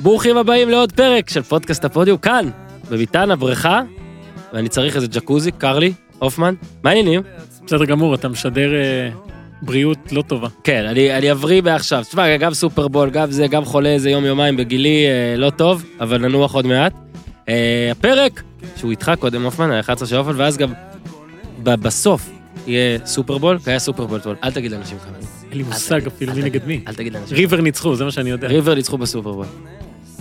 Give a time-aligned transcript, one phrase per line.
[0.00, 2.50] ברוכים הבאים לעוד פרק של פודקאסט הפודיום כאן,
[2.90, 3.82] בביתן הבריכה,
[4.52, 7.22] ואני צריך איזה ג'קוזי, קר לי, הופמן, מה העניינים?
[7.66, 9.10] בסדר גמור, אתה משדר אה,
[9.62, 10.48] בריאות לא טובה.
[10.64, 12.02] כן, אני, אני אבריא מעכשיו.
[12.08, 16.18] תשמע, גם סופרבול, גם זה, גם חולה איזה יום יומיים בגילי, אה, לא טוב, אבל
[16.18, 16.92] ננוח עוד מעט.
[17.48, 18.42] אה, הפרק,
[18.76, 20.72] שהוא איתך קודם, הופמן, ה-11 של הופמן, ואז גם
[21.62, 22.30] ב- בסוף
[22.66, 25.16] יהיה סופרבול, כי היה סופרבול אתמול, אל תגיד לאנשים כמה.
[25.50, 26.80] אין לי מושג אפילו מי נגד מי.
[26.88, 27.36] אל תגיד לאנשים.
[27.36, 28.48] ריבר ניצחו, זה מה שאני יודע.
[28.48, 29.46] ריבר ניצחו בסופרבול.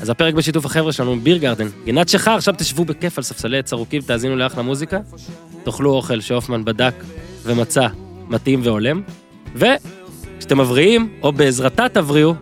[0.02, 1.68] אז הפרק בשיתוף החבר'ה שלנו, ביר גרדן.
[1.86, 5.00] גינת שחר, עכשיו תשבו בכיף על ספסלי עץ ארוכים, תאזינו לאחלה מוזיקה,
[5.64, 6.94] תאכלו אוכל שהופמן בדק
[7.44, 7.88] ומצא
[8.28, 9.02] מתאים והולם,
[9.56, 12.34] וכשאתם מבריאים, או בעזרתה תבריאו,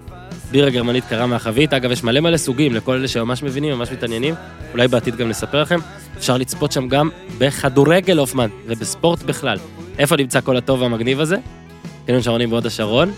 [0.52, 1.74] בירה גרמנית קרה מהחבית.
[1.74, 4.36] אגב, יש מלא מלא סוגים לכל אלה שממש מבינים, ממש מתעניינים.
[4.74, 5.80] אולי בעתיד גם נספר לכם.
[6.18, 9.58] אפשר לצפות שם גם בכדורגל הופמן, ובספורט בכלל.
[9.98, 11.38] איפה נמצא כל הטוב והמגניב הזה?
[12.06, 13.12] קניון שרונים בהוד השרון,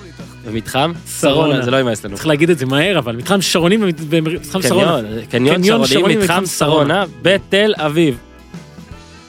[0.48, 1.62] במתחם שרונה.
[1.62, 2.16] זה לא יימאס לנו.
[2.16, 5.02] צריך להגיד את זה מהר, אבל מתחם שרונים ומתחם שרונה.
[5.30, 8.18] קניון, שרונים, מתחם שרונה, בתל אביב.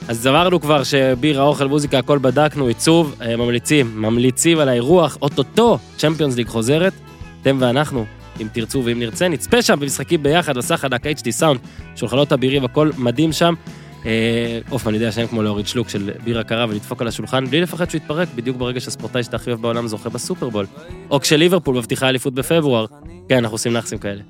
[0.07, 5.77] אז אמרנו כבר שבירה, אוכל, מוזיקה, הכל בדקנו, עיצוב, אה, ממליצים, ממליצים על האירוח, אוטוטו,
[5.97, 6.93] צ'מפיונס ליג חוזרת,
[7.41, 8.05] אתם ואנחנו,
[8.41, 11.59] אם תרצו ואם נרצה, נצפה שם במשחקים ביחד, מסך ענק HD סאונד,
[11.95, 13.53] שולחנות אבירים, הכל מדהים שם.
[14.05, 17.89] אה, הופמן יודע שאין כמו להוריד שלוק של בירה קרה ולדפוק על השולחן, בלי לפחד
[17.89, 20.65] שהוא יתפרק, בדיוק ברגע שהספורטאי שאתה הכי אוהב בעולם זוכה בסופרבול.
[21.09, 22.85] או כשליברפול מבטיחה אליפות בפברואר,
[23.29, 24.21] כן, אנחנו עושים נכסים כאלה.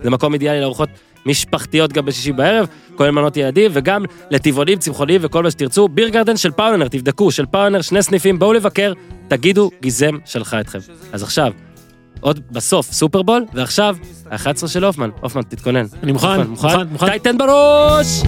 [0.00, 0.88] זה מקום אידיאלי לארוחות
[1.26, 5.88] משפחתיות גם בשישי בערב, כולל מנות ילדים, וגם לטבעונים, צמחונים וכל מה שתרצו.
[5.88, 8.92] ביר גרדן של פאונר, תבדקו, של פאונר, שני סניפים, בואו לבקר,
[9.28, 10.78] תגידו, גיזם שלחה אתכם.
[11.12, 11.52] אז עכשיו,
[12.20, 13.96] עוד בסוף סופרבול, ועכשיו,
[14.30, 15.10] ה-11 של הופמן.
[15.20, 15.84] הופמן, תתכונן.
[16.02, 17.06] אני מוכן, הופמן, מוכן, מוכן.
[17.06, 18.22] טייטן בראש!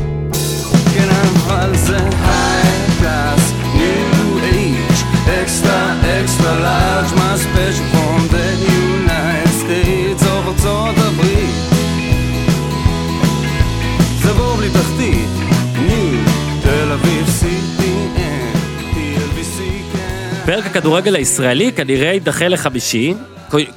[20.47, 23.15] פרק הכדורגל הישראלי כנראה יידחה לחמישי,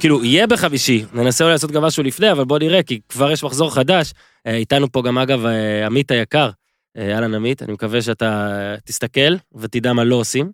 [0.00, 3.44] כאילו יהיה בחמישי, ננסה אולי לעשות גם משהו לפני, אבל בוא נראה, כי כבר יש
[3.44, 4.12] מחזור חדש.
[4.46, 6.50] אה, איתנו פה גם אגב אה, עמית היקר,
[6.96, 10.50] אהלן עמית, אני מקווה שאתה תסתכל ותדע מה לא עושים.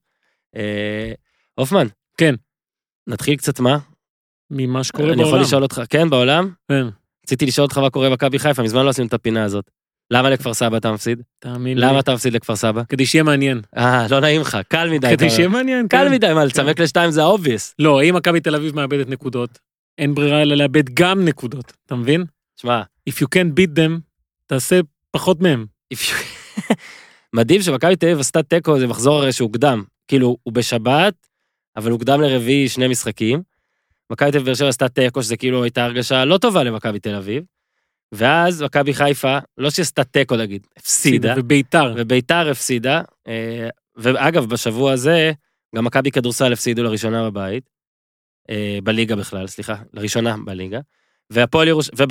[0.57, 1.13] אה,
[1.55, 1.87] הופמן.
[2.17, 2.35] כן.
[3.07, 3.79] נתחיל קצת מה?
[4.51, 5.43] ממה שקורה אני יכול בעולם.
[5.43, 6.51] לשאול אותך, כן, בעולם?
[6.69, 6.87] כן,
[7.25, 9.71] רציתי לשאול אותך מה קורה במכבי חיפה, מזמן לא עשינו את הפינה הזאת.
[10.11, 11.23] למה לכפר סבא אתה מפסיד?
[11.39, 11.87] תאמין לי.
[11.87, 12.83] למה אתה מפסיד לכפר סבא?
[12.89, 13.61] כדי שיהיה מעניין.
[13.77, 15.09] אה, לא נעים לך, קל מדי.
[15.11, 15.31] כדי.
[15.31, 16.13] שיהיה מעניין, קל כן.
[16.13, 17.75] מדי, מה, לצמק לשתיים זה ה obvious.
[17.79, 19.59] לא, אם מכבי תל אביב מאבדת נקודות,
[19.99, 22.25] אין ברירה אלא לאבד גם נקודות, אתה מבין?
[22.61, 24.01] שמע, If you can't beat them,
[24.47, 24.81] תעשה
[25.11, 25.67] פחות מהם.
[27.37, 29.85] מדהים שמכבי תל אביב עשתה תיקו, זה מחזור הרי שהוקדם.
[30.09, 31.15] כאילו, הוא בשבת,
[31.77, 33.43] אבל הוקדם לרביעי שני משחקים.
[34.11, 37.15] מכבי תל אביב באר שבע עשתה תיקו, שזה כאילו הייתה הרגשה לא טובה למכבי תל
[37.15, 37.43] אביב.
[38.13, 41.95] ואז מכבי חיפה, לא שעשתה תיקו נגיד, הפסידה, וביתר.
[41.97, 43.03] וביתר הפסידה.
[43.29, 45.33] אה, ואגב, בשבוע הזה,
[45.77, 47.71] גם מכבי כדורסל הפסידו לראשונה בבית.
[48.51, 50.81] אה, בליגה בכלל, סליחה, לראשונה בליגה.
[51.31, 52.09] והפועל ירושלים,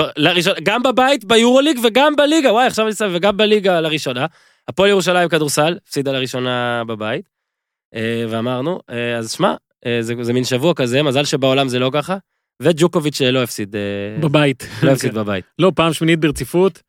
[0.63, 4.25] גם בבית, ביורוליג וגם בליגה, וואי, עכשיו אני שם, וגם בליגה לראשונה.
[4.67, 7.29] הפועל ירושלים כדורסל, הפסידה לראשונה בבית.
[7.95, 11.89] אה, ואמרנו, אה, אז שמע, אה, זה, זה מין שבוע כזה, מזל שבעולם זה לא
[11.93, 12.17] ככה.
[12.61, 13.75] וג'וקוביץ' לא הפסיד,
[14.21, 14.67] בבית.
[14.83, 15.45] לא הפסיד בבית.
[15.59, 16.81] לא, פעם שמינית ברציפות,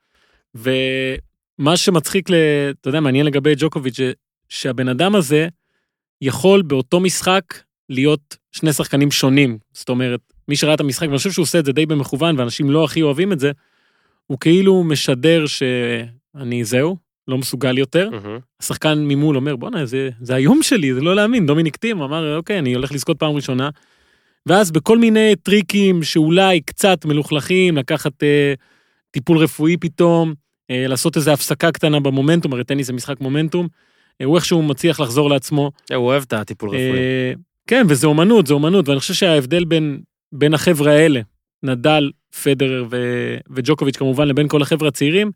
[0.55, 2.35] ומה שמצחיק, ל...
[2.81, 4.01] אתה יודע, מעניין לגבי ג'וקוביץ',
[4.49, 5.49] שהבן אדם הזה
[6.21, 7.43] יכול באותו משחק
[7.89, 9.59] להיות שני שחקנים שונים.
[9.73, 12.71] זאת אומרת, מי שראה את המשחק, ואני חושב שהוא עושה את זה די במכוון, ואנשים
[12.71, 13.51] לא הכי אוהבים את זה,
[14.27, 16.97] הוא כאילו משדר שאני זהו,
[17.29, 18.11] לא מסוגל יותר.
[18.11, 18.39] מהמם.
[18.63, 21.47] השחקן ממול אומר, בואנה, זה, זה היום שלי, זה לא להאמין.
[21.47, 23.71] דומיניק טים אמר, אוקיי, אני הולך לזכות פעם ראשונה.
[24.47, 28.55] ואז בכל מיני טריקים שאולי קצת מלוכלכים, לקחת אה,
[29.11, 30.35] טיפול רפואי פתאום,
[30.71, 33.69] אה, לעשות איזו הפסקה קטנה במומנטום, הרי טניס זה משחק מומנטום,
[34.21, 35.71] אה, הוא איכשהו מצליח לחזור לעצמו.
[35.91, 36.99] אה, הוא אוהב את הטיפול רפואי.
[36.99, 37.33] אה,
[37.67, 40.01] כן, וזה אומנות, זה אומנות, ואני חושב שההבדל בין,
[40.33, 41.21] בין החבר'ה האלה,
[41.63, 42.11] נדל,
[42.43, 42.97] פדרר ו,
[43.51, 45.31] וג'וקוביץ' כמובן, לבין כל החבר'ה הצעירים,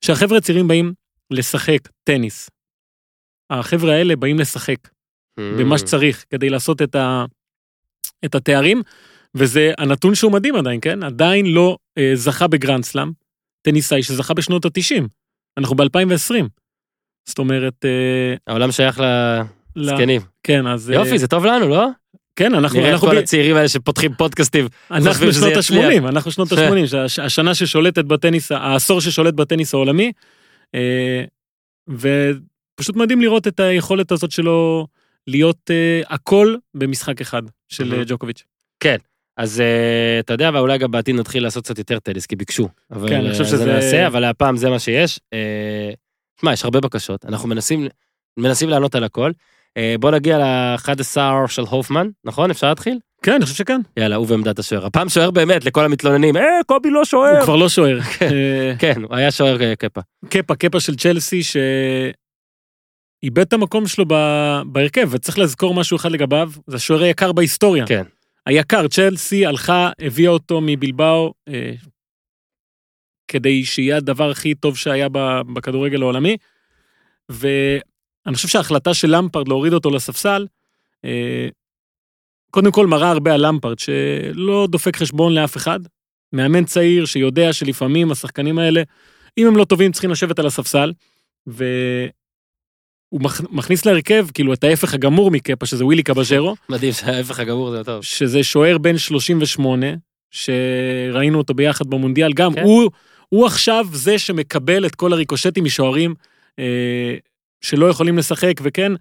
[0.00, 0.92] שהחבר'ה הצעירים באים
[1.30, 2.50] לשחק טניס.
[3.50, 4.88] החבר'ה האלה באים לשחק.
[5.58, 7.24] במה שצריך כדי לעשות את, ה,
[8.24, 8.82] את התארים,
[9.34, 11.02] וזה הנתון שהוא מדהים עדיין, כן?
[11.02, 13.10] עדיין לא אה, זכה בגרנד סלאם,
[13.62, 15.02] טניסאי שזכה בשנות ה-90.
[15.58, 16.34] אנחנו ב-2020.
[17.28, 19.40] זאת אומרת, אה, העולם שייך ל-
[19.76, 20.20] לזקנים.
[20.42, 20.90] כן, אז...
[20.90, 21.88] אה, יופי, זה טוב לנו, לא?
[22.36, 24.68] כן, אנחנו, נראה את אנחנו, כל ב- הצעירים האלה שפשוטים פודקאסטים.
[24.90, 25.84] אנחנו שזה שנות יצליח.
[26.04, 30.12] ה-80, אנחנו שנות ה-80, השנה ששולטת בטניס, העשור ששולט בטניס העולמי,
[30.74, 31.24] אה,
[31.90, 34.86] ופשוט מדהים לראות את היכולת הזאת שלו
[35.26, 37.94] להיות אה, הכל במשחק אחד של.
[37.94, 38.44] אה, ג'וקוביץ'.
[39.36, 39.66] אז אה,
[40.20, 42.68] אתה יודע, ואולי גם בעתיד נתחיל לעשות קצת יותר טניס, כי ביקשו.
[42.90, 45.20] אבל, כן, אני חושב אה, שזה- זה נעשה, אבל הפעם זה מה שיש.
[46.36, 47.86] תשמע, יש הרבה בקשות, אנחנו מנסים,
[48.36, 49.30] מנסים לענות על הכל.
[49.76, 51.16] אה, בוא נגיע ל-11
[51.48, 52.50] של הופמן, נכון?
[52.50, 52.98] אפשר להתחיל?
[53.22, 53.80] כן, אני חושב שכן.
[53.96, 54.86] יאללה, הוא ועמדת השוער.
[54.86, 57.44] הפעם שוער באמת, לכל המתלוננים, אה, קובי לא הוא שוער.
[57.44, 57.98] כבר לא שוער.
[58.22, 60.00] אה, כן, הוא היה שוער אה, קפה.
[60.28, 64.04] קפה, קפה של צ'לסי, שאיבד את המקום שלו
[64.66, 67.86] בהרכב, וצריך לזכור משהו אחד לגביו, זה השוער היקר בהיסטוריה.
[67.86, 68.02] כן.
[68.46, 71.72] היקר, צ'לסי הלכה, הביאה אותו מבלבאו, אה,
[73.28, 75.08] כדי שיהיה הדבר הכי טוב שהיה
[75.54, 76.36] בכדורגל העולמי.
[78.26, 80.46] ואני חושב שההחלטה של למפרד להוריד אותו לספסל,
[81.04, 81.48] אה,
[82.50, 85.80] קודם כל מראה הרבה על למפרד, שלא דופק חשבון לאף אחד.
[86.32, 88.82] מאמן צעיר שיודע שלפעמים השחקנים האלה,
[89.38, 90.92] אם הם לא טובים, צריכים לשבת על הספסל,
[91.46, 91.60] והוא
[93.12, 97.84] מכ- מכניס להרכב, כאילו, את ההפך הגמור מקפה, שזה ווילי קבז'רו, מדהים שההפך הגמור זה
[97.84, 98.02] טוב.
[98.04, 99.86] שזה שוער בן 38,
[100.30, 102.62] שראינו אותו ביחד במונדיאל, גם כן.
[102.62, 102.90] הוא,
[103.28, 106.14] הוא עכשיו זה שמקבל את כל הריקושטים משוערים
[106.58, 107.14] אה,
[107.60, 108.92] שלא יכולים לשחק, וכן,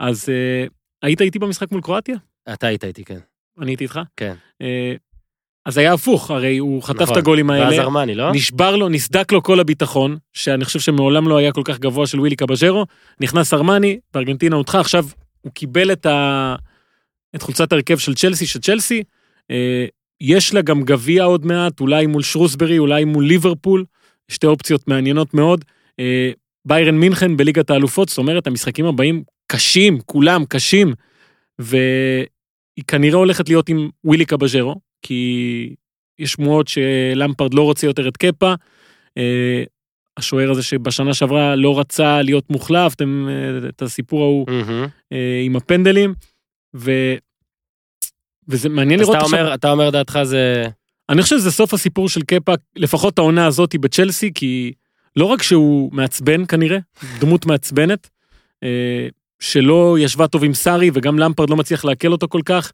[0.00, 0.66] אז אה,
[1.02, 2.16] היית איתי במשחק מול קרואטיה?
[2.52, 3.18] אתה היית איתי, כן.
[3.60, 4.00] אני הייתי איתך?
[4.16, 4.34] כן.
[4.62, 4.94] אה,
[5.66, 7.12] אז היה הפוך, הרי הוא חטף נכון.
[7.12, 7.64] את הגולים האלה.
[7.64, 8.32] ואז ארמני, לא?
[8.32, 12.20] נשבר לו, נסדק לו כל הביטחון, שאני חושב שמעולם לא היה כל כך גבוה של
[12.20, 12.86] ווילי קבז'רו,
[13.20, 15.06] נכנס ארמני, בארגנטינה הודחה, עכשיו
[15.40, 16.54] הוא קיבל את, ה...
[17.36, 19.02] את חולצת ההרכב של צ'לסי, של צ'לסי,
[19.50, 19.86] אה,
[20.20, 23.84] יש לה גם גביע עוד מעט, אולי מול שרוסברי, אולי מול ליברפול,
[24.28, 25.64] שתי אופציות מעניינות מאוד.
[26.00, 26.30] אה,
[26.68, 30.92] ביירן מינכן בליגת האלופות, זאת אומרת, המשחקים הבאים קשים, כולם קשים,
[31.58, 35.74] והיא כנראה הולכת להיות עם ווילי קבז'רו, כי
[36.18, 38.54] יש שמועות שלמפרד לא רוצה יותר את קפה.
[39.18, 39.62] אה,
[40.16, 44.46] השוער הזה שבשנה שעברה לא רצה להיות מוחלף, אתם, אה, את הסיפור ההוא.
[45.12, 46.14] אה, עם הפנדלים,
[46.76, 46.90] ו...
[48.48, 50.64] וזה מעניין לראות אתה עכשיו, אומר, אתה אומר דעתך זה...
[51.08, 54.72] אני חושב שזה סוף הסיפור של קפה, לפחות העונה הזאת בצ'לסי, כי
[55.18, 56.78] לא רק שהוא מעצבן כנראה,
[57.18, 58.08] דמות מעצבנת,
[58.62, 59.08] אה,
[59.40, 62.72] שלא ישבה טוב עם סארי וגם למפרד לא מצליח לעכל אותו כל כך,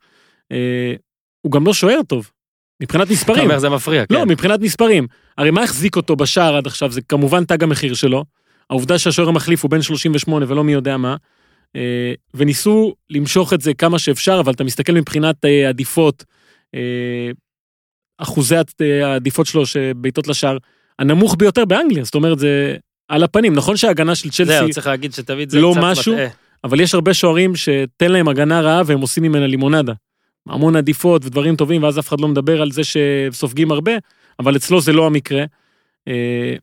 [0.53, 0.95] אה,
[1.41, 2.31] הוא גם לא שוער טוב,
[2.83, 3.45] מבחינת אתה מספרים.
[3.45, 4.15] אומר זה מפריע, כן.
[4.15, 5.07] לא, מבחינת מספרים.
[5.39, 6.91] הרי מה החזיק אותו בשער עד עכשיו?
[6.91, 8.25] זה כמובן תג המחיר שלו.
[8.71, 11.17] העובדה שהשוער המחליף הוא בן 38 ולא מי יודע מה.
[11.77, 16.25] אה, וניסו למשוך את זה כמה שאפשר, אבל אתה מסתכל מבחינת עדיפות,
[18.19, 20.59] אחוזי העדיפות שלו שבעיטות לשער,
[20.99, 22.77] הנמוך ביותר באנגליה, זאת אומרת זה
[23.09, 23.55] על הפנים.
[23.55, 26.15] נכון שההגנה של צ'לסי, זהו, צריך להגיד שתמיד זה לא קצת משהו.
[26.15, 26.29] מטעה.
[26.65, 29.93] אבל יש הרבה שוערים שתן להם הגנה רעה והם עושים ממנה לימונדה.
[30.49, 33.93] המון עדיפות ודברים טובים, ואז אף אחד לא מדבר על זה שסופגים הרבה,
[34.39, 35.45] אבל אצלו זה לא המקרה.
[36.09, 36.55] אה,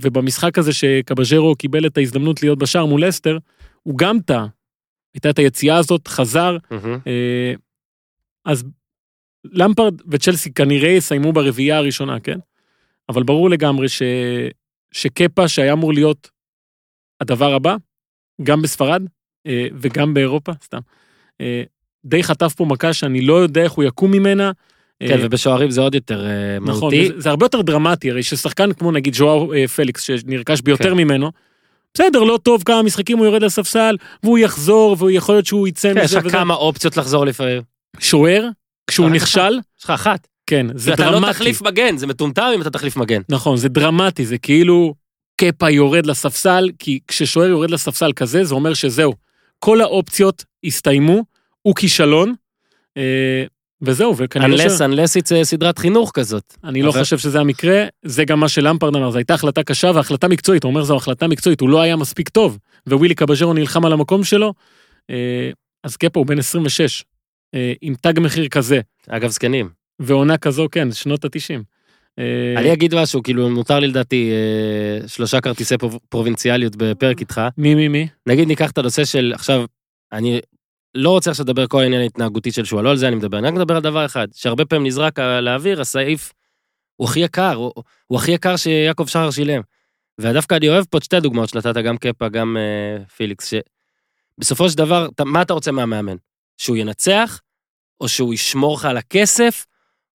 [0.00, 3.38] ובמשחק הזה שקבז'רו קיבל את ההזדמנות להיות בשער מול אסטר,
[3.82, 4.46] הוא גם טעה.
[5.14, 6.56] הייתה את היציאה הזאת, חזר.
[7.06, 7.54] אה,
[8.44, 8.64] אז
[9.44, 12.38] למפרד וצ'לסי כנראה יסיימו ברביעייה הראשונה, כן?
[13.12, 14.02] אבל ברור לגמרי ש...
[14.92, 16.30] שקפה, שהיה אמור להיות
[17.20, 17.76] הדבר הבא,
[18.42, 19.02] גם בספרד
[19.46, 20.78] אה, וגם באירופה, סתם,
[21.40, 21.62] אה,
[22.04, 24.52] די חטף פה מכה שאני לא יודע איך הוא יקום ממנה.
[25.00, 26.26] כן, אה, ובשוערים זה עוד יותר
[26.60, 27.08] נכון, מהותי.
[27.08, 30.96] זה, זה הרבה יותר דרמטי, הרי ששחקן כמו נגיד ז'ואר פליקס, שנרכש ביותר כן.
[30.96, 31.30] ממנו,
[31.94, 35.94] בסדר, לא טוב, כמה משחקים הוא יורד לספסל, והוא יחזור, והוא יכול להיות שהוא יצא
[35.94, 36.36] כן, יש מזה לך וזה.
[36.36, 37.62] כמה אופציות לחזור לפעמים.
[37.98, 38.48] שוער,
[38.86, 40.28] כשהוא נכשל, יש לך אחת.
[40.46, 41.26] כן, זה אתה דרמטי.
[41.26, 43.22] לא תחליף מגן, זה מטומטם אם אתה תחליף מגן.
[43.28, 44.94] נכון, זה דרמטי, זה כאילו
[45.40, 49.14] קפה יורד לספסל, כי כששוער יורד לספסל כזה, זה אומר שזהו,
[49.58, 51.24] כל האופציות הסתיימו,
[51.62, 52.34] הוא כישלון,
[52.96, 53.44] אה,
[53.82, 56.54] וזהו, וכנראה unless, unless it's אה, סדרת חינוך כזאת.
[56.64, 59.90] אני לא אבל- חושב שזה המקרה, זה גם מה שלמפרד אמר, זו הייתה החלטה קשה
[59.94, 63.84] והחלטה מקצועית, הוא אומר זו החלטה מקצועית, הוא לא היה מספיק טוב, ווילי קבז'רו נלחם
[63.86, 64.52] על המקום שלו,
[65.10, 65.50] אה,
[65.84, 67.04] אז קפה הוא בן 26,
[67.54, 69.81] אה, עם תג מחיר כזה, אגב, זקנים.
[69.98, 71.62] ועונה כזו, כן, שנות ה-90.
[72.56, 77.40] אני אגיד משהו, כאילו, מותר לי לדעתי אה, שלושה כרטיסי פרו- פרובינציאליות בפרק איתך.
[77.58, 78.08] מי, מי, מי?
[78.26, 79.64] נגיד ניקח את הנושא של, עכשיו,
[80.12, 80.40] אני
[80.94, 83.48] לא רוצה עכשיו לדבר כל העניין ההתנהגותי של שועה, לא על זה אני מדבר, אני
[83.48, 86.32] רק מדבר על דבר אחד, שהרבה פעמים נזרק לאוויר, הסעיף
[86.96, 87.72] הוא הכי יקר, הוא,
[88.06, 89.60] הוא הכי יקר שיעקב שחר שילם.
[90.18, 93.52] ודווקא אני אוהב פה את שתי דוגמאות שנתת, גם קפה, גם אה, פיליקס,
[94.38, 96.16] שבסופו של דבר, אתה, מה אתה רוצה מהמאמן?
[96.58, 97.40] שהוא ינצח,
[98.00, 99.66] או שהוא ישמור לך על הכסף,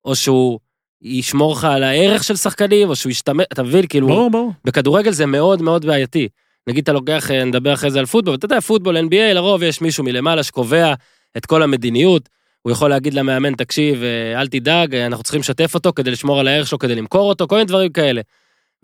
[0.07, 0.59] או שהוא
[1.01, 4.07] ישמור לך על הערך של שחקנים, או שהוא ישתמש, אתה מבין, כאילו...
[4.07, 4.51] ברור, ברור.
[4.65, 6.27] בכדורגל זה מאוד מאוד בעייתי.
[6.67, 9.81] נגיד אתה לוקח, אה, נדבר אחרי זה על פוטבול, ואתה יודע, פוטבול, NBA, לרוב יש
[9.81, 10.93] מישהו מלמעלה שקובע
[11.37, 12.29] את כל המדיניות.
[12.61, 16.39] הוא יכול להגיד למאמן, תקשיב, אה, אל תדאג, אה, אנחנו צריכים לשתף אותו כדי לשמור
[16.39, 18.21] על הערך שלו, כדי למכור אותו, כל מיני דברים כאלה.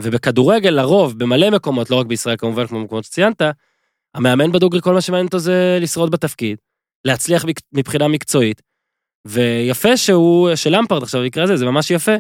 [0.02, 3.42] ובכדורגל, לרוב, במלא מקומות, לא רק בישראל כמובן, כמו מקומות שציינת,
[4.16, 6.58] המאמן בדוגרי, כל מה שמעניין אותו זה לשרוד בתפקיד,
[7.06, 8.62] להצליח מבחינה מקצועית,
[9.28, 12.16] ויפה שהוא, שלמפרד עכשיו במקרה הזה, זה ממש יפה,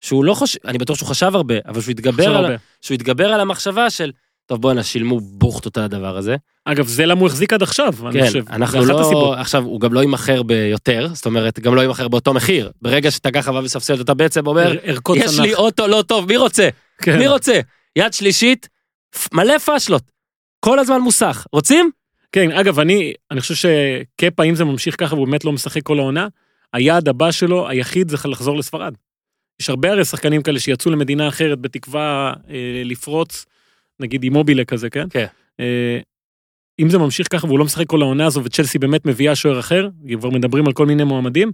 [0.00, 2.56] שהוא לא חושב, אני בטוח שהוא חשב הרבה, אבל שהוא התגבר, על, הרבה.
[2.80, 4.12] שהוא התגבר על המחשבה של,
[4.46, 6.36] טוב בואנה, שילמו בוכטות על הדבר הזה.
[6.64, 8.44] אגב, זה למה הוא החזיק עד עכשיו, אני כן, חושב.
[8.50, 9.38] אנחנו זה לא, הסיבות.
[9.38, 12.70] עכשיו, הוא גם לא יימכר ביותר, זאת אומרת, גם לא יימכר באותו מחיר.
[12.82, 15.40] ברגע שאתה ככה בא וספסל, אתה בעצם אומר, ערכות יש צנח.
[15.40, 16.68] לי אוטו לא טוב, מי רוצה?
[17.02, 17.18] כן.
[17.18, 17.60] מי רוצה?
[17.96, 18.68] יד שלישית,
[19.32, 20.02] מלא פאשלות.
[20.60, 21.46] כל הזמן מוסך.
[21.52, 21.90] רוצים?
[22.32, 25.98] כן, אגב, אני, אני חושב שקפה, אם זה ממשיך ככה והוא באמת לא משחק כל
[25.98, 26.28] העונה,
[26.72, 28.94] היעד הבא שלו, היחיד, זה לחזור לספרד.
[29.60, 33.46] יש הרבה הרי שחקנים כאלה שיצאו למדינה אחרת בתקווה אה, לפרוץ,
[34.00, 35.06] נגיד אימובילה כזה, כן?
[35.10, 35.26] כן.
[35.60, 35.98] אה,
[36.80, 39.88] אם זה ממשיך ככה והוא לא משחק כל העונה הזו וצ'לסי באמת מביאה שוער אחר,
[40.18, 41.52] כבר מדברים על כל מיני מועמדים,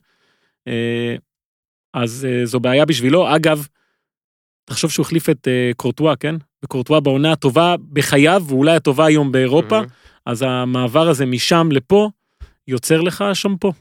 [0.69, 1.17] אה,
[1.95, 3.37] אז אה, זו בעיה בשבילו.
[3.37, 3.67] אגב,
[4.65, 6.35] תחשוב שהוא החליף את אה, קורטואה, כן?
[6.65, 9.77] וקורטואה בעונה הטובה בחייו, ואולי הטובה היום באירופה.
[9.77, 9.89] מהמם.
[10.27, 12.11] אז המעבר הזה משם לפה
[12.69, 13.73] יוצר לך שמפו.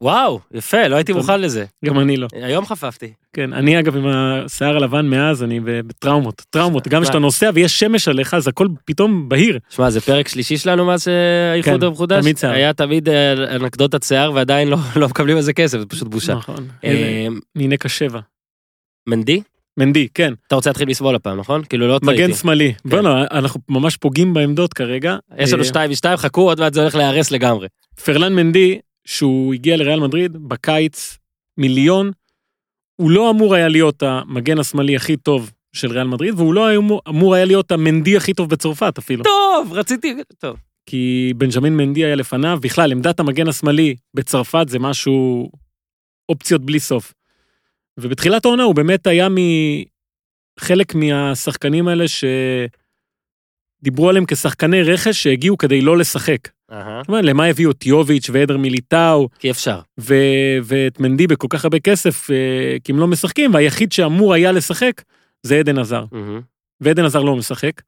[0.00, 1.12] וואו, יפה, לא הייתי.
[1.12, 1.64] מוכן לזה.
[1.84, 2.28] גם אני לא.
[2.32, 3.12] היום חפפתי.
[3.32, 6.42] כן, אני אגב עם השיער הלבן מאז, אני בטראומות.
[6.50, 9.58] טראומות, גם כשאתה נוסע ויש שמש עליך, אז הכל פתאום בהיר.
[9.70, 12.22] שמע, זה פרק שלישי שלנו מאז שהאיחוד כן, המחודש.
[12.22, 12.52] תמיד שיער.
[12.52, 16.34] היה תמיד אה, אנקדוטת שיער ועדיין לא- לא מקבלים על זה כסף, זה פשוט בושה.
[16.34, 16.68] נכון.
[16.84, 18.20] אה, מנקה שבע.
[19.06, 19.42] מנדי?
[19.78, 20.32] מנדי, כן.
[20.46, 21.64] אתה רוצה להתחיל משמאל הפעם, נכון?
[21.64, 22.24] כאילו לא טעיתי.
[22.24, 22.72] מגן שמאלי.
[22.84, 25.16] בוא'נה, אנחנו ממש פוגעים בעמדות כרגע.
[25.38, 27.66] יש לנו אה, שתיים ושתיים, חכו, עוד מעט זה הולך להיהרס לגמרי.
[28.04, 31.18] פרלן מנדי, שהוא הגיע לריאל מדריד בקיץ,
[31.58, 32.10] מיליון,
[32.96, 37.02] הוא לא אמור היה להיות המגן השמאלי הכי טוב של ריאל מדריד, והוא לא אמור-
[37.08, 39.24] אמור היה להיות המנדי הכי טוב בצרפת אפילו.
[39.24, 40.14] טוב, רציתי...
[40.38, 40.56] טוב.
[40.86, 45.50] כי בנג'מין מנדי היה לפניו, בכלל עמדת המגן השמאלי בצרפת זה משהו,
[46.28, 47.12] אופציות בלי סוף.
[48.00, 49.28] ובתחילת העונה הוא באמת היה
[50.60, 52.04] מחלק מהשחקנים האלה
[53.82, 56.48] שדיברו עליהם כשחקני רכש שהגיעו כדי לא לשחק.
[56.72, 59.80] אהה, זאת אומרת, למה הביאו את יוביץ' ועדר מיליטאו כי אפשר.
[60.62, 65.02] ואת מנדי בכל כך הרבה כסף, אה, כי הם לא משחקים, והיחיד שאמור היה לשחק
[65.42, 66.04] זה עדן עזר.
[66.12, 66.40] מהמם.
[66.80, 67.82] ואדן הזאר לא משחק,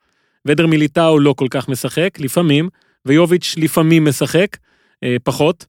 [0.45, 2.69] ואדר מיליטאו לא כל כך משחק, לפעמים,
[3.05, 4.57] ויוביץ' לפעמים משחק,
[5.05, 5.67] אה, פחות,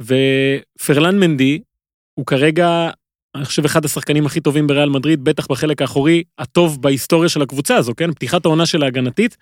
[0.00, 1.60] ופרלאן מנדי
[2.14, 2.90] הוא כרגע,
[3.34, 7.76] אני חושב, אחד השחקנים הכי טובים בריאל מדריד, בטח בחלק האחורי, הטוב בהיסטוריה של הקבוצה
[7.76, 8.12] הזו, כן?
[8.12, 9.36] פתיחת העונה של ההגנתית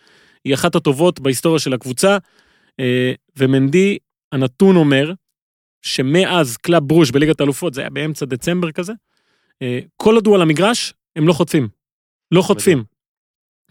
[0.45, 2.19] היא אחת הטובות בהיסטוריה של הקבוצה,
[2.81, 3.99] אה, ומנדי,
[4.33, 5.13] הנתון אומר,
[5.83, 8.93] שמאז קלאב ברוז' בליגת האלופות, זה היה באמצע דצמבר כזה,
[9.63, 11.69] אה, כל עוד הוא על המגרש, הם לא חוטפים.
[12.31, 12.85] לא חוטפים.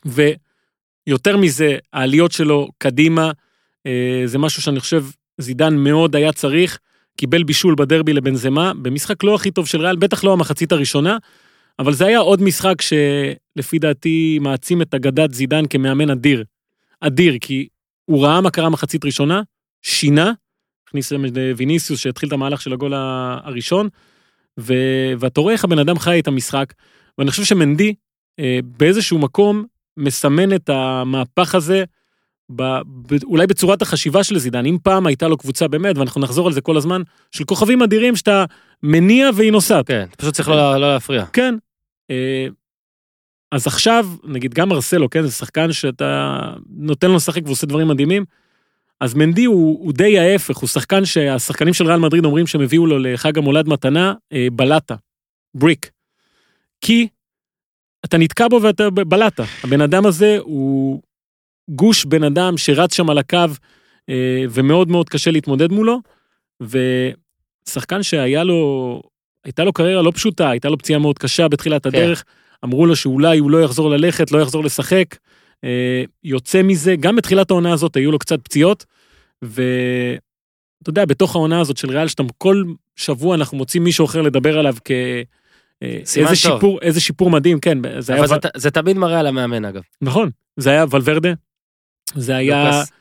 [0.06, 3.32] ויותר מזה, העליות שלו קדימה,
[3.86, 5.06] אה, זה משהו שאני חושב
[5.38, 6.80] זידן מאוד היה צריך,
[7.20, 11.18] קיבל בישול בדרבי לבנזמה, במשחק לא הכי טוב של ריאל, בטח לא המחצית הראשונה,
[11.80, 16.44] אבל זה היה עוד משחק שלפי דעתי מעצים את אגדת זידן כמאמן אדיר.
[17.00, 17.68] אדיר, כי
[18.06, 19.42] הוא ראה מה קרה מחצית ראשונה,
[19.82, 20.32] שינה,
[20.88, 21.12] הכניס
[21.58, 23.90] ויניסיוס שהתחיל את המהלך של הגול הראשון,
[24.60, 24.74] ו...
[25.20, 26.74] ואתה רואה איך הבן אדם חי את המשחק,
[27.18, 27.94] ואני חושב שמנדי
[28.40, 29.66] אה, באיזשהו מקום
[29.98, 31.84] מסמן את המהפך הזה,
[32.56, 32.64] ב...
[32.86, 33.24] ב...
[33.24, 36.62] אולי בצורת החשיבה של זידן, אם פעם הייתה לו קבוצה באמת, ואנחנו נחזור על זה
[36.62, 37.02] כל הזמן,
[37.32, 38.46] של כוכבים אדירים שאתה
[38.84, 39.88] מניע והיא נוסעת.
[39.88, 41.26] כן, פשוט צריך לא לא להפריע.
[41.34, 41.56] כן.
[42.12, 42.48] אה,
[43.52, 46.40] אז עכשיו, נגיד גם מרסלו, כן, זה שחקן שאתה
[46.70, 48.26] נותן לו לשחק ועושה דברים מדהימים,
[49.00, 52.86] אז מנדי הוא, הוא די ההפך, הוא שחקן שהשחקנים של ריאל מדריד אומרים שהם הביאו
[52.86, 54.96] לו לחג המולד מתנה אה, בלטה,
[55.56, 55.92] בריק.
[56.82, 57.08] כי
[58.06, 59.44] אתה נתקע בו ואתה בלטה.
[59.64, 61.02] הבן אדם הזה הוא
[61.70, 63.38] גוש בן אדם שרץ שם על הקו
[64.10, 66.00] אה, ומאוד מאוד קשה להתמודד מולו,
[66.62, 69.02] ושחקן שהיה לו,
[69.44, 72.24] הייתה לו קריירה לא פשוטה, הייתה לו פציעה מאוד קשה בתחילת הדרך,
[72.66, 75.16] אמרו לו שאולי הוא לא יחזור ללכת, לא יחזור לשחק,
[75.64, 78.86] אה, יוצא מזה, גם בתחילת העונה הזאת היו לו קצת פציעות,
[79.42, 82.64] ואתה יודע, בתוך העונה הזאת של ריאל, שאתה כל
[82.96, 84.92] שבוע אנחנו מוצאים מישהו אחר לדבר עליו כ...
[85.84, 86.56] אה, סימן איזה טוב.
[86.58, 89.66] שיפור, איזה שיפור מדהים, כן, זה היה, אבל זה ת- זה תמיד מראה על המאמן,
[89.66, 89.82] אגב.
[90.02, 91.34] נכון, זה היה ולוורדה,
[92.16, 92.92] זה היה לוקאס.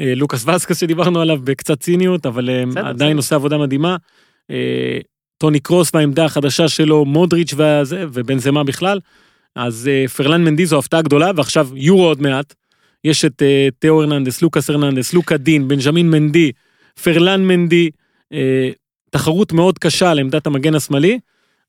[0.00, 3.16] אה, לוקאס וסקס שדיברנו עליו בקצת ציניות, אבל אה, בסדר, עדיין בסדר.
[3.16, 3.96] עושה עבודה מדהימה.
[4.50, 4.98] אה,
[5.38, 9.00] טוני קרוס והעמדה החדשה שלו, מודריץ' והזה, ובנזמה בכלל.
[9.56, 12.54] אז פרלן מנדי זו הפתעה גדולה, ועכשיו יורו עוד מעט.
[13.04, 13.42] יש את
[13.78, 16.52] תאו הרננדס, לוקאס הרננדס, לוקה דין, בנג'מין מנדי,
[17.02, 17.90] פרלן מנדי.
[19.10, 21.18] תחרות מאוד קשה על עמדת המגן השמאלי,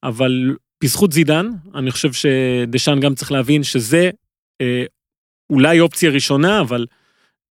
[0.03, 4.10] אבל בזכות זידן, אני חושב שדשאן גם צריך להבין שזה
[5.51, 6.86] אולי אופציה ראשונה, אבל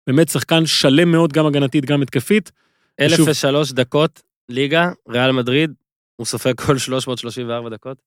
[0.07, 2.53] באמת שחקן שלם מאוד, גם הגנתית, גם התקפית.
[3.01, 5.73] ושוב- 1003 דקות, ליגה, ריאל מדריד,
[6.17, 8.03] הוא סופג כל 334 דקות.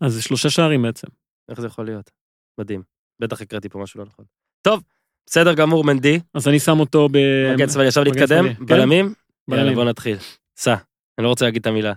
[0.00, 1.06] אז זה שלושה שערים בעצם.
[1.50, 2.10] איך זה יכול להיות?
[2.58, 2.82] מדהים.
[3.20, 4.24] בטח הקראתי פה משהו לא נכון.
[4.62, 4.82] טוב,
[5.26, 6.20] בסדר גמור, מנדי.
[6.34, 7.16] אז אני שם אותו ב...
[7.54, 8.04] מגן שמאלי, עכשיו.
[8.06, 8.66] שמאלי, כן.
[8.66, 9.14] בלמים?
[9.50, 9.74] יאללה.
[9.74, 10.16] בוא נתחיל.
[10.56, 10.74] סע.
[11.18, 11.92] אני לא רוצה להגיד את המילה.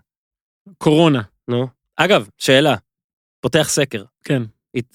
[0.78, 1.68] קורונה, נו.
[1.96, 2.76] אגב, שאלה.
[3.40, 4.04] פותח סקר.
[4.24, 4.44] כן.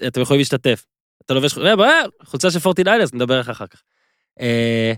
[0.07, 0.87] אתם יכולים להשתתף.
[1.30, 1.87] אתה לובש אה, בוא,
[2.22, 3.82] חולצה של פורטינאילרס, נדבר איך אחר כך.
[4.40, 4.92] אה,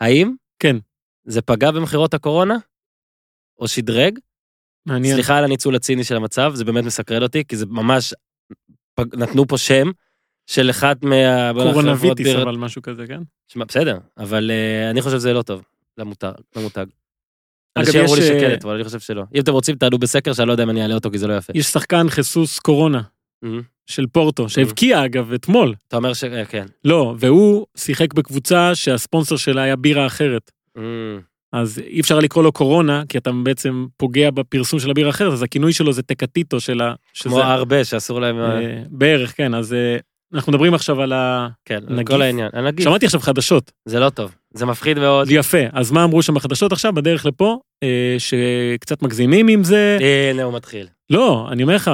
[0.00, 0.76] האם כן.
[1.24, 2.56] זה פגע במכירות הקורונה?
[3.58, 4.18] או שדרג?
[4.86, 5.14] מעניין.
[5.14, 8.14] סליחה על הניצול הציני של המצב, זה באמת מסקרן אותי, כי זה ממש,
[9.14, 9.90] נתנו פה שם
[10.46, 11.50] של אחת מה...
[11.72, 13.20] קורונביטיס, ביר- אבל משהו כזה, כן?
[13.48, 15.62] שמע, בסדר, אבל אה, אני חושב שזה לא טוב
[15.98, 16.32] למותג.
[16.56, 16.86] למותג.
[17.76, 19.22] אנשים אמרו לי אה, אבל אני חושב שלא.
[19.34, 21.34] אם אתם רוצים, תעלו בסקר שאני לא יודע אם אני אעלה אותו, כי זה לא
[21.36, 21.52] יפה.
[21.56, 23.02] יש שחקן חיסוס קורונה
[23.44, 23.48] Mhm.
[23.88, 25.74] של פורטו, שהבקיע אגב אתמול.
[25.88, 26.24] אתה אומר ש...
[26.24, 26.66] אה, כן.
[26.84, 30.50] לא, והוא שיחק בקבוצה שהספונסר שלה היה בירה אחרת.
[30.78, 30.80] Mm,
[31.52, 35.42] אז אי אפשר לקרוא לו קורונה, כי אתה בעצם פוגע בפרסום של הבירה האחרת, אז
[35.42, 36.94] הכינוי שלו זה טקטיטו של ה...
[37.22, 38.38] כמו הרבה שאסור להם...
[38.38, 39.76] אה, אה, בערך, כן, אז
[40.34, 41.48] אנחנו מדברים עכשיו על ה...
[41.64, 42.04] כן, על.
[42.04, 42.50] כל העניין.
[42.52, 44.34] הנגיף, שמעתי עכשיו חדשות, זה לא טוב.
[44.54, 45.28] זה מפחיד מאוד.
[45.30, 47.58] יפה, אז מה אמרו שם בחדשות עכשיו, בדרך לפה,
[48.18, 49.98] שקצת מגזימים עם זה,
[50.30, 50.86] הנה הוא מתחיל.
[51.10, 51.90] לא, אני אומר לך,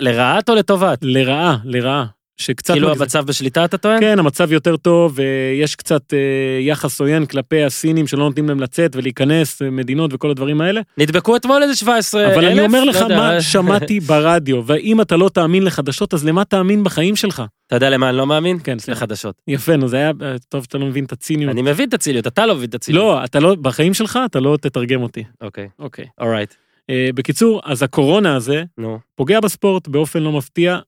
[0.00, 0.98] לרעת או לטובת?
[1.02, 2.06] לרעה, לרעה,
[2.46, 2.74] שקצת...
[2.74, 4.00] כאילו מגז- המצב בשליטה אתה טוען?
[4.00, 6.18] כן, המצב יותר טוב, ויש קצת אה,
[6.60, 10.80] יחס עוין כלפי הסינים שלא נותנים להם לצאת ולהיכנס, מדינות וכל הדברים האלה.
[10.98, 12.32] נדבקו אתמול איזה 17 אלף?
[12.34, 13.16] אבל אני אומר לך לא יודע.
[13.16, 17.42] מה שמעתי ברדיו, ואם אתה לא תאמין לחדשות, אז למה תאמין בחיים שלך?
[17.66, 18.58] אתה יודע למה אני לא מאמין?
[18.64, 18.98] כן, סליחה.
[18.98, 19.34] לחדשות.
[19.48, 21.50] יפה, נו, זה היה אה, טוב שאתה לא מבין את הציניות.
[21.52, 23.04] אני מבין את הציניות, אתה לא מבין את הציניות.
[23.04, 25.24] לא, אתה לא, בחיים שלך אתה לא תתרגם אותי.
[25.40, 26.04] אוקיי, אוקיי.
[26.20, 26.54] אורייט.
[26.90, 28.98] אה, בקיצור, אז הקורונה הזה נו.
[29.16, 30.78] פוגע בספורט באופן לא מפתיע,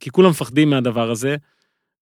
[0.00, 1.36] כי כולם מפחדים מהדבר הזה.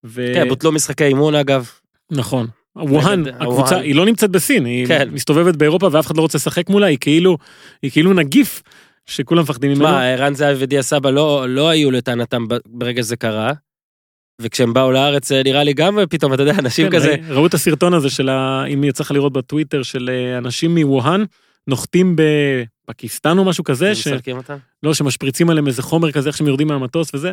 [0.05, 0.33] ו...
[0.35, 1.71] כן, בוטלו משחקי אימון אגב.
[2.11, 2.47] נכון.
[2.77, 3.79] ווהאן, הקבוצה.
[3.79, 5.09] היא לא נמצאת בסין, היא כן.
[5.13, 7.39] מסתובבת באירופה ואף אחד לא רוצה לשחק מולה, היא כאילו,
[7.83, 8.63] היא כאילו נגיף
[9.07, 9.85] שכולם מפחדים ממנו.
[9.85, 13.53] מה, ערן זהבי ודיה סבא לא לא היו לטענתם ברגע שזה קרה.
[14.41, 17.17] וכשהם באו לארץ אה, נראה לי גם פתאום, אתה יודע, אנשים כן, כזה.
[17.29, 18.65] ראו את הסרטון הזה של, ה...
[18.75, 21.25] אם יצא לך לראות בטוויטר, של אה, אנשים מווהאן
[21.67, 24.07] נוחתים בפקיסטן או משהו כזה, ש...
[24.07, 24.57] משחקים אותם?
[24.83, 27.33] לא, שמשפריצים עליהם איזה חומר כזה, איך שהם יורדים מהמטוס וזה.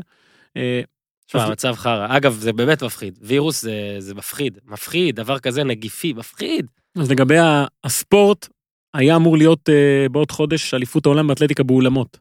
[0.58, 0.82] אה,
[1.28, 2.18] תשמע, אז- המצב חרא.
[2.18, 3.20] אגב, זה באמת מפחיד.
[3.22, 4.60] וירוס זה, זה מפחיד.
[4.66, 6.66] מפחיד, דבר כזה נגיפי, מפחיד.
[7.00, 7.36] אז לגבי
[7.84, 8.48] הספורט,
[8.94, 12.18] היה אמור להיות אה, בעוד חודש אליפות העולם באתלטיקה באולמות.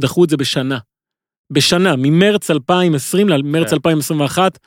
[0.00, 0.78] דחו את זה בשנה.
[1.50, 3.74] בשנה, ממרץ 2020 למרץ כן.
[3.74, 4.58] 2021,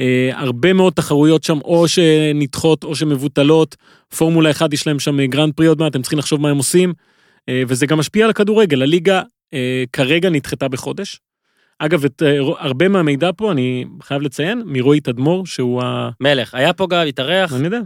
[0.00, 3.76] אה, הרבה מאוד תחרויות שם, או שנדחות או שמבוטלות.
[4.16, 6.92] פורמולה 1 יש להם שם גרנד פרי עוד מעט, הם צריכים לחשוב מה הם עושים.
[7.48, 9.22] אה, וזה גם משפיע על הכדורגל, הליגה
[9.54, 11.20] אה, כרגע נדחתה בחודש.
[11.78, 16.10] אגב, את, אה, הרבה מהמידע פה, אני חייב לציין, מרועי תדמור, שהוא ה...
[16.20, 17.52] מלך, היה פה גם, התארח.
[17.52, 17.80] אני יודע.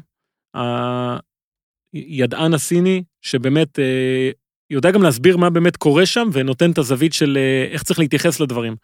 [1.92, 4.30] הידען הסיני, שבאמת אה,
[4.70, 8.40] יודע גם להסביר מה באמת קורה שם, ונותן את הזווית של אה, איך צריך להתייחס
[8.40, 8.76] לדברים.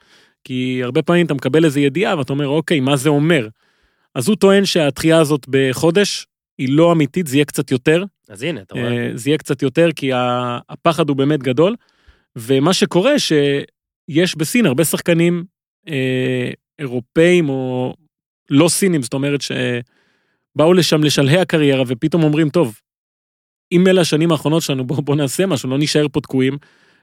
[0.44, 3.48] כי הרבה פעמים אתה מקבל איזו ידיעה, ואתה אומר, אוקיי, מה זה אומר?
[4.14, 6.26] אז הוא טוען שהתחייה הזאת בחודש
[6.58, 8.04] היא לא אמיתית, זה יהיה קצת יותר.
[8.28, 8.92] אז הנה, אתה רואה.
[8.92, 10.10] אה, זה יהיה קצת יותר, כי
[10.68, 11.76] הפחד הוא באמת גדול.
[12.36, 15.44] ומה שקורה, שיש בסין הרבה שחקנים
[15.88, 17.94] אה, אירופאים או
[18.50, 22.80] לא סינים, זאת אומרת שבאו לשם לשלהי הקריירה, ופתאום אומרים, טוב,
[23.72, 26.58] אם אלה השנים האחרונות שלנו, בואו בוא נעשה משהו, לא נישאר פה תקועים.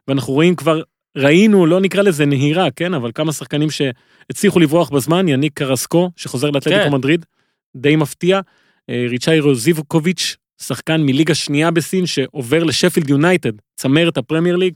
[0.07, 0.81] ואנחנו רואים כבר,
[1.17, 6.49] ראינו, לא נקרא לזה נהירה, כן, אבל כמה שחקנים שהצליחו לברוח בזמן, יניק קרסקו, שחוזר
[6.49, 6.93] לאתלטיקו כן.
[6.93, 7.25] מדריד,
[7.77, 8.39] די מפתיע.
[8.89, 14.73] אה, ריצ'איירו ז'יבקוביץ', שחקן מליגה שנייה בסין, שעובר לשפילד יונייטד, צמרת הפרמייר ליג.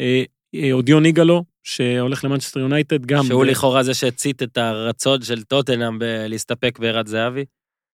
[0.00, 0.22] אה,
[0.54, 3.24] אה, אודיון איגאלו, שהולך למנצ'סטר יונייטד, גם...
[3.24, 7.44] שהוא ב- לכאורה זה שהצית את הרצון של טוטנאם ב- להסתפק בערן זהבי.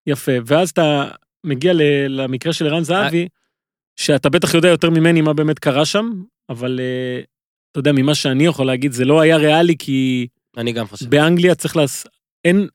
[0.06, 1.08] יפה, ואז אתה
[1.44, 1.72] מגיע
[2.08, 2.84] למקרה של ערן אה.
[2.84, 3.28] זהבי,
[3.96, 6.10] שאתה בטח יודע יותר ממני מה באמת קרה שם,
[6.48, 7.22] אבל אה,
[7.72, 10.26] אתה יודע, ממה שאני יכול להגיד, זה לא היה ריאלי, כי
[10.56, 11.10] אני גם חושב.
[11.10, 12.04] באנגליה צריך לעש...
[12.44, 12.68] אין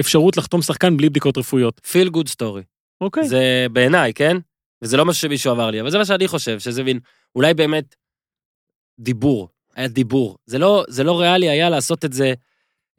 [0.00, 1.80] אפשרות לחתום שחקן בלי בדיקות רפואיות.
[1.86, 2.62] feel good story.
[3.00, 3.28] אוקיי.
[3.28, 4.36] זה בעיניי, כן?
[4.82, 6.98] וזה לא משהו שמישהו אמר לי, אבל זה מה שאני חושב, שזה מין,
[7.34, 7.94] אולי באמת
[8.98, 10.38] דיבור, היה דיבור.
[10.46, 12.34] זה לא, זה לא ריאלי היה לעשות את זה,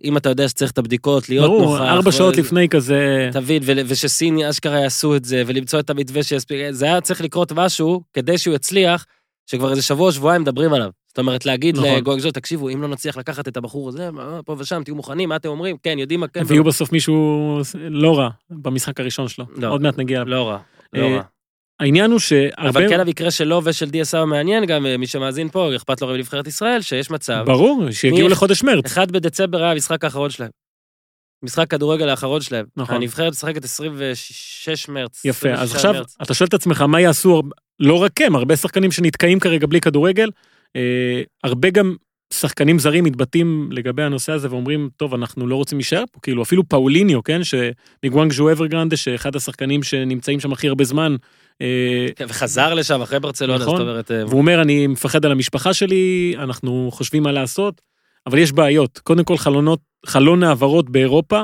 [0.03, 1.63] אם אתה יודע שצריך את הבדיקות, להיות נוכח.
[1.63, 3.29] ברור, ארבע שעות ו- לפני כזה...
[3.33, 7.51] תבין, ו- ושסין אשכרה יעשו את זה, ולמצוא את המתווה שיספיק, זה היה צריך לקרות
[7.51, 9.05] משהו כדי שהוא יצליח,
[9.45, 10.89] שכבר איזה שבוע, שבועיים מדברים עליו.
[11.07, 11.89] זאת אומרת, להגיד נכון.
[11.95, 14.09] לגואגזו, תקשיבו, אם לא נצליח לקחת את הבחור הזה,
[14.45, 15.77] פה ושם, תהיו מוכנים, מה אתם אומרים?
[15.83, 16.43] כן, יודעים מה כן.
[16.47, 19.45] ויהיו בסוף מישהו לא רע במשחק הראשון שלו.
[19.57, 19.67] לא.
[19.67, 20.23] עוד מעט נגיע.
[20.23, 20.57] לא רע,
[20.93, 21.21] לא אה, רע.
[21.83, 22.69] העניין הוא שהרבה...
[22.69, 26.47] אבל כן המקרה שלו ושל סבא מעניין, גם אה, מי שמאזין פה, אכפת לו בנבחרת
[26.47, 27.43] ישראל, שיש מצב.
[27.45, 28.85] ברור, שיגיעו מי- לחודש מרץ.
[28.85, 30.49] אחד בדצמבר היה המשחק האחרון שלהם.
[31.43, 32.65] משחק כדורגל האחרון שלהם.
[32.77, 32.95] נכון.
[32.95, 35.25] הנבחרת משחקת 26 מרץ.
[35.25, 36.15] יפה, אז 26 עכשיו מרץ.
[36.21, 37.41] אתה שואל את עצמך מה יעשו,
[37.79, 40.29] לא רק הם, הרבה שחקנים שנתקעים כרגע בלי כדורגל,
[40.75, 41.95] אה, הרבה גם
[42.33, 46.69] שחקנים זרים מתבטאים לגבי הנושא הזה ואומרים, טוב, אנחנו לא רוצים להישאר פה, כאילו אפילו
[46.69, 51.15] פאוליניו, כן, שמגוואנגז'ו אברגרנדה, שאחד השחקנים שנמצאים שם הכי הרבה זמן,
[52.27, 53.77] וחזר לשם אחרי ברצלונה, נכון.
[53.77, 54.11] זאת אומרת...
[54.11, 57.81] אה, והוא אומר, אני מפחד על המשפחה שלי, אנחנו חושבים מה לעשות,
[58.27, 58.99] אבל יש בעיות.
[59.03, 61.43] קודם כל, חלונות, חלון העברות באירופה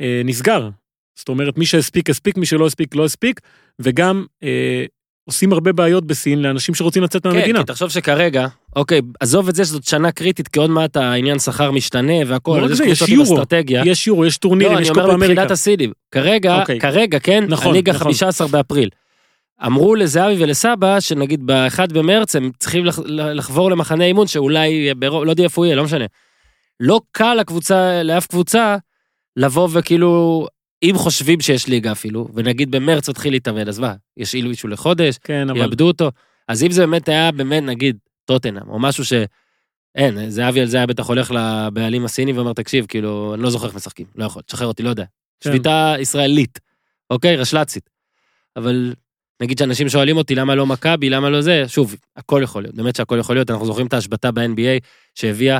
[0.00, 0.68] אה, נסגר.
[1.16, 3.40] זאת אומרת, מי שהספיק, הספיק, מי שלא הספיק, לא הספיק,
[3.78, 4.84] וגם אה,
[5.24, 7.58] עושים הרבה בעיות בסין לאנשים שרוצים לצאת כן, מהמדינה.
[7.58, 11.70] כי תחשוב שכרגע, אוקיי, עזוב את זה שזאת שנה קריטית, כי עוד מעט העניין שכר
[11.70, 13.34] משתנה והכל, לא אז זה, יש קבוצות עם יורו.
[13.34, 13.82] אסטרטגיה.
[13.86, 15.32] יש יורו, יש טורנירים, לא, יש אני קופה אומר אמריקה.
[15.32, 15.92] מבחינת הסינים.
[16.10, 16.80] כרגע, אוקיי.
[16.80, 18.04] כרגע, כן, נכון, הליגה נכון.
[18.04, 18.88] 15 באפריל.
[19.66, 25.30] אמרו לזהבי ולסבא, שנגיד ב-1 במרץ הם צריכים לח- לחבור למחנה אימון שאולי, ברוב- לא
[25.30, 26.04] יודע איפה הוא יהיה, לא משנה.
[26.80, 28.76] לא קל לקבוצה, לאף קבוצה,
[29.36, 30.46] לבוא וכאילו,
[30.82, 35.50] אם חושבים שיש ליגה אפילו, ונגיד במרץ תתחיל להתאמן, אז מה, ישאילו מישהו לחודש, כן,
[35.50, 35.58] אבל...
[35.58, 36.10] יאבדו אותו.
[36.48, 39.12] אז אם זה באמת היה באמת, נגיד, טוטנאם, או משהו ש...
[39.94, 43.66] אין, זהבי על זה היה בטח הולך לבעלים הסיני ואומר, תקשיב, כאילו, אני לא זוכר
[43.66, 45.04] איך משחקים, לא יכול, תשחרר אותי, לא יודע.
[45.40, 45.50] כן.
[45.50, 46.58] שביתה ישראלית,
[47.10, 47.36] אוקיי?
[47.36, 47.90] רשל"צית.
[48.56, 48.94] אבל
[49.40, 52.96] נגיד שאנשים שואלים אותי למה לא מכבי, למה לא זה, שוב, הכל יכול להיות, באמת
[52.96, 55.58] שהכל יכול להיות, אנחנו זוכרים את ההשבתה ב-NBA שהביאה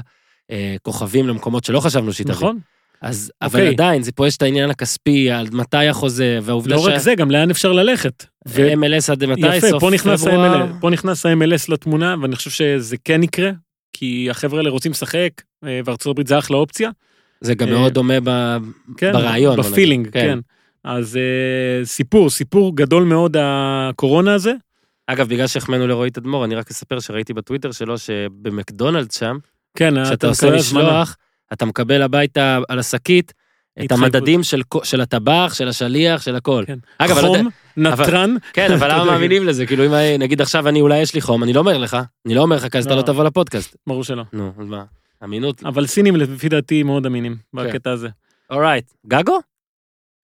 [0.51, 2.37] אה, כוכבים למקומות שלא חשבנו שהיא תביא.
[2.37, 2.59] נכון.
[3.03, 3.75] אז, אבל אוקיי.
[3.75, 7.31] עדיין, זה פה יש את העניין הכספי, על מתי החוזה, והעובדה לא רק זה, גם
[7.31, 8.25] לאן אפשר ללכת.
[8.49, 9.57] ו- MLS עד מתי?
[9.57, 10.63] יפה, סוף פה נכנס פברואר?
[10.63, 13.51] ה-MLS, פה נכנס ה-MLS לתמונה, ואני חושב שזה כן יקרה,
[13.93, 15.31] כי החבר'ה האלה רוצים לשחק,
[15.65, 16.91] אה, וארצות הברית זה אחלה אופציה.
[17.41, 18.57] זה גם אה, מאוד דומה ב...
[18.97, 19.57] כן, ברעיון.
[19.61, 20.21] בפילינג, כן.
[20.21, 20.39] כן.
[20.85, 24.53] אז אה, סיפור, סיפור גדול מאוד הקורונה הזה.
[25.07, 29.39] אגב, בגלל שהחמאנו לרועי תדמור, אני רק אספר שראיתי בטוויטר שלו שבמקדונלדס שם,
[29.77, 30.51] כן, כשאתה אתה עושה.
[30.57, 31.17] משלוח,
[31.53, 33.33] אתה מקבל הביתה על השקית
[33.85, 33.93] את.
[33.93, 36.65] המדדים של של הטבח, של השליח, של הכל.
[36.67, 36.79] כן.
[36.99, 39.67] אגב, לא יודע- חום, נתרן, כן, אבל למה מאמינים לזה?
[39.67, 42.43] כאילו, אם נגיד עכשיו אני, אולי יש לי חום, אני לא אומר לך, אני לא
[42.43, 43.01] אומר לך, כי אז אתה לא.
[43.01, 43.77] לא תבוא לפודקאסט.
[43.87, 44.23] ברור שלא.
[44.33, 44.85] נו, אז מה?
[45.25, 45.63] אמינות?
[45.65, 47.69] אבל סינים לפי דעתי מאוד אמינים כן.
[47.69, 48.09] בקטע הזה.
[48.51, 48.85] אורייט.
[49.07, 49.39] גגו?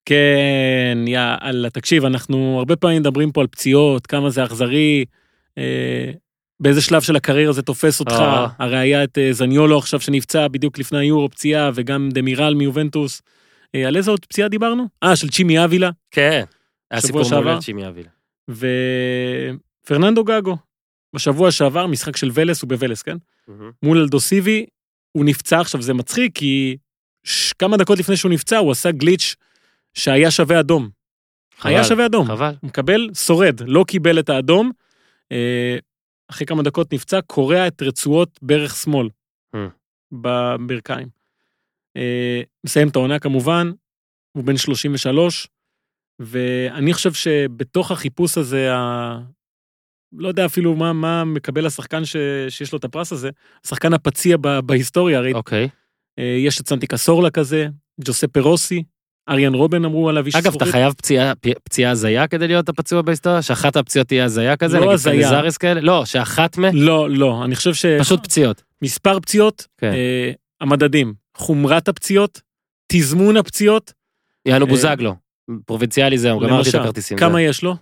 [0.06, 5.04] כן, יאללה, תקשיב, אנחנו הרבה פעמים מדברים פה על פציעות, כמה זה אכזרי,
[5.58, 6.10] אה,
[6.60, 8.46] באיזה שלב של הקריירה זה תופס אותך, אה.
[8.58, 13.22] הרי היה את אה, זניולו עכשיו שנפצע בדיוק לפני היורו פציעה, וגם דמירל מיובנטוס.
[13.74, 14.86] אה, על איזה עוד פציעה דיברנו?
[15.02, 16.44] אה, של צ'ימי אבילה, כן.
[16.90, 17.60] היה סיפור מעולה שעבר?
[17.60, 18.08] צ'ימי אבילה.
[18.50, 20.56] ופרננדו גגו.
[21.14, 23.16] בשבוע שעבר, משחק של ולס, הוא בוולס, כן?
[23.82, 24.66] מול אלדוסיבי,
[25.12, 26.76] הוא נפצע, עכשיו זה מצחיק, כי
[27.24, 29.34] ש- כמה דקות לפני שהוא נפצע, הוא עשה גליץ'
[29.96, 30.88] שהיה שווה אדום.
[31.62, 32.26] היה חבל, שווה אדום.
[32.26, 32.54] חבל.
[32.62, 34.70] מקבל, שורד, לא קיבל את האדום.
[35.32, 35.76] אה,
[36.30, 39.08] אחרי כמה דקות נפצע, קורע את רצועות ברך שמאל
[39.54, 39.58] Hmm.
[40.12, 41.08] בברכיים.
[41.96, 43.70] אה, מסיים את העונה כמובן,
[44.32, 45.48] הוא בן 33,
[46.18, 49.18] ואני חושב שבתוך החיפוש הזה, ה...
[50.12, 52.16] לא יודע אפילו מה, מה מקבל השחקן ש...
[52.48, 53.30] שיש לו את הפרס הזה,
[53.64, 54.48] השחקן הפציע ב...
[54.60, 55.68] בהיסטוריה, הרי אוקיי.
[56.18, 57.68] אה, יש את סנטי קסורלה כזה,
[58.04, 58.82] ג'וספה רוסי,
[59.28, 60.64] אריאן רובן אמרו עליו איש אגב, אתה.
[60.66, 61.32] חייב פציעה-
[61.64, 63.42] פציעה הזיה כדי להיות הפצוע בהיסטוריה?
[63.42, 64.76] שאחת הפציעות תהיה הזיה כזה?
[64.78, 65.12] לא נגיד הזיה.
[65.12, 65.80] קניזריס כאלה?
[65.80, 66.76] לא, שאחת מהן?
[66.76, 67.86] לא, לא, אני חושב ש...
[68.00, 68.62] פשוט פציעות.
[68.82, 69.92] מספר פציעות, כן.
[69.92, 72.40] אה, המדדים, חומרת הפציעות,
[72.92, 73.92] תזמון הפציעות,
[74.48, 75.14] יענו אה, בוזגלו.
[75.66, 77.18] פרובינציאלי זהו, גמרתי את הכרטיסים.
[77.18, 77.38] כמה זהו.
[77.38, 77.74] יש לו?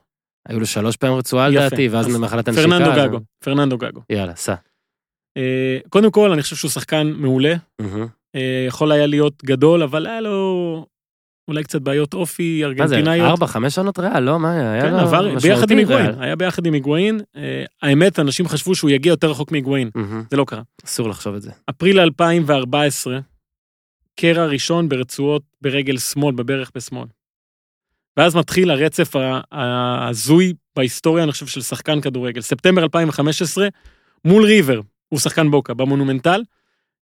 [0.48, 1.48] היו לו שלוש פעמים רצועה.
[1.48, 2.68] לדעתי, ואז אז ממחלת הנשיקה.
[2.68, 4.00] פרננדו אז- גגו, פרננדו גגו.
[4.10, 4.54] יאללה, סע.
[5.36, 7.54] אה, קודם כל, אני חושב שהוא שחקן מעולה.
[8.36, 10.86] אה, יכול היה להיות גדול, אבל היה לו
[11.48, 13.28] אולי קצת בעיות אופי מה זה, ארגנטינאיות.
[13.28, 14.38] ארבע, חמש שנות ריאל, לא?
[14.38, 14.82] מה היה?
[14.82, 16.10] כן, עבר ביחד עם היגואין.
[16.18, 17.20] היה ביחד עם היגואין.
[17.36, 20.22] אה, האמת, אנשים חשבו שהוא יגיע יותר רחוק מהיגואין, מהמם.
[20.30, 20.62] זה לא קרה.
[20.84, 21.50] אסור לחשוב את זה.
[21.70, 23.18] אפריל 2014,
[24.20, 27.06] קרע ראשון ברצועות ברגל שמאל, בברך בשמאל.
[28.16, 29.12] ואז מתחיל הרצף
[29.52, 32.40] ההזוי בהיסטוריה, אני חושב, של שחקן כדורגל.
[32.40, 33.68] ספטמבר 2015,
[34.24, 36.42] מול ריבר, הוא שחקן בוקה, במונומנטל,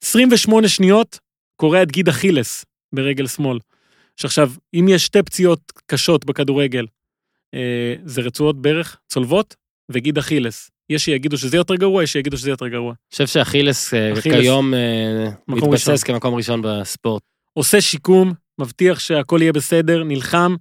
[0.04, 1.18] 28 שניות,
[1.56, 3.58] קורע את גיד אכילס ברגל שמאל.
[4.16, 6.86] שעכשיו, אם יש שתי פציעות קשות בכדורגל,
[7.54, 9.56] אה, זה רצועות ברך צולבות
[9.88, 10.70] וגיד אכילס.
[10.90, 12.88] יש שיגידו שזה יותר גרוע, יש שיגידו שזה יותר גרוע.
[12.90, 14.12] אני חושב שאכילס אה.
[14.22, 16.06] כיום אה, מתבסס ראשון.
[16.06, 17.22] כמקום ראשון בספורט.
[17.52, 20.56] עושה שיקום, מבטיח שהכל יהיה בסדר, נלחם.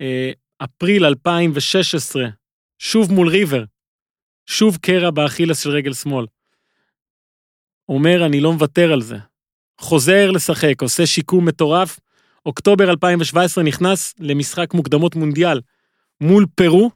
[0.00, 0.30] אה,
[0.64, 2.26] אפריל 2016,
[2.78, 3.64] שוב מול ריבר,
[4.46, 6.26] שוב קרע באכילס של רגל שמאל.
[7.88, 9.16] אומר, אני לא מוותר על זה.
[9.80, 12.00] חוזר לשחק, עושה שיקום מטורף.
[12.46, 15.60] אוקטובר 2017 נכנס למשחק מוקדמות מונדיאל
[16.20, 16.90] מול פרו.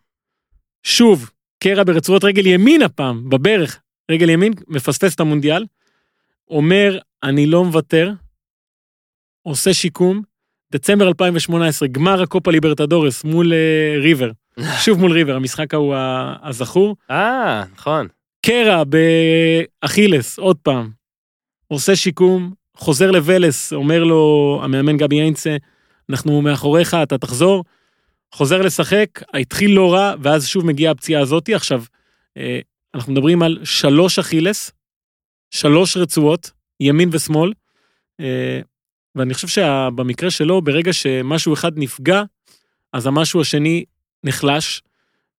[0.82, 1.30] שוב,
[1.64, 5.66] קרע ברצועות רגל ימין הפעם, בברך, רגל ימין, מפספס את המונדיאל.
[6.50, 8.12] אומר, אני לא מוותר,
[9.42, 10.22] עושה שיקום,
[10.72, 14.30] דצמבר 2018, גמר הקופה ליברטדורס מול אה, ריבר,
[14.84, 15.94] שוב מול ריבר, המשחק ההוא
[16.42, 16.96] הזכור.
[17.10, 18.08] אה, נכון.
[18.46, 20.90] קרע באכילס, עוד פעם,
[21.68, 25.56] עושה שיקום, חוזר לוולס, אומר לו המאמן גבי איינצה,
[26.10, 27.64] אנחנו מאחוריך, אתה תחזור.
[28.32, 31.54] חוזר לשחק, התחיל לא רע, ואז שוב מגיעה הפציעה הזאתי.
[31.54, 31.82] עכשיו,
[32.36, 32.60] אה,
[32.94, 34.72] אנחנו מדברים על שלוש אכילס,
[35.50, 37.52] שלוש רצועות, ימין ושמאל,
[38.20, 38.60] אה,
[39.14, 42.22] ואני חושב שבמקרה שלו, ברגע שמשהו אחד נפגע,
[42.92, 43.84] אז המשהו השני
[44.24, 44.82] נחלש,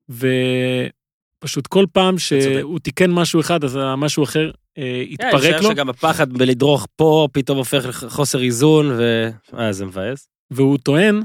[0.10, 5.64] ופשוט כל פעם שהוא תיקן משהו אחד, אז המשהו אחר אה, כן, אני התפרק חושב
[5.64, 9.30] לו, שגם הפחד בלדרוך פה פתאום הופך לחוסר איזון, ו...
[9.58, 10.28] אה, זה מבאס.
[10.52, 11.22] והוא טוען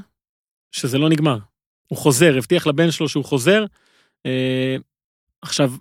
[0.72, 1.38] שזה לא נגמר.
[1.88, 3.64] הוא חוזר, הבטיח לבן שלו שהוא חוזר.
[4.26, 4.76] אה,
[5.42, 5.72] עכשיו,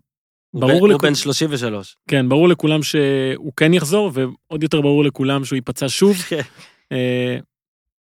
[0.53, 1.97] ברור בן- הוא לכולם, בן 33.
[2.07, 6.17] כן, ברור לכולם שהוא כן יחזור, ועוד יותר ברור לכולם שהוא ייפצע שוב.
[6.91, 7.37] אה,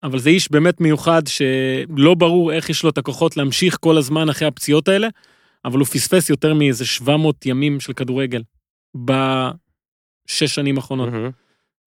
[0.03, 4.29] אבל זה איש באמת מיוחד שלא ברור איך יש לו את הכוחות להמשיך כל הזמן
[4.29, 5.07] אחרי הפציעות האלה,
[5.65, 8.41] אבל הוא פספס יותר מאיזה 700 ימים של כדורגל
[8.95, 11.09] בשש שנים האחרונות.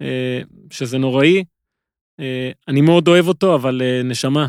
[0.02, 0.40] אה,
[0.70, 1.44] שזה נוראי.
[2.20, 4.46] אה, אני מאוד אוהב אותו, אבל אה, נשמה,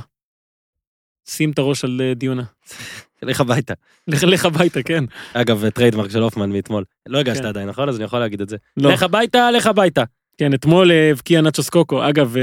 [1.29, 2.43] שים את הראש על דיונה.
[3.21, 3.73] לך הביתה.
[4.07, 5.03] לך הביתה, כן.
[5.33, 6.83] אגב, trademark של הופמן מאתמול.
[7.05, 7.47] לא הגשת כן.
[7.47, 7.89] עדיין, נכון?
[7.89, 8.57] אז אני יכול להגיד את זה.
[8.77, 10.03] לא, לך הביתה, לך הביתה.
[10.37, 12.09] כן, אתמול הבקיע נאצ'ו סקוקו.
[12.09, 12.35] אגב,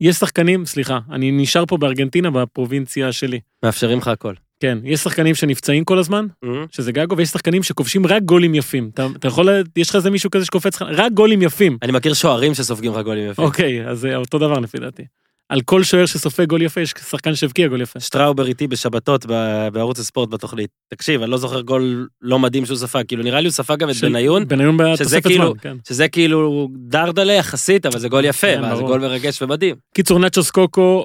[0.00, 3.40] יש שחקנים, סליחה, אני נשאר פה בארגנטינה, בפרובינציה שלי.
[3.62, 4.34] מאפשרים לך הכל.
[4.60, 6.66] כן, יש שחקנים שנפצעים כל הזמן, מהמם.
[6.70, 8.90] שזה גגו, ויש שחקנים שכובשים רק גולים יפים.
[8.94, 11.78] אתה, אתה יכול, יש לך איזה מישהו כזה שקופץ לך, רק גולים יפים.
[11.82, 13.44] אני מכיר שוערים שסופגים לך גולים יפים.
[13.44, 15.02] אוקיי, אז זה אותו דבר לפי דעתי.
[15.48, 18.00] על כל שוער שסופג גול יפה, יש שחקן שהבקיע גול יפה.
[18.00, 19.26] שטראובר איתי בשבתות
[19.72, 20.70] בערוץ הספורט בתוכנית.
[20.94, 23.90] תקשיב, אני לא זוכר גול לא מדהים שהוא ספג, כאילו נראה לי הוא ספג גם
[23.90, 25.76] את בניון, בניון בתוספת כאילו- זמן, כן.
[25.88, 28.82] שזה כאילו דרדלה יחסית, אבל זה גול יפה, כן, מה, זה.
[28.82, 29.76] גול מרגש ומדהים.
[29.94, 31.04] קיצור, נאצ'ו סקוקו אה,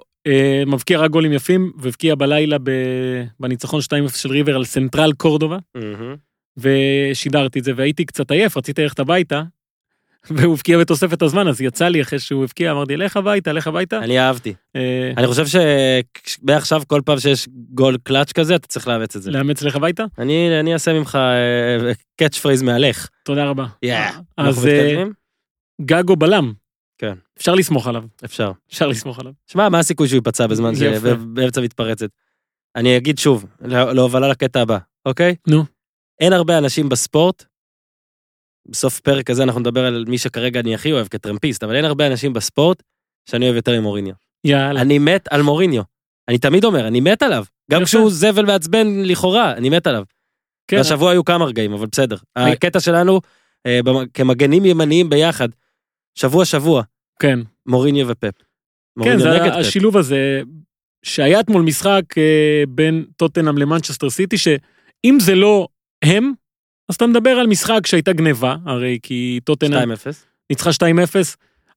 [0.67, 2.57] מבקיע רק גולים יפים, והבקיע בלילה.
[3.39, 5.57] בניצחון 2-0 של ריבר על סנטרל קורדובה.
[6.57, 9.41] ושידרתי את זה, והייתי קצת עייף, רציתי ללכת הביתה,
[10.35, 13.97] והוא הבקיע בתוספת הזמן, אז יצא לי אחרי שהוא הבקיע, אמרתי, לך הביתה, לך הביתה.
[13.97, 14.53] אני אהבתי.
[14.75, 19.31] אה, אני חושב שמעכשיו כל פעם שיש גול קלאץ' כזה, אתה צריך לאמץ את זה.
[19.31, 20.05] לאמץ לך הביתה?
[20.59, 21.17] אני אעשה ממך
[22.15, 23.07] catchphrase מהלך.
[23.25, 23.65] תודה רבה.
[24.37, 25.03] אז אה?
[25.81, 26.53] גגו בלם.
[26.99, 27.13] כן.
[27.37, 28.51] אפשר לסמוך עליו, אפשר.
[28.69, 29.33] אפשר לסמוך עליו.
[29.47, 30.81] שמע, מה הסיכוי שהוא ייפצע בזמן ש...
[31.33, 32.09] באמצע מתפרצת?
[32.75, 35.35] אני אגיד שוב, לה- להובלה לקטע הבא, אוקיי?
[35.47, 35.63] נו.
[36.19, 37.43] אין הרבה אנשים בספורט,
[38.67, 42.07] בסוף פרק הזה אנחנו נדבר על מי שכרגע אני הכי אוהב כטרמפיסט, אבל אין הרבה
[42.07, 42.83] אנשים בספורט
[43.29, 44.13] שאני אוהב יותר ממוריניו.
[44.43, 44.81] יאללה.
[44.81, 45.83] אני מת על מוריניו.
[46.27, 47.45] אני תמיד אומר, אני מת עליו.
[47.71, 47.83] גם.
[47.85, 50.03] כשהוא זבל מעצבן לכאורה, אני מת עליו.
[50.67, 52.17] כן, והשבוע היו כמה רגעים, אבל בסדר.
[52.35, 53.21] הקטע שלנו,
[53.65, 53.79] אה,
[54.13, 55.49] כמגנים ימניים ביחד,
[56.19, 56.83] שבוע שבוע,
[57.19, 57.39] כן.
[57.65, 58.31] מוריניו ופפ.
[59.03, 59.55] כן, זה נגד פפ.
[59.55, 60.41] השילוב הזה,
[61.03, 65.67] שהיה אתמול משחק אה, בין טוטנאם למנצ'סטר סיטי, שאם זה לא
[66.01, 66.31] הם,
[66.89, 69.95] אז אתה מדבר על משחק שהייתה גניבה, הרי כי טוטנאם 2-0.
[70.49, 70.83] ניצחה 2-0,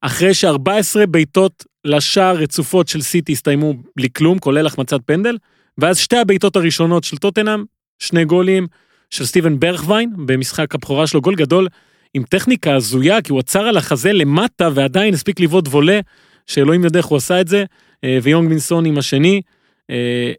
[0.01, 5.39] אחרי ש-14 בעיטות לשער רצופות של סיטי הסתיימו בלי כלום, כולל החמצת פנדל,
[5.79, 7.65] ואז שתי הבעיטות הראשונות של טוטנאם,
[7.99, 8.67] שני גולים
[9.11, 11.69] של סטיבן ברכווין, במשחק הבכורה שלו, גול גדול,
[12.15, 16.01] עם טכניקה הזויה, כי הוא עצר על החזה למטה ועדיין הספיק לבעוט וולה,
[16.47, 17.65] שאלוהים יודע איך הוא עשה את זה,
[18.05, 19.43] אה, ויונג מינסון עם השני.
[19.91, 20.33] אה,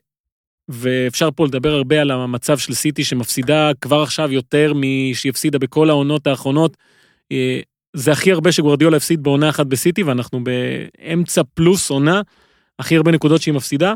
[0.69, 5.89] ואפשר פה לדבר הרבה על המצב של סיטי שמפסידה כבר עכשיו יותר משהיא הפסידה בכל
[5.89, 6.77] העונות האחרונות.
[7.31, 7.59] אה,
[7.95, 12.21] זה הכי הרבה שגוורדיולה הפסיד בעונה אחת בסיטי, ואנחנו באמצע פלוס עונה,
[12.79, 13.93] הכי הרבה נקודות שהיא מפסידה.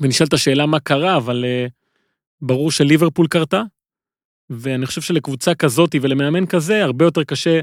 [0.00, 1.44] ונשאלת השאלה מה קרה, אבל
[2.40, 3.62] ברור שליברפול קרתה,
[4.50, 7.60] ואני חושב שלקבוצה כזאת ולמאמן כזה, הרבה יותר קשה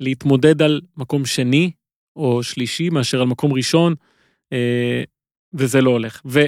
[0.00, 1.70] להתמודד על מקום שני
[2.16, 3.94] או שלישי מאשר על מקום ראשון,
[4.52, 5.02] אה,
[5.54, 6.20] וזה לא הולך.
[6.26, 6.40] ו...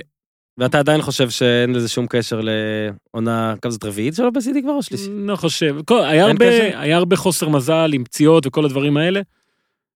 [0.59, 4.83] ואתה עדיין חושב שאין לזה שום קשר לעונה, כמה זאת רביעית שלו בסיטי כבר או
[4.83, 5.11] שלישית?
[5.14, 6.78] לא חושב, כל, היה, הרבה, קשר?
[6.78, 9.20] היה הרבה חוסר מזל עם פציעות וכל הדברים האלה.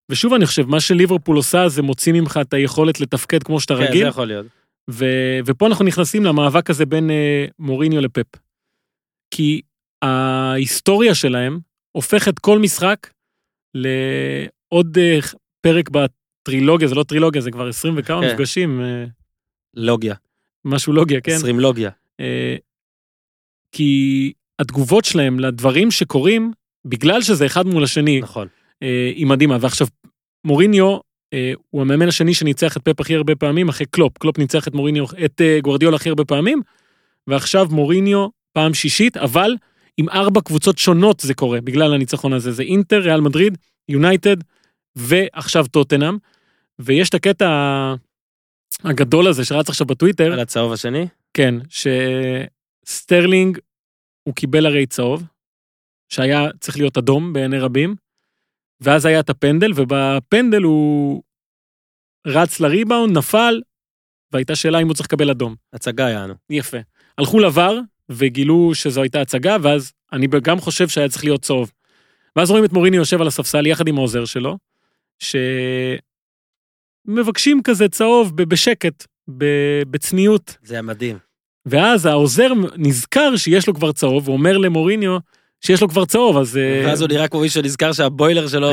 [0.08, 3.80] ושוב אני חושב, מה שליברפול עושה זה מוציא ממך את היכולת לתפקד כמו שאתה כן,
[3.80, 4.46] זה רגיל, יכול להיות.
[4.90, 5.06] ו,
[5.46, 8.26] ופה אנחנו נכנסים למאבק הזה בין אה, מוריניו לפפ.
[9.34, 9.60] כי
[10.02, 11.58] ההיסטוריה שלהם
[11.92, 13.10] הופכת כל משחק
[13.74, 15.18] לעוד אה,
[15.60, 18.32] פרק בטרילוגיה, זה לא טרילוגיה, זה כבר 20 וכמה כן.
[18.32, 19.04] מפגשים, אה,
[19.74, 20.14] לוגיה.
[20.64, 21.32] משהו לוגיה, כן?
[21.32, 21.90] 20 לוגיה.
[22.20, 22.56] אה,
[23.72, 26.52] כי התגובות שלהם לדברים שקורים,
[26.84, 28.48] בגלל שזה אחד מול השני, נכון.
[29.14, 29.56] היא מדהימה.
[29.60, 29.86] ועכשיו,
[30.46, 30.98] מוריניו
[31.70, 34.18] הוא המאמן השני שניצח את פפ הכי הרבה פעמים, אחרי קלופ.
[34.18, 36.62] קלופ ניצח את מוריניו, את גוורדיולה הכי הרבה פעמים,
[37.26, 39.56] ועכשיו מוריניו פעם שישית, אבל
[39.96, 42.52] עם ארבע קבוצות שונות זה קורה, בגלל הניצחון הזה.
[42.52, 44.36] זה אינטר, ריאל מדריד, יונייטד,
[44.96, 46.16] ועכשיו טוטנאם.
[46.78, 47.48] ויש את הקטע
[48.84, 51.06] הגדול הזה שרץ עכשיו בטוויטר, על הצהוב השני?
[51.34, 51.54] כן,
[52.86, 53.58] שסטרלינג,
[54.28, 55.22] הוא קיבל הרי צהוב,
[56.08, 57.94] שהיה צריך להיות אדום בעיני רבים,
[58.80, 61.22] ואז היה את הפנדל, ובפנדל הוא
[62.26, 63.62] רץ לריבאונד, נפל,
[64.32, 65.54] והייתה שאלה אם הוא צריך לקבל אדום.
[65.72, 66.34] הצגה יענו.
[66.50, 66.78] יפה.
[67.18, 71.72] הלכו ל VAR וגילו שזו הייתה הצגה, ואז אני גם חושב שהיה צריך להיות צהוב.
[72.36, 74.58] ואז רואים את מוריניו יושב על הספסל יחד עם העוזר שלו,
[77.08, 79.06] שמבקשים כזה צהוב בשקט,
[79.90, 80.56] בצניעות.
[80.62, 81.18] זה היה מדהים.
[81.66, 85.18] ואז העוזר נזכר שיש לו כבר צהוב, ואומר למוריניו
[85.60, 86.56] שיש לו כבר צהוב, אז...
[86.56, 88.72] אה, ואז הוא נראה כמו מישהו נזכר שהבוילר שלו,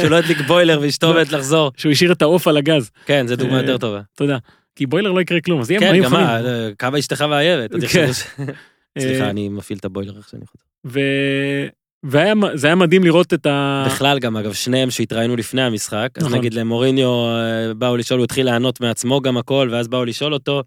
[0.00, 1.72] שלא הדליק בוילר ואשתו עומדת לחזור.
[1.76, 4.00] שהוא השאיר את העוף על הגז, כן, זו דוגמה אה, יותר טובה.
[4.14, 4.38] תודה.
[4.76, 6.24] כי בוילר לא יקרה כלום, אז יהיה כן, מים גם חמים.
[6.24, 7.24] מה, אה, כמה אשתך.
[7.72, 8.12] עוד כן.
[8.12, 8.26] ש-
[8.98, 10.60] סליחה, אה, אני מפעיל את הבוילר איך שאני יכול.
[10.86, 11.00] ו...
[12.02, 13.84] והיה, זה היה מדהים לראות את ה...
[13.86, 16.38] בכלל גם, אגב, שניהם שהתראינו לפני המשחק, אז נכון.
[16.38, 20.62] נגיד למוריניו אה, באו לשאול, הוא התחיל לענות מעצמו גם הכל, ואז באו לשאול אותו,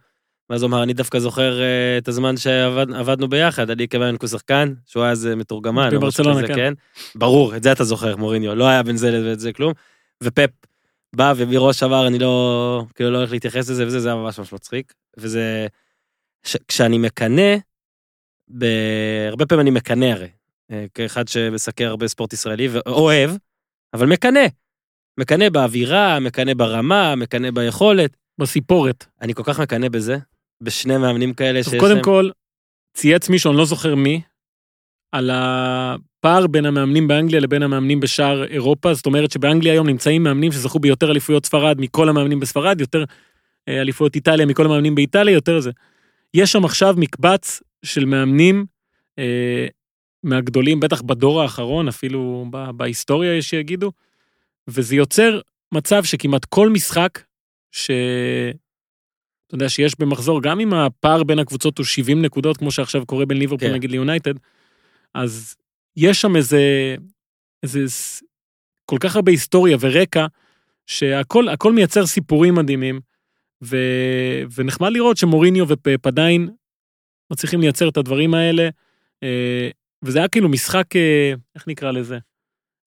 [0.49, 5.03] ואז הוא אמר, אני דווקא זוכר אה, את הזמן שעבדנו ביחד, אני כיוון כשחקן, שהוא
[5.03, 6.73] היה איזה מתורגמן, בברצלונה, כזה, כן.
[7.15, 9.73] ברור, את זה אתה זוכר, מוריניו, לא היה בין זה ואת זה כלום,
[10.23, 10.49] ופפ
[11.15, 14.53] בא ומראש אמר, אני לא, כאילו לא הולך להתייחס לזה וזה, זה היה ממש ממש
[14.53, 15.67] מצחיק, וזה,
[16.45, 17.55] ש, כשאני מקנא,
[18.57, 18.65] ב...
[19.29, 20.29] הרבה פעמים אני מקנא הרי,
[20.71, 23.31] אה, כאחד שמסקר הרבה ספורט ישראלי ואוהב,
[23.93, 24.47] אבל מקנא.
[25.19, 28.17] מקנא באווירה, מקנא ברמה, מקנא ביכולת.
[28.39, 29.05] בסיפורת.
[29.21, 30.17] אני כל כך מקנא בזה,
[30.61, 32.03] בשני מאמנים כאלה טוב, שיש קודם להם...
[32.03, 32.29] כל,
[32.97, 34.21] צייץ מישהו, אני לא זוכר מי,
[35.11, 35.31] על
[36.19, 40.79] הפער בין המאמנים באנגליה לבין המאמנים בשאר אירופה, זאת אומרת שבאנגליה היום נמצאים מאמנים שזכו
[40.79, 43.03] ביותר אליפויות ספרד מכל המאמנים בספרד, יותר
[43.67, 45.71] אה, אליפויות איטליה מכל המאמנים באיטליה, יותר זה.
[46.33, 48.65] יש שם עכשיו מקבץ של מאמנים
[49.19, 49.67] אה,
[50.23, 53.91] מהגדולים, בטח בדור האחרון, אפילו ב- בהיסטוריה יש שיגידו,
[54.67, 55.39] וזה יוצר
[55.71, 57.19] מצב שכמעט כל משחק,
[57.71, 57.91] ש...
[59.47, 63.25] אתה יודע שיש במחזור, גם אם הפער בין הקבוצות הוא 70 נקודות, כמו שעכשיו קורה
[63.25, 63.73] בין ליברפול כן.
[63.73, 64.33] נגיד ליונייטד,
[65.13, 65.55] אז
[66.01, 66.95] יש שם איזה,
[67.63, 67.79] איזה
[68.85, 70.25] כל כך הרבה היסטוריה ורקע,
[70.87, 72.99] שהכל הכל מייצר סיפורים מדהימים,
[73.63, 73.77] ו,
[74.55, 76.49] ונחמד לראות שמוריניו ופפ עדיין
[77.31, 78.69] מצליחים לייצר את הדברים האלה,
[79.23, 79.69] אה,
[80.03, 82.17] וזה היה כאילו משחק, אה, איך נקרא לזה?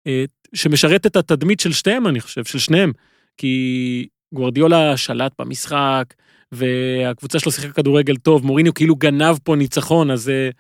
[0.08, 2.92] אה, שמשרת את התדמית של שתיהם, אני חושב, של שניהם.
[3.38, 6.14] כי גוורדיולה שלט במשחק,
[6.52, 10.56] והקבוצה שלו שיחקה כדורגל טוב, מוריניו כאילו גנב פה ניצחון, אז uh,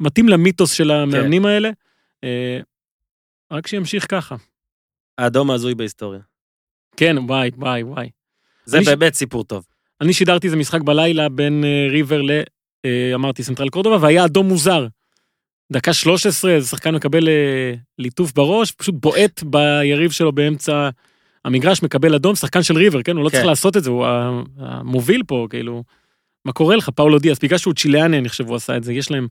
[0.00, 1.70] מתאים למיתוס של המאמנים האלה.
[2.24, 2.64] Uh,
[3.50, 4.36] רק שימשיך ככה.
[5.18, 6.20] האדום ההזוי בהיסטוריה.
[6.96, 8.10] כן, וואי, וואי, וואי.
[8.64, 9.66] זה אני ש- באמת סיפור טוב.
[10.00, 12.30] אני שידרתי איזה משחק בלילה בין uh, ריבר ל...
[12.40, 14.86] uh, אמרתי סנטרל קורדובה, והיה אדום מוזר.
[15.72, 17.30] דקה 13, איזה שחקן מקבל uh,
[17.98, 20.88] ליטוף בראש, פשוט בועט ביריב שלו באמצע
[21.44, 23.16] המגרש, מקבל אדום, שחקן של ריבר, כן?
[23.16, 23.34] הוא לא כן.
[23.36, 24.06] צריך לעשות את זה, הוא
[24.58, 25.84] המוביל פה, כאילו.
[26.44, 27.38] מה קורה לך, פאולו דיאס?
[27.38, 29.28] בגלל שהוא צ'יליאני, אני חושב, הוא עשה את זה, יש להם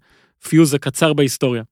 [0.49, 1.63] פיוז הקצר בהיסטוריה.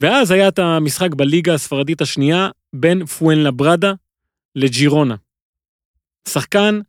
[0.00, 3.92] ואז היה את המשחק בליגה הספרדית השנייה בין פואנלברדה
[4.56, 5.16] לג'ירונה.
[6.28, 6.80] שחקן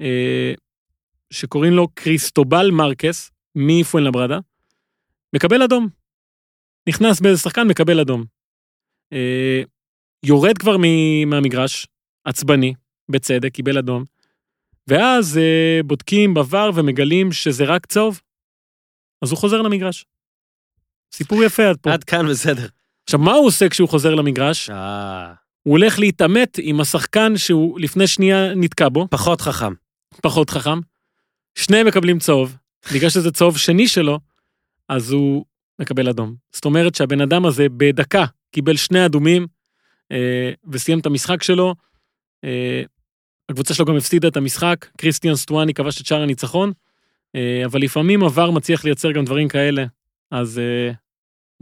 [0.00, 0.54] אה,
[1.30, 4.38] שקוראים לו קריסטובל מרקס מפואן לברדה,
[5.34, 5.88] מקבל אדום.
[6.88, 8.24] נכנס באיזה שחקן, מקבל אדום.
[9.12, 9.62] אה,
[10.24, 11.86] יורד כבר מ- מהמגרש,
[12.24, 12.74] עצבני,
[13.08, 14.04] בצדק, קיבל אדום,
[14.88, 18.20] ואז אה, בודקים בVAR ומגלים שזה רק צהוב,
[19.22, 20.06] אז הוא חוזר למגרש.
[21.12, 21.92] סיפור יפה עד פה.
[21.92, 22.66] עד כאן בסדר.
[23.04, 24.70] עכשיו, מה הוא עושה כשהוא חוזר למגרש?
[24.70, 29.72] אה, הוא הולך להתעמת עם השחקן שהוא לפני שנייה נתקע בו, פחות חכם.
[30.22, 30.78] פחות חכם.
[31.54, 32.56] שניהם מקבלים צהוב,
[32.94, 34.18] בגלל שזה צהוב שני שלו,
[34.88, 35.44] אז הוא
[35.78, 36.34] מקבל אדום.
[36.52, 39.46] זאת אומרת שהבן אדם הזה בדקה קיבל שני אדומים
[40.12, 41.74] אה, וסיים את המשחק שלו.
[42.44, 42.82] אה,
[43.48, 46.72] הקבוצה שלו גם הפסידה את המשחק, קריסטיאן סטואני כבש את שער הניצחון,
[47.34, 49.84] אה, אבל לפעמים עבר מצליח לייצר גם דברים כאלה,
[50.30, 50.92] אז אה,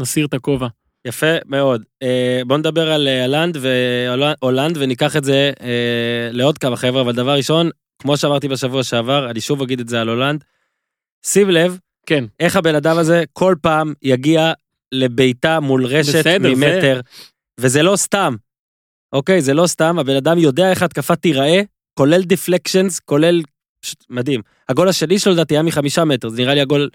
[0.01, 0.67] נסיר את הכובע.
[1.05, 1.83] יפה מאוד.
[2.03, 7.13] אה, בוא נדבר על אה, הולנד והולנד וניקח את זה אה, לעוד כמה חבר'ה, אבל
[7.13, 7.71] דבר ראשון,
[8.03, 10.45] כמו שאמרתי בשבוע שעבר, אני שוב אגיד את זה על הולנד.
[11.27, 14.53] שים לב כן, איך הבן אדם הזה כל פעם יגיע
[14.93, 17.01] לביתה מול רשת בסדר, זה- ממטר,
[17.61, 18.37] וזה לא סתם.
[19.13, 21.61] אוקיי, זה לא סתם, הבן אדם יודע איך התקפה תיראה,
[21.95, 23.43] כולל דיפלקשנס, כולל...
[23.85, 24.41] פשוט מדהים.
[24.69, 26.91] הגול השני שלו לדעתי היה מחמישה מטר, זה נראה לי הגול...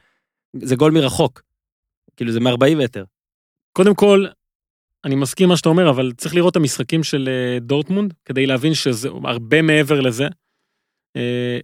[0.64, 1.41] זה גול מרחוק.
[2.18, 3.03] כאילו זה מ-40 מטר.
[3.74, 4.26] קודם כל,
[5.05, 8.74] אני מסכים מה שאתה אומר, אבל צריך לראות את המשחקים של אה, דורטמונד, כדי להבין
[8.74, 10.28] שזה הרבה מעבר לזה.
[11.16, 11.59] אה,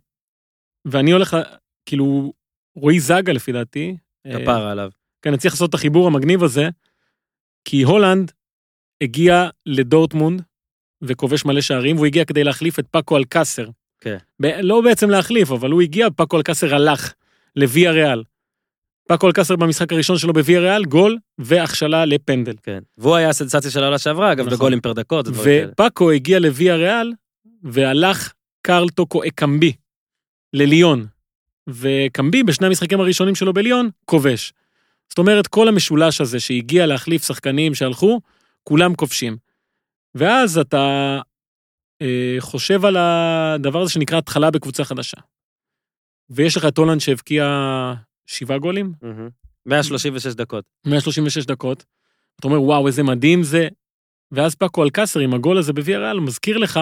[0.85, 1.37] ואני הולך,
[1.85, 2.33] כאילו,
[2.75, 4.89] רועי זגה לפי דעתי, אה, כפרה עליו.
[5.21, 6.69] כן, אני צריך לעשות את החיבור המגניב הזה,
[7.65, 8.31] כי הולנד
[9.03, 10.41] הגיע לדורטמונד
[11.01, 13.69] וכובש מלא שערים, והוא הגיע כדי להחליף את פאקו אלקאסר.
[13.99, 14.17] כן.
[14.41, 17.13] ב- לא בעצם להחליף, אבל הוא הגיע, פאקו אלקאסר הלך
[17.55, 18.23] לוויה ריאל.
[19.11, 22.53] פאקו אלקאסר במשחק הראשון שלו בוויה ריאל, גול והכשלה לפנדל.
[22.63, 22.79] כן.
[22.97, 24.57] והוא היה הסנסציה של העונה שעברה, אגב, נכון.
[24.57, 25.71] בגולים פר דקות, ודברים כאלה.
[25.71, 27.13] ופאקו הגיע לוויה ריאל,
[27.63, 29.73] והלך קרל טוקו אקמבי.
[30.53, 31.07] לליון,
[31.69, 34.53] וקמבי בשני המשחקים הראשונים שלו בליון, כובש.
[35.09, 38.21] זאת אומרת, כל המשולש הזה שהגיע להחליף שחקנים שהלכו,
[38.63, 39.37] כולם כובשים.
[40.15, 41.19] ואז אתה
[42.01, 45.17] אה, חושב על הדבר הזה שנקרא התחלה בקבוצה חדשה.
[46.29, 47.45] ויש לך את הולנד שהבקיע
[48.31, 49.29] שבעה גולים, מהמם.
[49.65, 50.63] 136 דקות.
[50.85, 51.85] 136 דקות.
[52.39, 53.67] אתה אומר, וואו, איזה מדהים זה.
[54.31, 56.79] ואז פאקו אלקסר עם הגול הזה בוויה ריאל מזכיר לך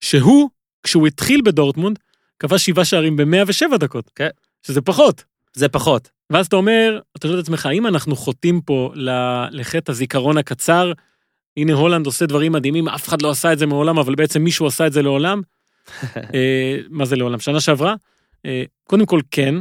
[0.00, 0.50] שהוא,
[0.82, 1.98] כשהוא התחיל בדורטמונד,
[2.38, 4.10] כבש שבעה שערים ב-107 דקות.
[4.14, 4.28] כן.
[4.66, 5.24] שזה פחות.
[5.54, 6.10] זה פחות.
[6.30, 8.92] ואז אתה אומר, אתה שואל את עצמך, האם אנחנו חוטאים פה
[9.50, 10.92] לחטא הזיכרון הקצר?
[11.56, 14.66] הנה הולנד עושה דברים מדהימים, אף אחד לא עשה את זה מעולם, אבל בעצם מישהו
[14.66, 15.42] עשה את זה לעולם.
[16.34, 17.40] אה, מה זה לעולם?
[17.40, 17.94] שנה שעברה?
[18.46, 19.54] אה, קודם כל, כן.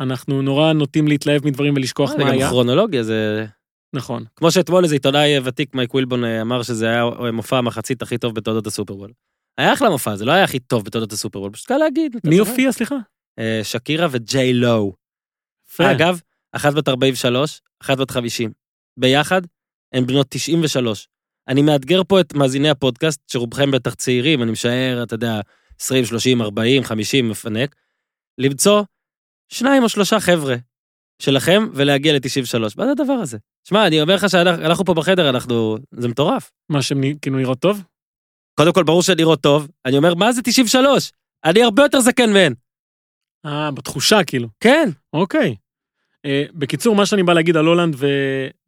[0.00, 2.48] אנחנו נורא נוטים להתלהב מדברים ולשכוח זה מה גם היה.
[2.48, 3.46] כרונולוגיה, זה...
[3.92, 4.24] נכון.
[4.36, 8.34] כמו שאתמול איזה עיתונאי ותיק, מייק ווילבון, אה, אמר שזה היה מופע המחצית הכי טוב
[8.34, 9.12] בתולדות הסופרבול.
[9.58, 12.16] היה אחלה מופע, זה לא היה הכי טוב בתולדות הסופרבול, פשוט קל להגיד.
[12.24, 12.38] מי.
[12.38, 12.96] הופיע, סליחה?
[13.38, 14.92] אה, שקירה וג'יי לואו.
[15.80, 16.20] אגב,
[16.52, 18.50] אחת בת 43, אחת בת 50.
[18.96, 19.42] ביחד,
[19.92, 21.08] הן בנות 93.
[21.48, 25.40] אני מאתגר פה את מאזיני הפודקאסט, שרובכם בטח צעירים, אני משער, אתה יודע,
[25.80, 27.74] 20, 30, 40, 50, מפנק,
[28.38, 28.82] למצוא
[29.48, 30.56] שניים או שלושה חבר'ה
[31.22, 32.58] שלכם ולהגיע ל-93.
[32.76, 33.38] מה זה הדבר הזה?
[33.68, 35.78] שמע, אני אומר לך שאנחנו פה בחדר, אנחנו...
[35.90, 36.50] זה מטורף.
[36.68, 37.82] מה שהם כאילו נראות טוב?
[38.54, 39.68] קודם כל, ברור שנראות טוב.
[39.86, 41.12] אני אומר, מה זה 93?
[41.44, 42.54] אני הרבה יותר זקן מהן.
[43.46, 44.48] אה, בתחושה כאילו.
[44.60, 44.90] כן.
[45.12, 45.56] אוקיי.
[46.24, 48.06] אה, בקיצור, מה שאני בא להגיד על הולנד ו...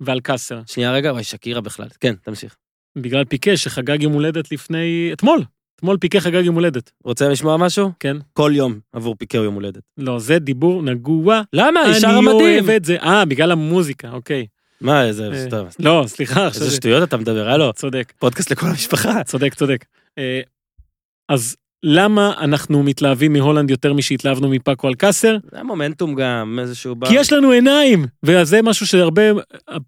[0.00, 1.88] ועל קאסר, שנייה רגע, וואי, שקירה בכלל.
[2.00, 2.56] כן, תמשיך.
[2.98, 5.10] בגלל פיקה שחגג יום הולדת לפני...
[5.12, 5.44] אתמול.
[5.80, 6.90] אתמול פיקה חגג יום הולדת.
[7.04, 7.90] רוצה לשמוע משהו?
[8.00, 8.16] כן.
[8.32, 9.82] כל יום עבור פיקאו יום הולדת.
[9.98, 11.42] לא, זה דיבור נגוע.
[11.52, 11.80] למה?
[11.80, 12.40] היא שרה אני מדהים.
[12.40, 12.96] אוהב את זה.
[12.96, 14.46] אה, בגלל המוזיקה, אוקיי.
[14.80, 15.30] מה, איזה...
[15.52, 16.46] אה, לא, סליחה.
[16.46, 17.72] איזה זה- שטויות אתה מדבר, הלו.
[17.72, 19.24] צודק, פודקאסט לכל המשפחה.
[19.24, 19.84] צודק, צודק.
[20.18, 20.40] אה,
[21.28, 25.36] אז למה אנחנו מתלהבים מהולנד יותר משהתלהבנו מפאקו אלקסר?
[25.50, 26.94] זה היה מומנטום גם, איזשהו...
[27.08, 29.22] כי יש לנו עיניים, וזה משהו שהרבה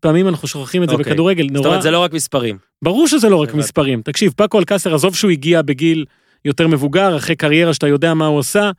[0.01, 1.13] פעמים אנחנו שוכחים את זה אוקיי.
[1.13, 1.43] בכדורגל.
[1.43, 2.59] זאת נורא, אומרת, זה לא רק מספרים.
[2.83, 3.55] ברור שזה לא רק.
[3.55, 4.03] מספרים.
[4.03, 6.05] תקשיב, פאקו אלקסר, עזוב שהוא הגיע בגיל
[6.45, 8.71] יותר מבוגר, אחרי קריירה שאתה יודע מה הוא עושה,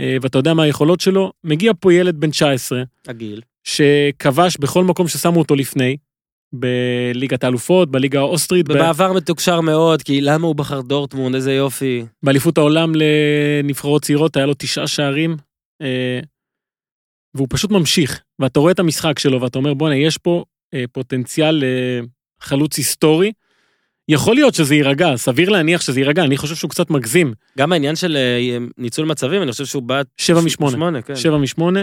[0.00, 3.40] אה, ואתה יודע מה היכולות שלו, מגיע פה ילד בן 19, הגיל.
[3.64, 5.96] שכבש בכל מקום ששמו אותו לפני,
[6.54, 8.66] בליגת האלופות, בליגה האוסטרית.
[8.70, 9.16] ובעבר ב...
[9.16, 12.04] מתוקשר מאוד, כי למה הוא בחר דורטמונד, איזה יופי.
[12.22, 15.36] באליפות העולם לנבחרות צעירות היה לו תשעה שערים,
[15.82, 16.20] אה,
[17.34, 18.20] והוא פשוט ממשיך.
[18.38, 20.44] ואתה רואה את המשחק שלו, ואתה אומר, בואנה, יש פה
[20.74, 22.00] אה, פוטנציאל אה,
[22.40, 23.32] חלוץ היסטורי.
[24.08, 27.32] יכול להיות שזה יירגע, סביר להניח שזה יירגע, אני חושב שהוא קצת מגזים.
[27.58, 30.06] גם העניין של אה, ניצול מצבים, אני חושב שהוא בעט...
[30.16, 31.02] 7 מ-8.
[31.02, 31.16] כן.
[31.16, 31.82] שבע משמונה.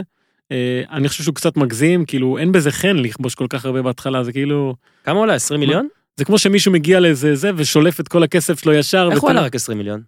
[0.91, 4.31] אני חושב שהוא קצת מגזים, כאילו, אין בזה חן לכבוש כל כך הרבה בהתחלה, זה
[4.31, 4.75] כאילו...
[5.03, 5.33] כמה עולה?
[5.33, 5.87] 20 מיליון?
[6.17, 9.09] זה כמו שמישהו מגיע לאיזה זה ושולף את כל הכסף שלו ישר.
[9.11, 10.01] איך הוא עלה רק 20 מיליון?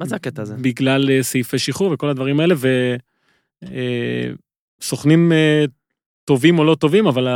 [0.00, 0.54] מה זה הקטע הזה?
[0.54, 2.54] בגלל אה, סעיפי שחרור וכל הדברים האלה,
[4.82, 5.64] וסוכנים אה,
[6.24, 7.26] טובים או לא טובים, אבל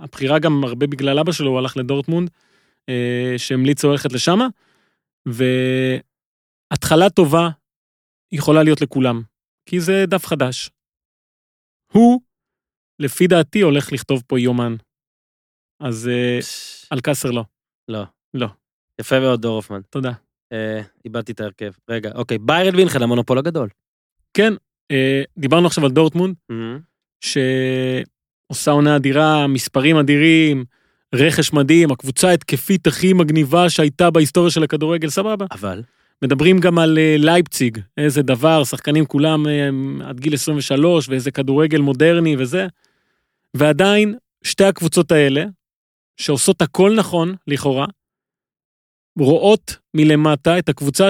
[0.00, 2.30] הבחירה גם הרבה בגלל אבא שלו, הוא הלך לדורטמונד,
[2.88, 4.46] אה, שהמליצו ללכת לשמה,
[6.72, 7.48] והתחלה טובה
[8.32, 9.22] יכולה להיות לכולם,
[9.66, 10.70] כי זה דף חדש.
[11.92, 12.20] הוא,
[12.98, 14.76] לפי דעתי, הולך לכתוב פה יומן.
[15.80, 16.38] אז אה,
[16.92, 17.44] אלקסר לא.
[17.88, 18.02] לא.
[18.34, 18.46] לא.
[19.00, 19.80] יפה מאוד, דור הופמן.
[19.90, 20.12] תודה.
[20.52, 21.72] אה, איבדתי את ההרכב.
[21.88, 23.68] רגע, אוקיי, ביירן מינכן, המונופול הגדול.
[24.34, 24.52] כן,
[24.90, 26.34] אה, דיברנו עכשיו על דורטמונד,
[27.20, 30.64] שעושה עונה אדירה, מספרים אדירים,
[31.14, 35.46] רכש מדהים, הקבוצה ההתקפית הכי מגניבה שהייתה בהיסטוריה של הכדורגל, סבבה.
[35.50, 35.82] אבל,
[36.24, 39.68] מדברים גם על אה, לייפציג, איזה דבר, שחקנים כולם אה,
[40.08, 42.66] עד גיל 23, ואיזה כדורגל מודרני וזה.
[43.56, 44.14] ועדיין,
[44.44, 45.44] שתי הקבוצות האלה,
[46.20, 47.86] שעושות הכל נכון, לכאורה,
[49.18, 51.08] רואות מלמטה את הקבוצה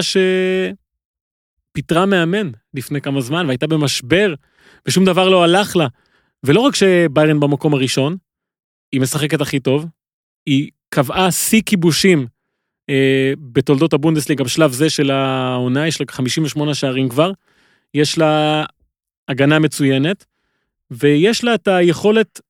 [1.73, 4.35] שפיטרה מאמן לפני כמה זמן, והייתה במשבר,
[4.89, 5.87] ושום דבר לא הלך לה.
[6.47, 8.17] ולא רק שביירן במקום הראשון,
[8.93, 9.87] היא משחקת הכי טוב,
[10.47, 12.27] היא קבעה שיא כיבושים
[13.39, 17.33] בתולדות הבונדסליגה בשלב זה של העונה, יש לה 58 שערים כבר,
[17.95, 18.65] יש לה
[19.29, 20.25] הגנה מצוינת,
[20.91, 22.41] ויש לה את היכולת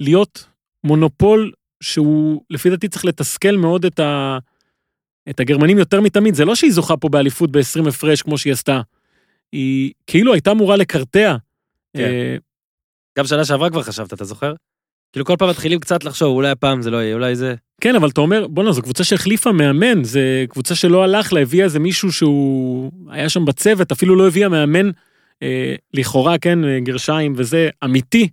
[0.00, 0.46] להיות
[0.84, 4.38] מונופול שהוא לפי דעתי צריך לתסכל מאוד את, ה...
[5.30, 8.80] את הגרמנים יותר מתמיד, זה לא שהיא זוכה פה באליפות ב-20 הפרש כמו שהיא עשתה,
[9.52, 11.36] היא כאילו הייתה אמורה לקרטע.
[11.96, 12.02] כן.
[12.02, 12.36] אה,
[13.18, 14.54] גם שנה שעברה כבר חשבת, אתה זוכר?
[15.16, 17.54] כאילו כל פעם מתחילים קצת לחשוב, אולי הפעם זה לא יהיה, אולי זה...
[17.80, 21.64] כן, אבל אתה אומר, בואנה, זו קבוצה שהחליפה מאמן, זו קבוצה שלא הלך לה, הביאה
[21.64, 24.90] איזה מישהו שהוא היה שם בצוות, אפילו לא הביאה מאמן,
[25.42, 28.28] אה, לכאורה, כן, אה, גרשיים וזה, אמיתי.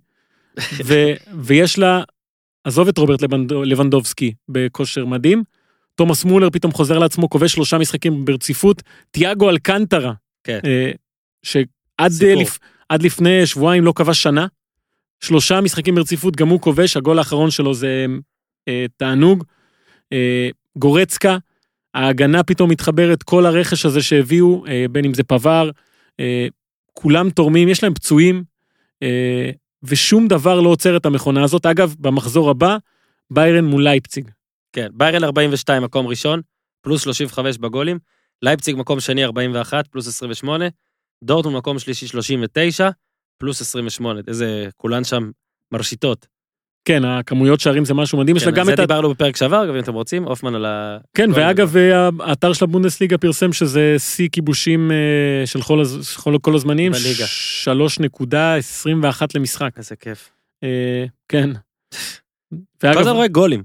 [0.86, 0.94] ו,
[1.40, 2.02] ויש לה,
[2.64, 5.42] עזוב את רוברט לבנדו, לבנדובסקי בכושר מדהים,
[5.94, 10.12] תומאס מולר פתאום חוזר לעצמו, כובש שלושה משחקים ברציפות, תיאגו אלקנטרה,
[10.44, 10.60] כן.
[10.64, 10.90] אה,
[11.98, 12.28] עד, סיפור.
[12.28, 12.58] אה, לפ...
[13.02, 14.46] לפני שבועיים לא כבש שנה.
[15.20, 18.06] שלושה משחקים ברציפות, גם הוא כובש, הגול האחרון שלו זה
[18.68, 19.44] אה, תענוג.
[20.12, 21.36] אה, גורצקה,
[21.94, 25.70] ההגנה פתאום מתחברת, כל הרכש הזה שהביאו, אה, בין אם זה פבר,
[26.20, 26.46] אה,
[26.92, 28.44] כולם תורמים, יש להם פצועים,
[29.02, 29.50] אה,
[29.82, 31.66] ושום דבר לא עוצר את המכונה הזאת.
[31.66, 32.76] אגב, במחזור הבא,
[33.30, 34.30] ביירן מול לייפציג.
[34.72, 36.40] כן, ביירן 42 מקום ראשון,
[36.82, 37.98] פלוס 35 בגולים,
[38.42, 40.64] לייפציג מקום שני 41, פלוס 28,
[41.24, 42.90] דורטמונד מקום שלישי 39,
[43.38, 45.30] פלוס 28, איזה, כולן שם
[45.72, 46.26] מרשיטות.
[46.88, 48.82] כן, הכמויות שערים זה משהו מדהים, יש לה כן, גם זה את ה...
[48.82, 50.98] דיברנו בפרק שעבר, אגב, אם אתם רוצים, הופמן על ה...
[51.16, 56.16] כן, כל ואגב, אה, האתר של הבונדסליגה פרסם שזה שיא כיבושים אה, של כל הז-
[56.16, 57.24] כל- כל הזמנים, בליגה.
[57.64, 59.70] 3.21 למשחק.
[59.78, 60.30] איזה כיף.
[60.64, 61.50] אה, כן.
[62.50, 63.62] כל ואגב, הזמן רואה גולים.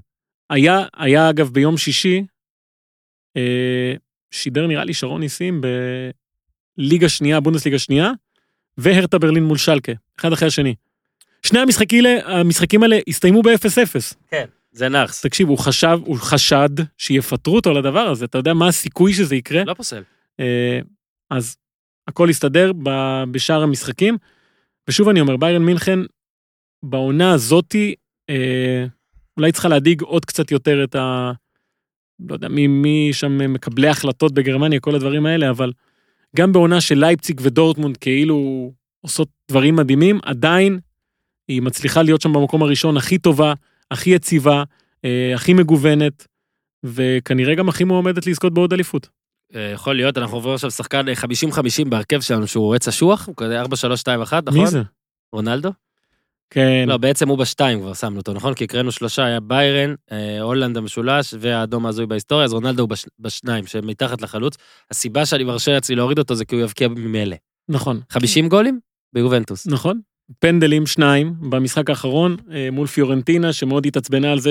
[0.50, 2.24] היה, היה אגב ביום שישי,
[4.30, 5.60] שידר נראה לי שרון ניסים
[6.78, 8.10] בליגה שנייה, בונדסליגה שנייה,
[8.80, 10.74] והרטה ברלין מול שלקה, אחד אחרי השני.
[11.42, 14.14] שני המשחקים האלה, המשחקים האלה הסתיימו ב-0-0.
[14.30, 14.44] כן.
[14.72, 15.22] זה נאחס.
[15.22, 19.36] תקשיב, הוא חשב, הוא חשד שיפטרו אותו על הדבר הזה, אתה יודע מה הסיכוי שזה
[19.36, 19.64] יקרה?
[19.64, 20.02] לא פוסל.
[20.40, 20.80] אה,
[21.30, 21.56] אז
[22.08, 24.18] הכל הסתדר ב- בשאר המשחקים.
[24.88, 25.98] ושוב אני אומר, ביירן מינכן,
[26.82, 27.94] בעונה הזאתי,
[28.30, 28.84] אה,
[29.36, 31.32] אולי צריכה להדאיג עוד קצת יותר את ה...
[32.28, 35.72] לא יודע מי, מי שם מקבלי החלטות בגרמניה, כל הדברים האלה, אבל
[36.36, 38.70] גם בעונה של לייפציג ודורטמונד כאילו
[39.00, 40.78] עושות דברים מדהימים, עדיין
[41.48, 43.54] היא מצליחה להיות שם במקום הראשון הכי טובה,
[43.90, 44.64] הכי יציבה,
[45.04, 46.26] אה, הכי מגוונת,
[46.84, 49.08] וכנראה גם הכי מועמדת לזכות בעוד אליפות.
[49.54, 53.34] אה, יכול להיות, אנחנו עוברים עכשיו שחקן אה, 50-50 בהרכב שלנו, שהוא עץ אשוח, הוא
[53.36, 53.66] כזה 4-3-2-1,
[54.46, 54.60] נכון?
[54.60, 54.82] מי זה?
[55.32, 55.70] רונלדו?
[56.50, 56.84] כן.
[56.88, 58.54] לא, בעצם הוא בשתיים כבר שמנו אותו, נכון?
[58.54, 63.06] כי הקראנו שלושה, היה ביירן, אה, הולנד המשולש והאדום ההזוי בהיסטוריה, אז רונלדו הוא בש,
[63.18, 64.56] בשניים, שמתחת לחלוץ.
[64.90, 67.36] הסיבה שאני מרשה לעצמי להוריד אותו זה כי הוא יבקיע ממילא.
[67.68, 68.80] נכון, 50 גולים?
[69.12, 69.66] ביובנטוס.
[69.66, 70.00] נכון.
[70.38, 74.50] פנדלים שניים במשחק האחרון אה, מול פיורנטינה שמאוד התעצבנה על זה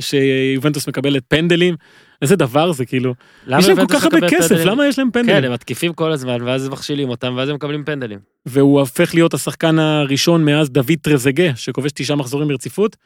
[0.00, 1.76] שיובנטוס מקבלת פנדלים.
[2.22, 3.14] איזה דבר זה כאילו.
[3.58, 4.68] יש להם כל כך הרבה כסף, פנדלים?
[4.68, 5.44] למה יש להם כן, פנדלים?
[5.44, 8.18] הם מתקיפים כל הזמן, ואז הם מכשילים אותם, ואז הם מקבלים פנדלים.
[8.46, 12.96] והוא הופך להיות השחקן הראשון מאז דוד טרזגה שכובש תשעה מחזורים ברציפות.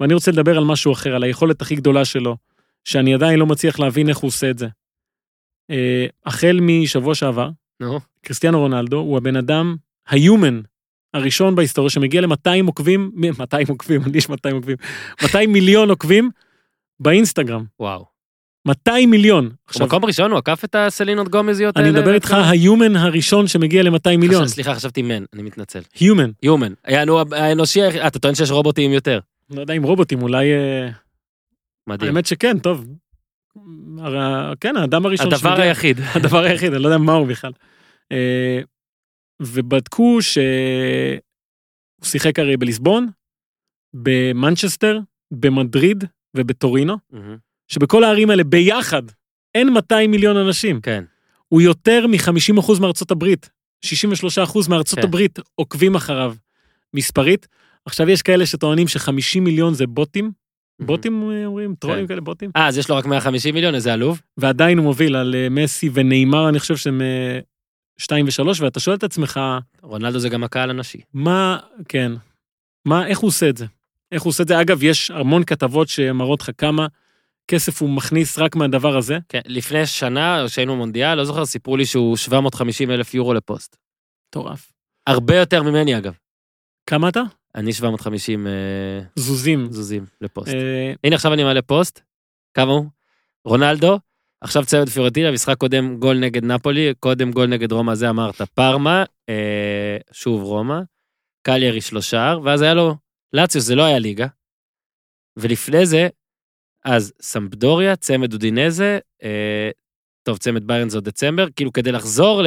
[0.00, 2.36] ואני רוצה לדבר על משהו אחר, על היכולת הכי גדולה שלו,
[2.84, 4.68] שאני עדיין לא מצליח להבין איך הוא עושה את זה.
[5.70, 7.50] אה, החל משבוע שעבר,
[7.80, 9.76] נו, קריסטיאנו רונלדו הוא הבן אדם,
[10.08, 10.60] היומן,
[11.14, 14.76] הראשון בהיסטוריה שמגיע ל-200 עוקבים, 200 עוקבים, לי יש 200 עוקבים,
[15.22, 16.30] 200 מיליון עוקבים
[17.00, 17.64] באינסטגרם.
[17.80, 18.11] וואו.
[18.66, 19.50] 200 מיליון.
[19.66, 21.98] עכשיו, מקום ראשון, הוא עקף את הסלינות גומזיות אני האלה?
[21.98, 24.48] מדבר איתך היומן הראשון שמגיע ל-200 מיליון.
[24.48, 25.80] סליחה, חשבתי מן, אני מתנצל.
[26.00, 26.30] היומן.
[26.42, 26.72] יומן.
[26.88, 29.20] יענו, האנושי, אה, אתה טוען שיש רובוטים יותר.
[29.50, 30.52] לא יודע אם רובוטים, אולי...
[30.52, 30.88] אה,
[31.86, 32.10] מדהים.
[32.14, 32.86] האמת שכן, טוב.
[34.60, 36.00] כן, האדם הראשון הדבר שמגיע- היחיד.
[36.16, 37.52] הדבר היחיד, אני לא יודע מה הוא בכלל.
[38.12, 38.60] אה,
[39.42, 40.44] ובדקו שהוא
[42.04, 43.08] שיחק הרי בליסבון,
[43.94, 44.98] במנצ'סטר,
[45.30, 46.04] במדריד
[46.36, 47.36] ובטורינו, מהמם.
[47.72, 49.02] שבכל הערים האלה ביחד
[49.54, 50.80] אין 200 מיליון אנשים.
[50.80, 51.04] כן.
[51.48, 53.50] הוא יותר מ-50% מארצות הברית.
[53.86, 53.88] 63%
[54.68, 55.04] מארצות כן.
[55.04, 56.34] הברית עוקבים אחריו
[56.94, 57.46] מספרית.
[57.86, 60.32] עכשיו יש כאלה שטוענים ש-50 מיליון זה בוטים,
[60.80, 64.20] בוטים אה, אומרים, טרולים כאלה בוטים, אה, אז יש לו רק 150 מיליון, איזה עלוב.
[64.36, 67.02] ועדיין הוא מוביל על אה, מסי ונאמר, אני חושב שהם
[67.98, 69.40] 2 ו-3, ואתה שואל את עצמך,
[69.82, 71.00] רונלדו זה גם הקהל הנשי.
[71.14, 71.58] מה,
[71.88, 72.12] כן,
[72.84, 73.66] מה, איך הוא עושה את זה?
[74.12, 74.60] איך הוא עושה את זה?
[74.60, 76.86] אגב, יש המון כתבות שמראות לך כמה
[77.48, 79.18] כסף הוא מכניס רק מהדבר הזה.
[79.28, 83.76] כן, לפני שנה, כשהיינו במונדיאל, לא זוכר, סיפרו לי שהוא 750 אלף יורו לפוסט.
[84.28, 84.72] מטורף.
[85.06, 86.14] הרבה יותר ממני, אגב.
[86.86, 87.22] כמה אתה?
[87.54, 88.52] אני 750 אה,
[89.16, 89.72] זוזים.
[89.72, 90.54] זוזים לפוסט.
[90.54, 92.00] אה, הנה, עכשיו אני מעלה פוסט.
[92.54, 92.86] כמה הוא?
[93.44, 93.98] רונלדו,
[94.40, 98.42] עכשיו צוות פיורטינה, משחק קודם גול נגד נפולי, קודם גול נגד רומא, זה אמרת.
[98.42, 100.78] פארמה, אה, שוב רומא,
[101.42, 102.96] קליירי שלושה, ואז היה לו
[103.32, 104.26] לאציוס, זה לא היה ליגה.
[105.36, 106.08] ולפני זה,
[106.84, 109.70] אז סמפדוריה, צמד אודינזה, אה,
[110.22, 112.46] טוב, צמד ביירן זה עוד דצמבר, כאילו כדי לחזור ל,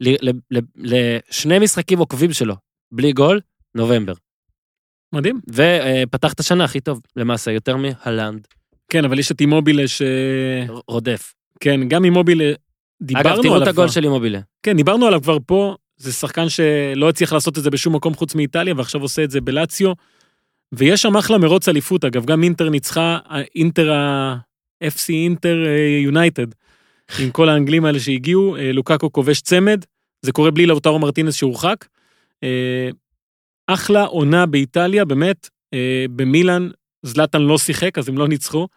[0.00, 2.54] ל, ל, ל, לשני משחקים עוקבים שלו,
[2.92, 3.40] בלי גול,
[3.74, 4.12] נובמבר.
[5.12, 5.40] מדהים.
[5.54, 8.46] ופתח את השנה הכי טוב, למעשה, יותר מהלנד.
[8.88, 10.02] כן, אבל יש את אימובילה ש...
[10.88, 11.34] רודף.
[11.60, 12.52] כן, גם אימובילה,
[13.02, 13.92] דיברנו אגב, תראו עליו את הגול כבר.
[13.92, 14.40] של אימובילה.
[14.62, 18.34] כן, דיברנו עליו כבר פה, זה שחקן שלא הצליח לעשות את זה בשום מקום חוץ
[18.34, 19.92] מאיטליה, ועכשיו עושה את זה בלציו.
[20.72, 23.18] ויש שם אחלה מרוץ אליפות, אגב, גם אינטר ניצחה,
[23.54, 25.56] אינטר ה-FC אינטר
[26.04, 26.46] יונייטד,
[27.18, 29.84] עם כל האנגלים האלה שהגיעו, אה, לוקאקו כובש צמד,
[30.22, 31.86] זה קורה בלי לאוטרו מרטינס שהורחק.
[32.42, 32.88] אה,
[33.66, 36.68] אחלה עונה באיטליה, באמת, אה, במילאן
[37.02, 38.68] זלאטן לא שיחק, אז הם לא ניצחו.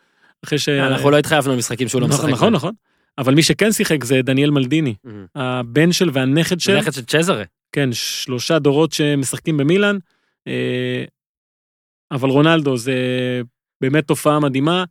[0.46, 0.70] אחרי ש...
[0.70, 2.20] אנחנו לא התחייבנו למשחקים שהוא לא משחק.
[2.20, 2.74] נכון, נכון, נכון.
[3.18, 4.96] אבל מי שכן שיחק זה דניאל מלדיני.
[5.36, 7.44] הבן של והנכד של, זה נכד של צ'זרה.
[7.72, 9.98] כן, שלושה דורות שמשחקים במילאן,
[12.12, 12.94] אבל רונלדו זה
[13.82, 14.84] באמת תופעה מדהימה.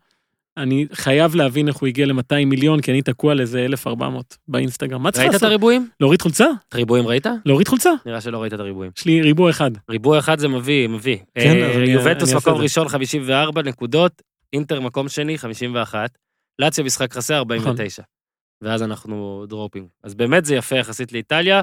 [0.57, 5.03] אני חייב להבין איך הוא הגיע ל-200 מיליון, כי אני תקוע על איזה 1,400 באינסטגרם.
[5.03, 5.49] מה צריך ראית את לעשות?
[5.49, 5.89] הריבועים?
[6.01, 6.47] להוריד חולצה?
[6.69, 7.27] את הריבועים ראית?
[7.45, 7.91] להוריד חולצה?
[8.07, 8.91] נראה שלא ראית את הריבועים.
[8.99, 9.71] יש לי ריבוע אחד.
[9.91, 11.17] ריבוע אחד זה מביא, מביא.
[11.35, 12.63] כן, אה, יובנטוס אעשה מקום.
[12.63, 16.19] ראשון 54 נקודות, אינטר מקום שני 51,
[16.59, 18.03] לאציה משחק חסר 49.
[18.03, 18.71] נכון.
[18.71, 19.87] ואז אנחנו dropping.
[20.03, 21.63] אז באמת זה יפה יחסית לאיטליה,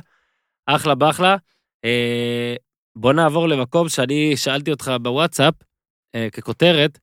[0.65, 1.35] אחלה באחלה.
[1.85, 2.55] אה,
[2.99, 5.53] בוא נעבור למקום שאני שאלתי אותך בוואטסאפ,
[6.15, 6.99] אה, ככותרת,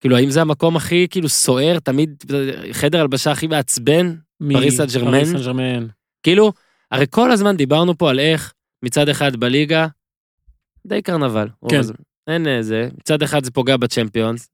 [0.00, 2.24] כאילו האם זה המקום הכי כאילו סוער, תמיד
[2.72, 4.14] חדר הלבשה הכי מעצבן?
[4.52, 5.10] פריס סן ז'רמן?
[5.10, 5.86] פריס סן ג'רמן.
[6.22, 6.52] כאילו,
[6.90, 8.52] הרי כל הזמן דיברנו פה על איך
[8.82, 9.86] מצד אחד בליגה,
[10.86, 11.48] די קרנבל.
[11.70, 11.80] כן.
[12.26, 14.48] אין איזה, מצד אחד זה פוגע בצ'מפיונס.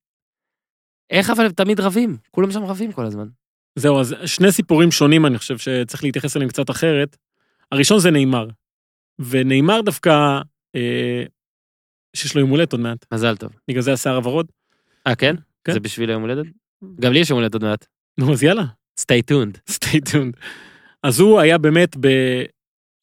[1.10, 2.16] איך אבל הם תמיד רבים?
[2.30, 3.28] כולם שם רבים כל הזמן.
[3.76, 7.16] זהו, אז שני סיפורים שונים, אני חושב שצריך להתייחס אליהם קצת אחרת.
[7.72, 8.48] הראשון זה נאמר.
[9.20, 10.40] ונאמר דווקא,
[10.76, 11.22] אה,
[12.16, 13.50] שיש לו יום הולדת עוד מעט, מזל טוב.
[13.68, 14.46] בגלל זה השיער הוורוד.
[15.06, 15.34] אה, כן?
[15.64, 15.72] כן.
[15.72, 16.46] זה בשביל היום הולדת?
[17.00, 17.86] גם לי יש יום הולדת עוד מעט.
[18.18, 18.64] נו, אז יאללה,
[19.00, 19.72] stay tuned.
[19.74, 20.36] stay tuned.
[21.02, 22.08] אז הוא היה באמת ב...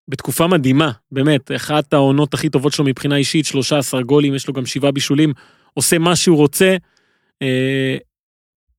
[0.09, 4.65] בתקופה מדהימה, באמת, אחת העונות הכי טובות שלו מבחינה אישית, 13 גולים, יש לו גם
[4.65, 5.33] שבעה בישולים,
[5.73, 6.75] עושה מה שהוא רוצה,
[7.41, 7.97] אה,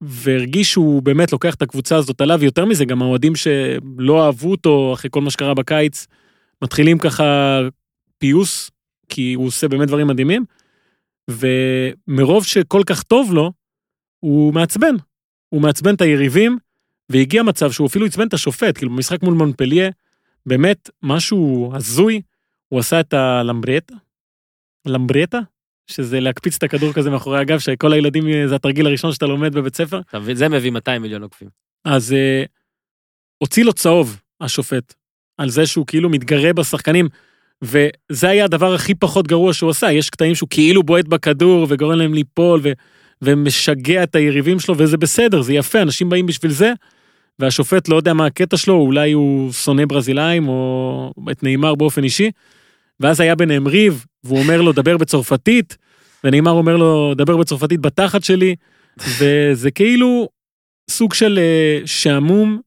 [0.00, 4.92] והרגיש שהוא באמת לוקח את הקבוצה הזאת עליו, יותר מזה, גם האוהדים שלא אהבו אותו
[4.94, 6.06] אחרי כל מה שקרה בקיץ,
[6.62, 7.58] מתחילים ככה
[8.18, 8.70] פיוס,
[9.08, 10.44] כי הוא עושה באמת דברים מדהימים,
[11.30, 13.52] ומרוב שכל כך טוב לו,
[14.20, 14.94] הוא מעצבן.
[15.48, 16.58] הוא מעצבן את היריבים,
[17.08, 19.90] והגיע מצב שהוא אפילו עצבן את השופט, כאילו במשחק מול מונפליה,
[20.46, 22.22] באמת משהו הזוי,
[22.68, 23.94] הוא עשה את הלמברטה,
[24.86, 25.38] למברטה,
[25.86, 29.76] שזה להקפיץ את הכדור כזה מאחורי הגב, שכל הילדים, זה התרגיל הראשון שאתה לומד בבית
[29.76, 30.00] ספר?
[30.34, 31.48] זה מביא 200 מיליון עוקבים.
[31.84, 32.44] אז אה,
[33.38, 34.94] הוציא לו צהוב, השופט,
[35.38, 37.08] על זה שהוא כאילו מתגרה בשחקנים,
[37.62, 41.98] וזה היה הדבר הכי פחות גרוע שהוא עשה, יש קטעים שהוא כאילו בועט בכדור וגורם
[41.98, 42.72] להם ליפול, ו,
[43.22, 46.72] ומשגע את היריבים שלו, וזה בסדר, זה יפה, אנשים באים בשביל זה,
[47.38, 52.30] והשופט לא יודע מה הקטע שלו, אולי הוא שונא ברזילאים, או את נאמר באופן אישי,
[53.00, 55.76] ואז היה ביניהם ריב, והוא אומר לו, דבר בצרפתית,
[56.24, 58.54] ונאמר אומר לו, דבר בצרפתית בתחת שלי,
[59.18, 60.28] וזה כאילו
[60.90, 62.60] סוג של אה, שעמום.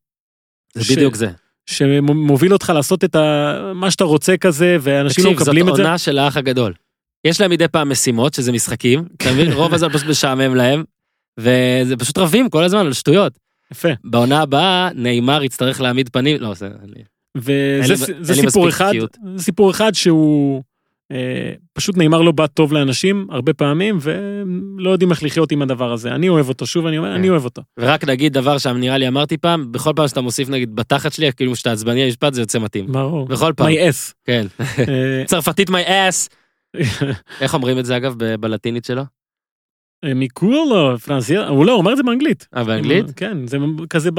[0.74, 1.30] זה ש- בדיוק זה.
[1.66, 3.72] שמוביל אותך לעשות את ה...
[3.76, 5.82] מה שאתה רוצה כזה, ואנשים לא תקשיב, זאת מקבלים את זה.
[5.82, 6.74] עונה של האח הגדול.
[7.28, 9.54] יש להם מדי פעם משימות, שזה משחקים, אתה מבין?
[9.58, 10.84] רוב הזמן פשוט משעמם להם,
[11.40, 13.40] וזה פשוט רבים כל הזמן על שטויות.
[13.72, 13.90] יפה.
[14.04, 16.70] בעונה הבאה, נאמר יצטרך להעמיד פנים, לא, זה...
[17.38, 18.92] וזה זה לי סיפור אחד.
[19.36, 20.64] זה סיפור אחד שהוא
[21.74, 26.12] פשוט נאמר לא בא טוב לאנשים הרבה פעמים, ולא יודעים איך לחיות עם הדבר הזה.
[26.12, 27.16] אני אוהב אותו, שוב אני אומר, כן.
[27.16, 27.62] אני אוהב אותו.
[27.80, 31.34] ורק נגיד דבר שם, נראה לי אמרתי פעם, בכל פעם שאתה מוסיף נגיד בתחת שלי,
[31.34, 32.92] כאילו שאתה עצבני המשפט, זה יוצא מתאים.
[32.92, 33.28] ברור.
[33.28, 33.68] בכל פעם.
[33.68, 34.14] מי אס.
[34.26, 34.48] כן.
[34.60, 36.30] אה, צרפתית my ass.
[37.42, 39.04] איך אומרים את זה אגב בלטינית שלו?
[40.06, 42.48] מיקולו, פרנסיה, הוא לא, הוא אומר את זה באנגלית.
[42.56, 43.06] אה, באנגלית?
[43.16, 43.58] כן, זה
[43.90, 44.10] כזה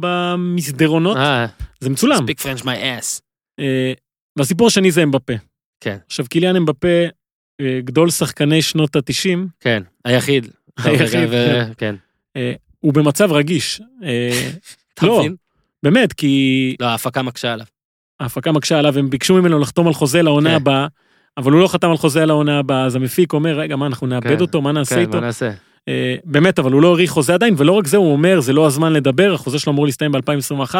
[0.00, 1.46] במסדרונות, אה,
[1.80, 2.18] זה מצולם.
[2.18, 3.20] speak French my ass.
[3.60, 3.92] אה,
[4.38, 5.32] והסיפור השני זה אמבפה.
[5.82, 5.96] כן.
[6.06, 6.88] עכשיו, קיליאן אמבפה,
[7.60, 10.46] אה, גדול שחקני שנות ה-90, כן, היחיד.
[10.76, 11.94] היחיד, ו- כן.
[12.80, 13.80] הוא במצב רגיש.
[14.04, 14.50] אה,
[14.94, 15.18] אתה לא.
[15.18, 15.36] מבין?
[15.82, 17.66] באמת, כי לא, ההפקה מקשה עליו.
[18.20, 20.56] ההפקה מקשה עליו, הם ביקשו ממנו לחתום על חוזה לעונה כן.
[20.56, 20.86] הבאה,
[21.36, 24.28] אבל הוא לא חתם על חוזה לעונה הבאה, אז המפיק אומר, רגע, מה, אנחנו נאבד
[24.28, 25.20] כן, אותו, מה נעשה כן, איתו?
[25.20, 25.50] מה נעשה?
[25.88, 28.66] אה, באמת, אבל הוא לא האריך חוזה עדיין, ולא רק זה, הוא אומר, זה לא
[28.66, 30.74] הזמן לדבר, החוזה שלו אמור להסתיים ב-2021,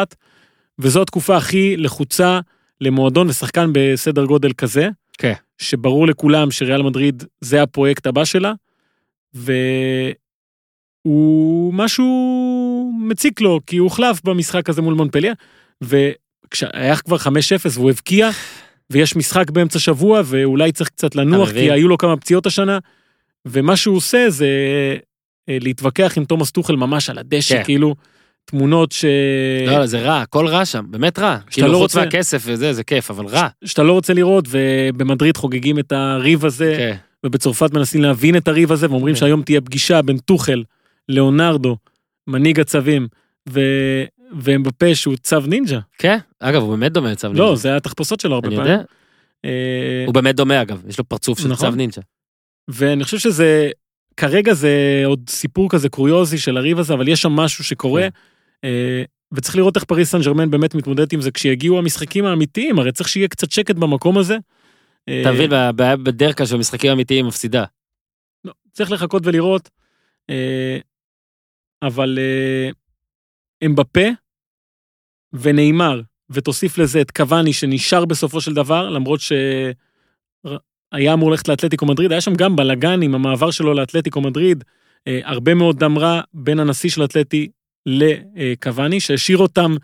[0.79, 2.39] וזו התקופה הכי לחוצה
[2.81, 5.33] למועדון ושחקן בסדר גודל כזה, כן.
[5.57, 8.53] שברור לכולם שריאל מדריד זה הפרויקט הבא שלה,
[11.03, 15.33] והוא משהו מציק לו, כי הוא הוחלף במשחק הזה מול מונפליה,
[15.81, 17.29] וכשהיה כבר 5-0
[17.71, 18.29] והוא הבקיע,
[18.89, 21.51] ויש משחק באמצע שבוע, ואולי צריך קצת לנוח?
[21.51, 22.79] כי היו לו כמה פציעות השנה,
[23.47, 24.47] ומה שהוא עושה זה
[25.49, 27.63] אה, להתווכח עם תומאס טוחל ממש על הדשא, כן.
[27.63, 27.95] כאילו,
[28.45, 29.05] תמונות ש...
[29.67, 31.37] לא, לא, זה רע, הכל רע שם, באמת רע.
[31.51, 33.47] כאילו, לא חוץ רוצה- מהכסף וזה, זה כיף, אבל רע.
[33.65, 36.95] שאתה לא רוצה לראות, ובמדריד חוגגים את הריב הזה, כן.
[37.25, 39.19] ובצרפת מנסים להבין את הריב הזה, ואומרים כן.
[39.19, 40.63] שהיום תהיה פגישה בין טוחל,
[41.09, 41.77] ליאונרדו,
[42.27, 43.07] מנהיג הצווים,
[43.49, 43.59] ו...
[44.39, 45.79] ואמבפה שהוא צו נינג'ה.
[45.97, 47.43] כן, אגב, הוא באמת דומה לצו נינג'ה.
[47.43, 48.71] לא, זה התחפושות שלו הרבה אני פעמים.
[48.71, 48.83] יודע.
[49.45, 51.69] אה, הוא באמת דומה, אגב, יש לו פרצוף של נכון.
[51.69, 52.01] צו נינג'ה.
[52.67, 53.69] ואני חושב שזה,
[54.17, 54.71] כרגע זה
[55.05, 58.09] עוד סיפור כזה קוריוזי של הריב הזה, אבל יש שם משהו שקורה, כן.
[59.33, 63.09] וצריך לראות איך פריס סן ג'רמן באמת מתמודדת עם זה כשיגיעו המשחקים האמיתיים, הרי צריך
[63.09, 64.37] שיהיה קצת שקט במקום הזה.
[65.09, 67.63] אה, אתה מבין, הבעיה בדרך כלל שבמשחקים אמיתיים מפסידה.
[68.45, 69.69] לא, צריך לחכות ולראות.
[70.29, 70.77] אה,
[71.81, 72.69] אבל אה,
[73.65, 74.07] אמבפה
[75.33, 82.11] ונאמר ותוסיף לזה את קוואני שנשאר בסופו של דבר, למרות שהיה אמור ללכת לאתלטיקו מדריד,
[82.11, 84.63] היה שם גם בלאגן עם המעבר שלו לאתלטיקו מדריד,
[85.07, 87.47] אה, הרבה מאוד דם רע בין הנשיא של אתלטי
[87.85, 89.75] לקוואני, שהשאיר אותם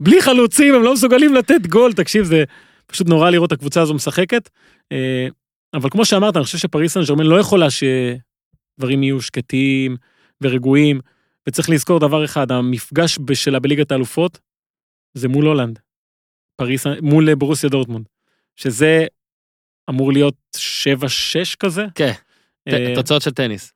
[0.00, 2.44] בלי חלוצים, הם לא מסוגלים לתת גול, תקשיב, זה
[2.86, 4.48] פשוט נורא לראות את הקבוצה הזו משחקת.
[4.92, 5.28] אה,
[5.74, 9.96] אבל כמו שאמרת, אני חושב שפריס סן ג'רמן לא יכולה שדברים יהיו שקטים
[10.40, 11.00] ורגועים,
[11.48, 14.38] וצריך לזכור דבר אחד, המפגש שלה בליגת האלופות
[15.14, 15.78] זה מול הולנד.
[16.56, 18.06] פריס, מול ברוסיה דורטמונד.
[18.56, 19.06] שזה
[19.90, 21.84] אמור להיות 7-6 כזה.
[21.94, 22.12] כן,
[22.68, 23.72] אה, תוצאות של טניס.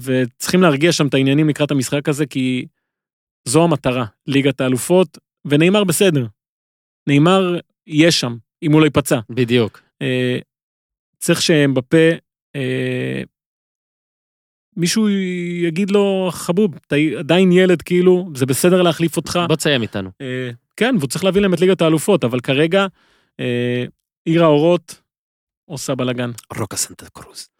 [0.00, 2.66] וצריכים להרגיע שם את העניינים לקראת המשחק הזה, כי
[3.44, 6.26] זו המטרה, ליגת האלופות, ונאמר בסדר.
[7.06, 9.20] נאמר יהיה שם, אם הוא לא ייפצע.
[9.30, 9.82] בדיוק.
[10.02, 10.38] אה,
[11.18, 12.10] צריך שאמבפה,
[12.56, 13.22] אה,
[14.76, 15.08] מישהו
[15.62, 19.38] יגיד לו, חבוב, אתה עדיין ילד, כאילו, זה בסדר להחליף אותך.
[19.48, 20.10] בוא תסיים איתנו.
[20.20, 22.86] אה, כן, והוא צריך להביא להם את ליגת האלופות, אבל כרגע,
[23.40, 23.84] אה,
[24.24, 25.00] עיר האורות
[25.64, 26.30] עושה בלאגן.
[26.58, 27.53] רוקה סנטה קרוז.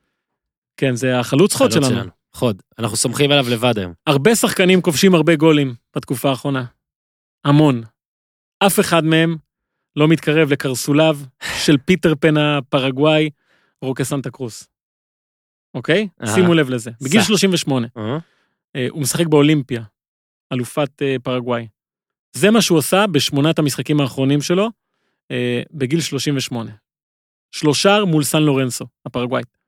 [0.77, 2.11] כן, זה החלוץ חוד חלוץ שלנו.
[2.33, 2.63] חוד.
[2.79, 3.93] אנחנו סומכים עליו לבד היום.
[4.07, 6.65] הרבה שחקנים כובשים הרבה גולים בתקופה האחרונה.
[7.45, 7.83] המון.
[8.67, 9.37] אף אחד מהם
[9.97, 11.19] לא מתקרב לקרסוליו
[11.65, 13.31] של פיטר פן הפרגוואי,
[13.83, 14.69] רוקה סנטה קרוס.
[15.75, 16.09] אוקיי?
[16.23, 16.35] אהה.
[16.35, 16.91] שימו לב לזה.
[17.01, 17.27] בגיל סע.
[17.27, 18.19] 38, אה?
[18.77, 19.83] אה, הוא משחק באולימפיה,
[20.53, 21.69] אלופת אה, פרגוואי.
[22.37, 24.69] זה מה שהוא עשה בשמונת המשחקים האחרונים שלו,
[25.31, 26.71] אה, בגיל 38.
[27.53, 29.59] שלושער מול סן לורנסו, הפרגוואית.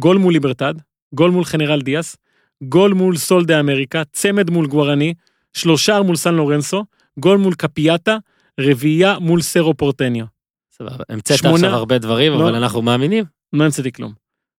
[0.00, 0.74] גול מול ליברטד,
[1.14, 2.16] גול מול חנרל דיאס,
[2.64, 5.14] גול מול סול דה אמריקה, צמד מול גוארני,
[5.52, 6.84] שלושר מול סן לורנסו,
[7.18, 8.16] גול מול קפיאטה,
[8.60, 10.24] רביעייה מול סרו פורטניו.
[10.72, 11.04] סבבה.
[11.08, 12.42] המצאת שמונה- עכשיו הרבה דברים, לא.
[12.42, 13.24] אבל אנחנו מאמינים.
[13.52, 14.12] לא המצאתי כלום.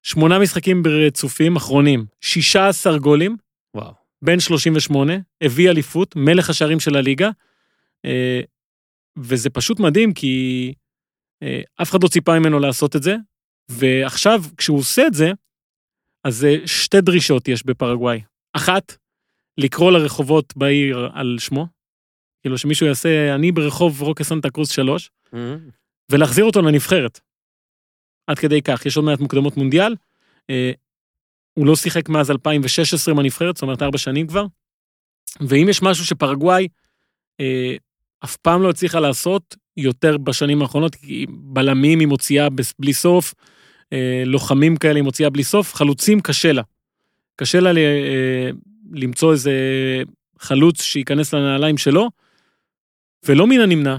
[0.04, 3.38] שמונה משחקים ברצופים אחרונים, 16 גולים,
[3.76, 3.92] וואו.
[4.22, 7.30] בן 38, הביא אליפות, מלך השערים של הליגה,
[8.06, 8.42] אה,
[9.18, 10.74] וזה פשוט מדהים כי
[11.44, 13.16] אה, אף אחד לא ציפה ממנו לעשות את זה,
[13.70, 15.32] ועכשיו כשהוא עושה את זה,
[16.24, 18.22] אז אה, שתי דרישות יש בפרגוואי.
[18.54, 18.98] אחת,
[19.58, 21.68] לקרוא לרחובות בעיר על שמו,
[22.42, 25.56] כאילו שמישהו יעשה, אני ברחוב רוקה סנטה קרוס 3, אה?
[26.12, 27.20] ולהחזיר אותו לנבחרת.
[28.28, 29.96] עד כדי כך, יש עוד מעט מוקדמות מונדיאל.
[30.50, 30.72] אה,
[31.54, 34.46] הוא לא שיחק מאז 2016 עם הנבחרת, זאת אומרת ארבע שנים כבר.
[35.48, 36.68] ואם יש משהו שפרגוואי
[37.40, 37.76] אה,
[38.24, 42.48] אף פעם לא הצליחה לעשות, יותר בשנים האחרונות, כי בלמים היא מוציאה
[42.80, 43.34] בלי סוף,
[43.96, 46.62] אה, לוחמים כאלה היא מוציאה בלי סוף, חלוצים קשה לה.
[47.36, 48.50] קשה לה ל- אה,
[48.92, 49.54] למצוא איזה
[50.40, 52.10] חלוץ שייכנס לנעליים שלו,
[53.24, 53.98] ולא מן הנמנע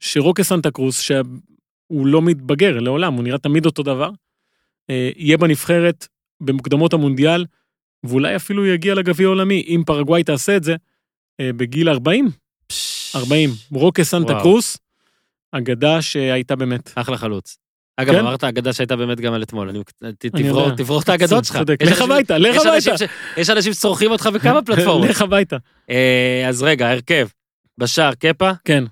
[0.00, 4.10] שרוקה סנטה קרוס, שהוא לא מתבגר לעולם, הוא נראה תמיד אותו דבר,
[4.90, 6.06] אה, יהיה בנבחרת
[6.40, 7.44] במוקדמות המונדיאל,
[8.04, 10.76] ואולי אפילו יגיע לגביע העולמי, אם פרגוואי תעשה את זה,
[11.40, 12.28] אה, בגיל 40,
[13.14, 13.50] 40.
[13.72, 14.42] רוקה סנטה וואו.
[14.42, 14.78] קרוס,
[15.52, 16.92] אגדה שהייתה באמת.
[16.94, 17.58] אחלה חלוץ.
[17.96, 18.18] אגב, כן?
[18.18, 19.68] אמרת אגדה שהייתה באמת גם על אתמול.
[19.68, 20.02] אני- ת-
[20.34, 20.70] אני תברור-.
[20.76, 21.56] תברור את האגדות שלך.
[21.56, 21.82] צודק.
[21.82, 23.04] לך הביתה, לך הביתה.
[23.36, 25.08] יש אנשים שצורכים אותך בכמה פלטפורמות.
[25.10, 25.56] לך הביתה.
[25.90, 27.28] אה, אז רגע, הרכב.
[27.78, 28.84] בשער קפה, כן,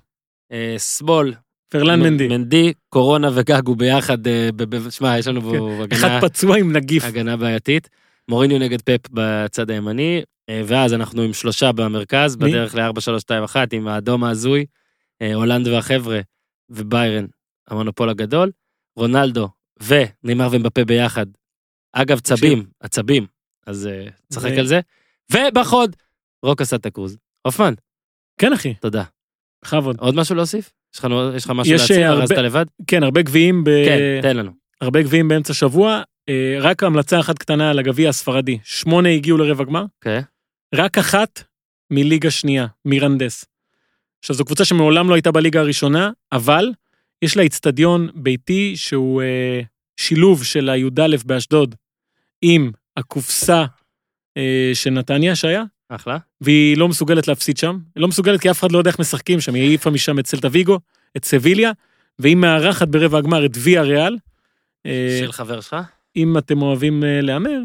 [0.51, 1.33] אה, שמאל,
[1.69, 2.27] פרלן מנדי.
[2.27, 4.27] מנדי, קורונה וגגו ביחד.
[4.27, 4.49] אה,
[4.89, 5.51] שמע, יש לנו פה
[5.89, 5.95] כן.
[5.95, 7.03] אחד הגנה- פצוע עם נגיף.
[7.03, 7.89] הגנה בעייתית.
[8.29, 10.21] מוריניו נגד פפ בצד הימני,
[10.65, 12.35] ואז אנחנו עם שלושה במרכז?
[12.35, 14.65] בדרך ל-4-3-2-1, עם האדום ההזוי,
[15.33, 16.19] הולנד והחבר'ה,
[16.69, 17.25] וביירן,
[17.67, 18.51] המונופול הגדול,
[18.95, 19.49] רונלדו
[19.83, 21.25] ונימר ומבפה ביחד.
[21.93, 23.25] אגב, צבים, עצבים,
[23.67, 24.79] אז אה, צחק על זה.
[25.31, 25.95] ובחוד,
[26.43, 27.17] רוקה סנטה קרוז.
[27.41, 27.73] הופמן,
[28.39, 29.03] כן, אחי, תודה.
[29.65, 29.97] בכבוד.
[29.99, 30.71] עוד משהו להוסיף?
[30.93, 31.05] יש לך
[31.55, 32.65] משהו אה, הרזת הרבה- לבד?
[32.87, 33.69] כן, הרבה גביעים ב...
[33.85, 34.51] כן, תן לנו.
[34.81, 36.01] הרבה גביעים באמצע שבוע.
[36.29, 38.57] אה, רק המלצה אחת קטנה על הגביע הספרדי.
[38.63, 40.21] שמונה הגיעו לרבע גמר, אוקיי.
[40.75, 41.43] רק אחת
[41.91, 43.45] מליגה שנייה, מירנדס.
[44.19, 46.71] עכשיו, זו קבוצה שמעולם לא הייתה בליגה הראשונה, אבל
[47.25, 49.61] יש לה איצטדיון ביתי שהוא אה,
[49.97, 51.75] שילוב של הי"א באשדוד
[52.41, 53.65] עם הקופסה
[54.37, 56.17] אה, של נתניה שהיה, אחלה.
[56.41, 57.77] והיא לא מסוגלת להפסיד שם.
[57.95, 60.27] היא לא מסוגלת כי אף אחד לא יודע איך משחקים שם, היא העיפה משם את
[60.27, 60.79] סלטה ויגו,
[61.17, 61.71] את סביליה,
[62.19, 64.17] והיא מארחת ברבע הגמר את ויה ריאל.
[64.85, 65.75] אה, של חבר שלך?
[66.15, 67.59] אם אתם אוהבים אה, להמר,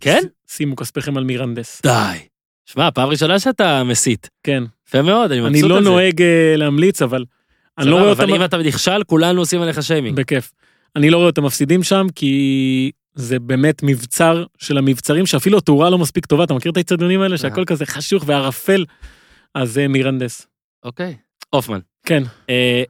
[0.00, 0.20] כן?
[0.46, 1.82] ש- שימו כספיכם על מירנדס.
[1.82, 2.18] די.
[2.66, 4.28] שמע, פעם ראשונה שאתה מסית.
[4.42, 4.64] כן.
[4.88, 5.88] יפה מאוד, אני מבסוט אני על לא זה.
[5.90, 7.24] נוהג אה, להמליץ, אבל
[7.78, 8.34] אני לא רואה אבל אותם...
[8.34, 10.16] אם אתה נכשל, כולנו עושים עליך שיימינג.
[10.16, 10.52] בכיף.
[10.96, 15.98] אני לא רואה אותם מפסידים שם, כי זה באמת מבצר של המבצרים, שאפילו התאורה לא
[15.98, 16.44] מספיק טובה.
[16.44, 18.84] אתה מכיר את האצטדיונים האלה, שהכל כזה חשוך וערפל?
[19.54, 20.46] אז זה מירנדס.
[20.84, 21.16] אוקיי.
[21.50, 21.78] הופמן.
[22.06, 22.82] כן, אה,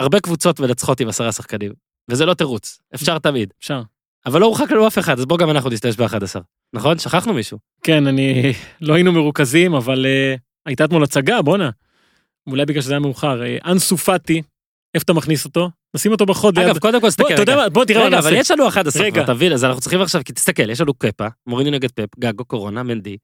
[0.00, 1.72] הרבה קבוצות מנצחות עם עשרה שחקנים,
[2.10, 3.52] וזה לא תירוץ, אפשר תמיד.
[3.60, 3.82] אפשר.
[4.26, 6.40] אבל לא הורחק לנו אף אחד, אז בוא גם אנחנו נשתמש ב-11.
[6.72, 6.98] נכון?
[6.98, 7.58] שכחנו מישהו.
[7.82, 8.52] כן, אני...
[8.80, 11.70] לא היינו מרוכזים, אבל uh, הייתה אתמול הצגה, בואנה.
[12.46, 14.42] אולי בגלל שזה היה מאוחר, אה, אנסו פאטי,
[14.94, 15.70] איפה אתה מכניס אותו?
[15.96, 16.58] נשים אותו בחוד.
[16.58, 17.68] אגב, קודם כל, תסתכל, רגע.
[17.68, 18.40] בוא תראה מה רגע, אבל נעשה.
[18.40, 19.24] יש לנו 11 רגע.
[19.24, 22.44] כבר, תבין, אז אנחנו צריכים עכשיו, כי תסתכל, יש לנו קפה, מוריניו נגד פפ, גגו,
[22.44, 23.16] קורונה, מנדי,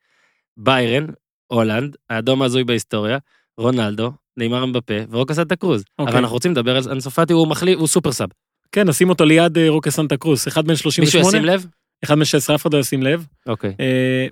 [0.57, 1.07] ביירן,
[1.47, 3.19] הולנד, האדום ההזוי בהיסטוריה,
[3.59, 5.85] רונלדו, נאמר אמבפה ורוקה סנטה קרוז.
[5.99, 6.13] אוקיי.
[6.13, 8.29] אבל אנחנו רוצים לדבר על אנסו פאטי, הוא מחליף, הוא super sub.
[8.73, 11.67] כן, נשים אותו ליד אה, רוקה סנטה קרוס, אחד בן מישהו 38, ישים לב?
[12.05, 13.27] אחד בן 16, אף אחד לא ישים לב.
[13.47, 13.75] אוקיי.
[13.81, 14.27] אה,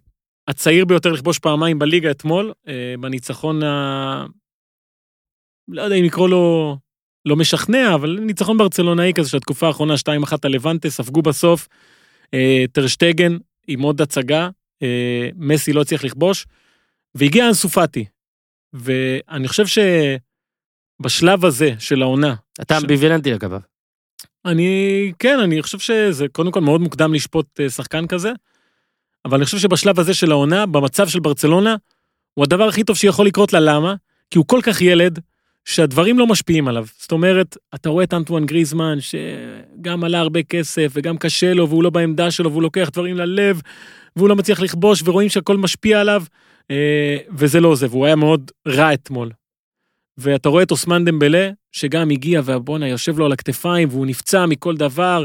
[0.49, 2.53] הצעיר ביותר לכבוש פעמיים בליגה אתמול,
[3.01, 4.26] בניצחון ה...
[5.71, 6.77] לא יודע אם לקרוא לו
[7.27, 11.68] לא משכנע, אבל ניצחון ברצלונאי כזה של התקופה האחרונה, 2-1 על לבנטה, ספגו בסוף.
[12.35, 14.49] אה, טרשטגן עם עוד הצגה,
[14.83, 16.47] אה, מסי לא הצליח לכבוש,
[17.14, 18.05] והגיע אנסופטי.
[18.73, 19.64] ואני חושב
[21.01, 23.61] שבשלב הזה של העונה, אתה ש- אמביוולנטי לגביו.
[24.45, 28.33] אני, כן, אני חושב שזה קודם כל מאוד מוקדם לשפוט אה, שחקן כזה,
[29.25, 31.77] אבל אני חושב שבשלב הזה של העונה, במצב של ברצלונה,
[32.35, 33.95] הוא הדבר הכי טוב שיכול לקרות לה, למה?
[34.31, 35.18] כי הוא כל כך ילד,
[35.65, 36.87] שהדברים לא משפיעים עליו.
[36.99, 41.83] זאת אומרת, אתה רואה את אנטואן גריזמן, שגם עלה הרבה כסף, וגם קשה לו, והוא
[41.83, 43.61] לא בעמדה שלו, והוא לוקח דברים ללב,
[44.17, 46.23] והוא לא מצליח לכבוש, ורואים שהכל משפיע עליו,
[46.71, 49.31] אה, וזה לא זה, והוא היה מאוד רע אתמול.
[50.19, 54.77] ואתה רואה את אוסמן דמבלה, שגם הגיע, והבואנה יושב לו על הכתפיים, והוא נפצע מכל
[54.77, 55.25] דבר,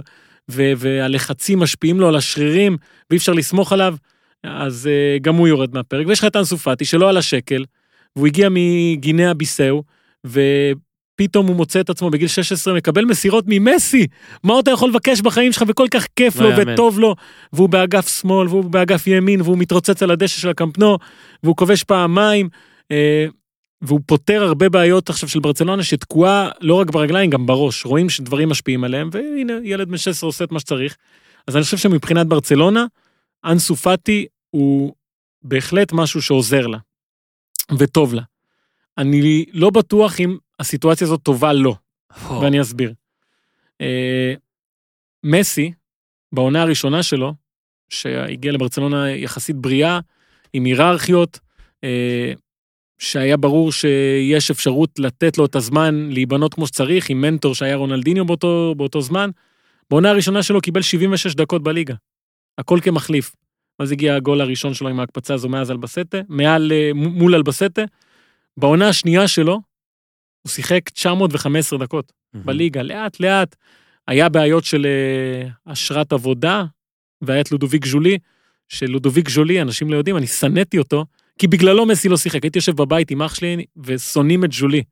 [0.50, 2.78] והלחצים משפיעים לו על השרירים,
[3.10, 3.96] ואי אפשר לסמוך עליו,
[4.44, 6.08] אז uh, גם הוא יורד מהפרק.
[6.08, 7.66] ויש לך את אנסו פאטי, שלא על השקל,
[8.16, 9.84] והוא הגיע מגינאה ביסאו,
[10.26, 14.08] ופתאום הוא מוצא את עצמו בגיל 16, מקבל מסירות ממסי.
[14.44, 16.74] מה עוד אתה יכול לבקש בחיים שלך, וכל כך כיף לא לו יאמן.
[16.74, 17.16] וטוב לו,
[17.54, 20.98] והוא באגף שמאל, והוא באגף ימין, והוא מתרוצץ על הדשא של הקמפנו,
[21.44, 22.50] והוא כובש פעמיים.
[22.92, 23.26] אה,
[23.82, 27.86] והוא פותר הרבה בעיות עכשיו של ברצלונה שתקועה לא רק ברגליים, גם בראש.
[27.86, 30.96] רואים שדברים משפיעים עליהם, והנה, ילד בן 16 עושה את מה שצריך.
[31.48, 32.86] אז אני חושב שמבחינת ברצלונה,
[33.46, 34.94] אנסו פאטי הוא
[35.44, 36.78] בהחלט משהו שעוזר לה,
[37.78, 38.22] וטוב לה.
[38.98, 41.76] אני לא בטוח אם הסיטואציה הזאת טובה לו,
[42.42, 42.94] ואני אסביר.
[43.82, 44.34] אה,
[45.24, 45.72] מסי,
[46.32, 47.34] בעונה הראשונה שלו,
[47.90, 50.00] שהגיע לברצלונה יחסית בריאה,
[50.54, 51.40] עם היררכיות,
[51.84, 52.34] אה,
[53.00, 58.26] שהיה ברור שיש אפשרות לתת לו את הזמן להיבנות כמו שצריך, עם מנטור שהיה רונלדיניו
[58.26, 59.30] באותו, באותו זמן.
[59.90, 61.94] בעונה הראשונה שלו קיבל 76 דקות בליגה.
[62.58, 63.36] הכל כמחליף.
[63.80, 67.84] אז הגיע הגול הראשון שלו עם ההקפצה הזו מאז אלבסטה, מעל, אה, מול אלבסטה.
[68.58, 69.62] בעונה השנייה שלו,
[70.42, 73.56] הוא שיחק 915 דקות בליגה, לאט לאט.
[74.08, 76.64] היה בעיות של אה, אשרת עבודה,
[77.22, 78.18] והיה את לודוביק ז'ולי,
[78.70, 81.06] שלודוביק ז'ולי, אנשים לא יודעים, אני שנאתי אותו,
[81.40, 82.44] כי בגללו מסי לא שיחק.
[82.44, 84.84] הייתי יושב בבית עם אח שלי ושונאים את ז'ולי.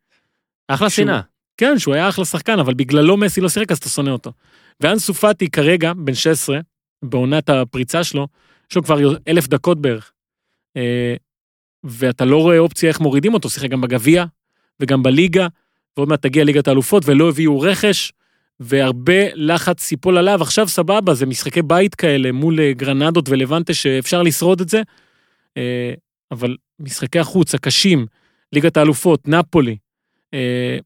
[0.67, 1.21] אחלה שנאה.
[1.57, 4.31] כן, שהוא היה אחלה שחקן, אבל בגללו מסי לא שיחק, אז אתה שונא אותו.
[4.79, 6.59] ואנסו פאטי כרגע, בן 16,
[7.03, 8.27] בעונת הפריצה שלו,
[8.71, 8.97] יש לו כבר
[9.27, 10.11] אלף דקות בערך.
[11.83, 14.25] ואתה לא רואה אופציה איך מורידים אותו, שיחק גם בגביע
[14.79, 15.47] וגם בליגה,
[15.97, 18.11] ועוד מעט תגיע ליגת האלופות, ולא הביאו רכש,
[18.59, 20.41] והרבה לחץ ייפול עליו.
[20.41, 24.81] עכשיו סבבה, זה משחקי בית כאלה מול אה, גרנדות ולבנטה שאפשר לשרוד את זה,
[25.57, 25.93] אה,
[26.31, 28.05] אבל משחקי החוץ הקשים,
[28.53, 29.77] ליגת האלופות, נפולי,
[30.33, 30.77] אה,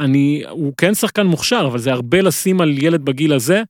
[0.00, 3.62] אני, הוא כן שחקן מוכשר, אבל זה הרבה לשים על ילד בגיל הזה.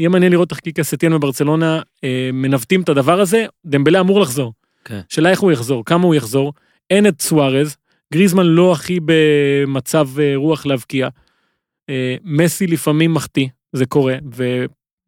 [0.00, 3.46] יהיה מעניין לראות איך קיקה סטיין וברצלונה אה, מנווטים את הדבר הזה.
[3.66, 4.52] דמבלה אמור לחזור.
[4.84, 5.00] כן.
[5.08, 6.52] שאלה איך הוא יחזור, כמה הוא יחזור.
[6.90, 7.76] אין את סוארז,
[8.12, 11.08] גריזמן לא הכי במצב אה, רוח להבקיע.
[11.90, 14.14] אה, מסי לפעמים מחטיא, זה קורה,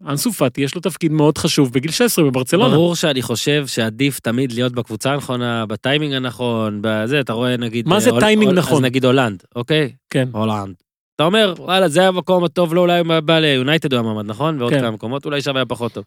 [0.03, 2.74] ואנסו פאטי יש לו תפקיד מאוד חשוב בגיל 16 בברצלונה.
[2.74, 7.88] ברור שאני חושב שעדיף תמיד להיות בקבוצה הנכונה, בטיימינג הנכון, בזה, אתה רואה נגיד...
[7.88, 8.76] מה זה אה, טיימינג הול- נכון?
[8.76, 9.93] אז נגיד הולנד, אוקיי?
[10.11, 10.28] כן.
[10.32, 10.74] הולנד.
[11.22, 14.60] אתה אומר, וואלה, זה המקום הטוב לו, אולי הוא בא ליונייטד הוא המעמד, נכון?
[14.60, 14.80] ועוד כן.
[14.80, 16.04] כמה מקומות, אולי שם היה פחות טוב.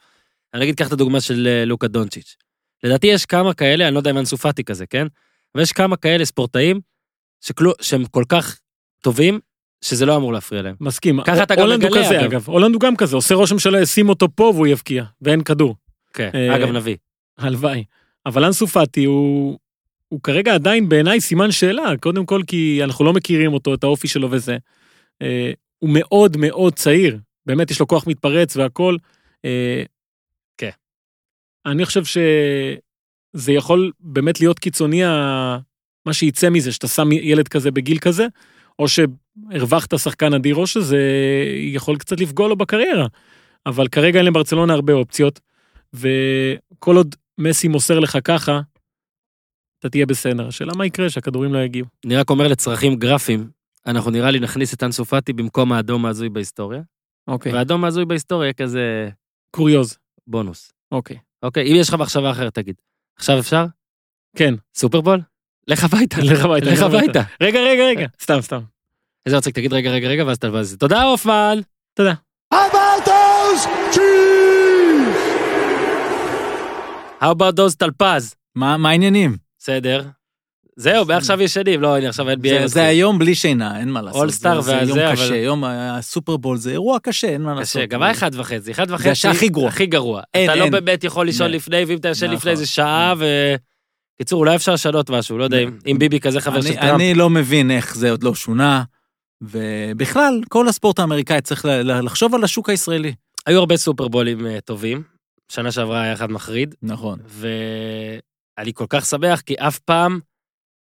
[0.54, 2.36] אני נגיד, קח את הדוגמה של אה, לוקה דונצ'יץ'.
[2.84, 5.08] לדעתי יש כמה כאלה, אני לא יודע אם אנסו פאטי כזה, כן?
[5.56, 6.80] אבל יש כמה כאלה ספורטאים
[7.82, 8.60] שהם כל כך
[9.02, 9.40] טובים,
[9.82, 10.76] שזה לא אמור להפריע להם.
[10.80, 11.24] מסכים.
[11.24, 12.26] ככה אתה גם מגלה, כזה, אגב.
[12.26, 12.44] אגב.
[12.48, 15.76] הולנד הוא גם כזה, עושה רושם שלא שים אותו פה והוא יבקיע, ואין כדור.
[16.14, 16.96] כן, אה, אגב, נביא.
[17.38, 17.84] הלוואי.
[18.26, 19.60] אבל אנסו פאטי הוא,
[20.10, 24.08] הוא כרגע עדיין בעיניי סימן שאלה, קודם כל כי אנחנו לא מכירים אותו, את האופי
[24.08, 24.58] שלו וזה.
[25.22, 28.96] אה, הוא מאוד מאוד צעיר, באמת יש לו כוח מתפרץ והכל.
[29.46, 29.84] אה,
[30.58, 30.70] כן.
[31.66, 35.04] אני חושב שזה יכול באמת להיות קיצוני
[36.06, 38.28] מה שיצא מזה, שאתה שם ילד כזה בגיל כזה,
[38.80, 40.98] או שהרווחת שחקן אדיר, או שזה
[41.74, 43.08] יכול קצת לפגוע לו בקריירה.
[43.66, 45.40] אבל כרגע אין לברצלונה הרבה אופציות,
[45.94, 48.62] וכל עוד מסי מוסר לך ככה,
[49.80, 50.48] אתה תהיה בסדר.
[50.48, 51.88] השאלה מה יקרה שהכדורים לא יגיעו.
[52.06, 53.50] אני רק אומר לצרכים גרפיים,
[53.88, 56.82] אנחנו נראה לי נכניס את אנסו פאטי במקום האדום ההזוי בהיסטוריה,
[57.28, 57.54] אוקיי.
[57.54, 59.10] והאדום ההזוי בהיסטוריה כזה
[59.52, 59.98] קוריוז.
[60.28, 60.72] בונוס.
[60.92, 61.18] אוקיי.
[61.44, 62.76] אוקיי, אם יש לך מחשבה אחרת, תגיד.
[63.18, 63.66] עכשיו אפשר?
[64.38, 64.54] כן.
[64.76, 65.22] סופרבול?
[65.68, 66.18] לך הביתה.
[66.24, 66.66] לך הביתה.
[66.66, 67.22] לך הביתה.
[67.42, 68.08] רגע, רגע, רגע.
[68.22, 68.62] סתם, סתם.
[69.26, 70.54] איזה מצחיק, תגיד רגע, רגע, רגע, ואז אתה...
[70.54, 71.60] ואז- תודה, הופמן.
[71.94, 72.14] תודה.
[72.54, 73.66] How about those
[73.96, 75.36] Chiefs?
[77.22, 78.36] How about those טלפז?
[78.56, 79.38] מה מה העניינים?
[79.60, 80.08] בסדר.
[80.76, 81.82] זהו, עכשיו ישנים.
[81.82, 82.38] לא, הנה, עכשיו NBA.
[82.62, 82.68] זה-.
[82.68, 84.22] זה היום בלי שינה, אין מה לעשות.
[84.22, 87.78] אולסטאר זה- זה והזה, יום אבל- קשה, יום הסופרבול זה אירוע קשה, אין מה לעשות.
[87.82, 89.10] קשה, גם היה אחד וחצי, אחד וחצי.
[89.10, 89.68] השעה הכי גרועה.
[89.70, 90.22] הכי גרוע.
[90.34, 90.70] אין, אתה לא.
[90.70, 91.52] באמת יכול לישון.
[91.52, 92.38] לפני, ואם אתה ישן נכון.
[92.38, 93.26] לפני זה שעה, ו...
[94.18, 95.58] קיצור, אולי אפשר לשנות משהו, לא יודע
[95.88, 96.96] אם ביבי כזה חבר של אני- טראמפ.
[96.96, 98.84] אני לא מבין איך זה עוד לא שונה,
[99.42, 103.14] ובכלל, כל הספורט האמריקאי צריך לחשוב על השוק הישראלי.
[103.46, 105.04] היו הרבה סופרבולים אה, טובים.
[105.52, 107.20] שנה שעברה היה אחד מחריד, נכון.
[107.28, 110.20] ואני כל כך שמח, כי אף פעם,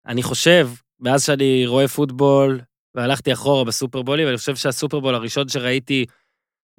[0.07, 0.69] אני חושב,
[1.01, 2.61] מאז שאני רואה פוטבול,
[2.95, 6.07] והלכתי אחורה בסופרבולים, אני חושב שהסופרבול הראשון שראיתי,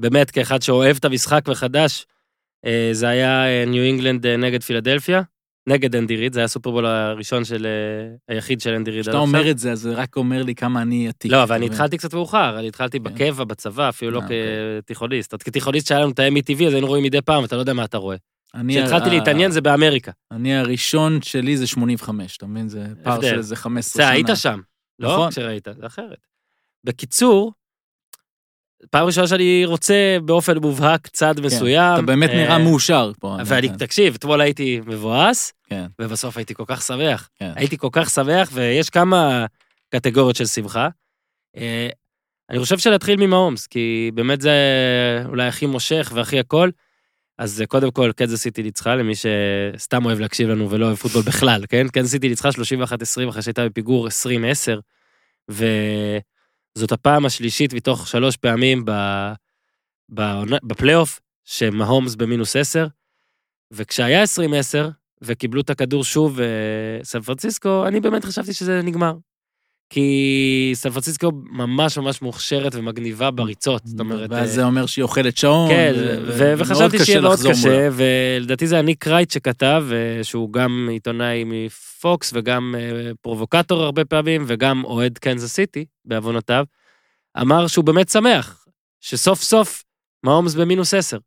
[0.02, 2.06] באמת כאחד שאוהב את המשחק וחדש,
[2.66, 5.22] אה, זה היה ניו אינגלנד אה, נגד פילדלפיה,
[5.70, 9.02] נגד אנדי ריד, זה היה הסופרבול הראשון של, אה, היחיד של אנדי ריד.
[9.02, 9.52] כשאתה אומר.
[9.52, 11.32] את זה, אז זה רק אומר לי כמה אני עתיק.
[11.32, 11.66] לא, אבל אני?
[11.66, 13.04] התחלתי קצת מאוחר, אני התחלתי כן.
[13.04, 14.38] בקבע, בצבא, אפילו לא אה, אוקיי.
[14.82, 15.34] כתיכוניסט.
[15.40, 17.98] כתיכוניסט שהיה לנו את ה-METV, אז היינו רואים מדי פעם, אתה לא יודע מה אתה
[17.98, 18.16] רואה.
[18.54, 20.12] אני כשהתחלתי להתעניין זה באמריקה.
[20.32, 22.70] אני הראשון שלי זה 85, אתה מבין?
[22.70, 23.22] זה פער.
[23.22, 24.10] של איזה 15 זה, שנה.
[24.10, 24.60] היית שם.
[25.00, 25.30] לא נכון.
[25.30, 26.28] כשראית, זה אחרת.
[26.84, 27.52] בקיצור,
[28.90, 31.94] פעם ראשונה שאני רוצה באופן מובהק צד מסוים.
[31.94, 33.38] אתה באמת אה, נראה מאושר פה.
[33.46, 37.30] ואני, כן, תקשיב, אתמול הייתי מבואס, כן, ובסוף הייתי כל כך שמח.
[37.36, 37.52] כן.
[37.56, 39.46] הייתי כל כך שמח, ויש כמה
[39.90, 40.88] קטגוריות של שמחה.
[41.58, 41.90] אה,
[42.50, 44.54] אני חושב שנתחיל ממהומס, כי באמת זה
[45.26, 46.70] אולי הכי מושך והכי הכל.
[47.38, 51.64] אז קודם כל, קנזס סיטי ניצחה, למי שסתם אוהב להקשיב לנו ולא אוהב פוטבול בכלל,
[51.70, 51.88] כן?
[51.88, 54.12] קנזס סיטי ניצחה 31-20 אחרי שהייתה בפיגור 20-10,
[55.50, 58.86] וזאת הפעם השלישית מתוך שלוש פעמים
[60.64, 62.88] בפלייאוף, שמהומס במינוס 10,
[63.72, 64.28] וכשהיה 20-10,
[65.22, 69.14] וקיבלו את הכדור שוב אה, סן פרנסיסקו, אני באמת חשבתי שזה נגמר.
[69.94, 74.30] כי סן פרנסיסקו ממש ממש מוכשרת ומגניבה בריצות, זאת אומרת...
[74.32, 75.70] ואז אה, זה אומר שהיא אוכלת שעון.
[75.70, 75.94] כן,
[76.58, 77.90] וחשבתי שיהיה מאוד קשה.
[77.92, 84.06] ולדעתי זה היה ניק רייט שכתב, אה, שהוא גם עיתונאי מפוקס וגם אה, פרובוקטור הרבה
[84.06, 86.66] פעמים, וגם אוהד קנזס סיטי, בעוונותיו,
[87.42, 88.66] אמר שהוא באמת שמח,
[89.02, 89.84] שסוף סוף
[90.24, 91.18] מהומס במינוס 10.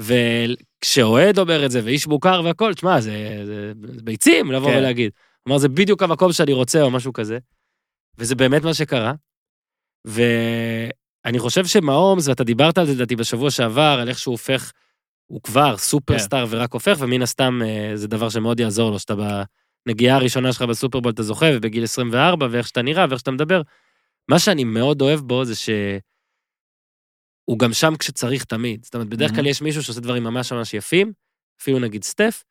[0.00, 4.78] וכשאוהד אומר את זה, ואיש מוכר והכל, תשמע, זה, זה, זה ביצים לבוא כן.
[4.78, 5.12] ולהגיד.
[5.44, 7.38] כלומר, זה בדיוק המקום שאני רוצה, או משהו כזה.
[8.18, 9.12] וזה באמת מה שקרה.
[10.04, 14.72] ואני חושב שמהומס, ואתה דיברת על זה, לדעתי, בשבוע שעבר, על איך שהוא הופך,
[15.26, 19.14] הוא כבר סופרסטאר ורק הופך, ומן הסתם אה, זה דבר שמאוד יעזור לו, שאתה
[19.86, 23.62] בנגיעה הראשונה שלך בסופרבול אתה זוכה, ובגיל 24, ואיך שאתה נראה, ואיך שאתה מדבר.
[24.30, 25.70] מה שאני מאוד אוהב בו זה ש...
[27.44, 28.84] הוא גם שם כשצריך תמיד.
[28.84, 29.34] זאת אומרת, בדרך Mhm.
[29.34, 31.12] כלל יש מישהו שעושה דברים ממש ממש יפים,
[31.62, 32.42] אפילו נגיד סטף,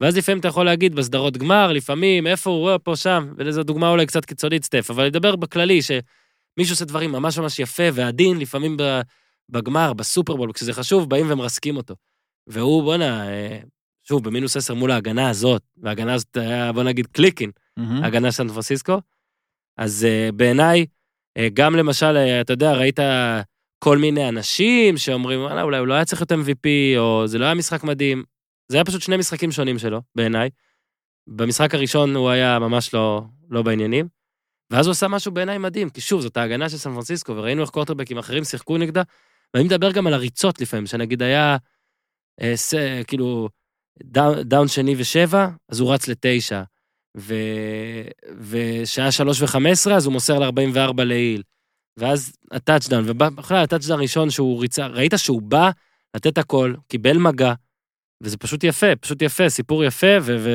[0.00, 3.90] ואז לפעמים אתה יכול להגיד בסדרות גמר, לפעמים, איפה הוא, אה, פה, שם, וזו דוגמה
[3.90, 8.38] אולי קצת קיצונית סטף, אבל אני אדבר בכללי, שמישהו עושה דברים ממש ממש יפה ועדין,
[8.38, 8.76] לפעמים
[9.48, 11.94] בגמר, בסופרבול, כשזה חשוב, באים ומרסקים אותו.
[12.46, 13.58] והוא, בואנה, אה,
[14.08, 18.04] שוב, במינוס 10 מול ההגנה הזאת, וההגנה הזאת היה, בוא נגיד, קליקין, מהמם.
[18.04, 19.00] הגנה סן פרנסיסקו.
[19.76, 20.86] אז uh, בעיניי,
[21.38, 23.00] uh, גם למשל, uh, אתה יודע, ראית
[23.78, 26.68] כל מיני אנשים שאומרים, וואלה, אולי הוא לא היה צריך להיות MVP,
[26.98, 28.24] או זה לא היה משחק מדהים.
[28.68, 30.50] זה היה פשוט שני משחקים שונים שלו, בעיניי.
[31.26, 34.08] במשחק הראשון הוא היה ממש לא, לא בעניינים,
[34.70, 37.70] ואז הוא עשה משהו בעיניי מדהים, כי שוב, זאת ההגנה של סן פרנסיסקו, וראינו איך
[37.70, 39.02] קורטרבקים אחרים שיחקו נגדה,
[39.54, 41.56] ואני מדבר גם על הריצות לפעמים, שנגיד היה,
[42.40, 42.74] אה, ס,
[43.06, 43.48] כאילו,
[44.02, 46.62] דאון, דאון שני ושבע, אז הוא רץ לתשע.
[47.16, 47.34] ו...
[48.40, 51.42] ושעה שלוש וחמש עשרה, אז הוא מוסר ל-44 להיל.
[51.96, 55.70] ואז הטאצ'דאון, ובכלל הטאצ'דאון הראשון שהוא ריצה, ראית שהוא בא
[56.16, 57.54] לתת הכל, קיבל מגע,
[58.20, 60.36] וזה פשוט יפה, פשוט יפה, סיפור יפה, ו...
[60.40, 60.50] ו...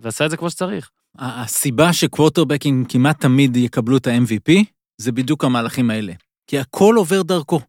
[0.00, 0.90] ועשה את זה כמו שצריך.
[1.18, 4.64] הסיבה שקוורטרבקים כמעט תמיד יקבלו את ה-MVP,
[4.98, 6.12] זה בדיוק המהלכים האלה.
[6.46, 7.60] כי הכל עובר דרכו.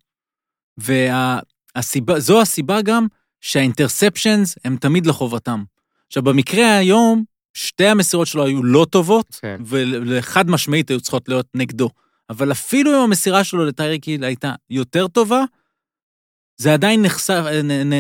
[0.78, 3.08] וזו הסיבה גם
[3.42, 5.64] שהאינטרספשנס הם תמיד לחובתם.
[6.08, 7.24] עכשיו, במקרה היום,
[7.54, 9.62] שתי המסירות שלו היו לא טובות, כן.
[9.66, 11.90] ולחד משמעית היו צריכות להיות נגדו.
[12.30, 15.44] אבל אפילו אם המסירה שלו לטייריק היל הייתה יותר טובה,
[16.64, 17.94] זה עדיין נחשף, נ, נ,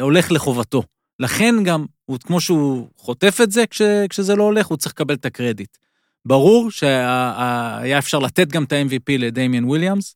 [0.00, 0.82] הולך לחובתו.
[1.20, 5.14] לכן גם, הוא, כמו שהוא חוטף את זה כש, כשזה לא הולך, הוא צריך לקבל
[5.14, 5.76] את הקרדיט.
[6.26, 10.14] ברור שהיה אפשר לתת גם את ה-MVP לדמיאן וויליאמס,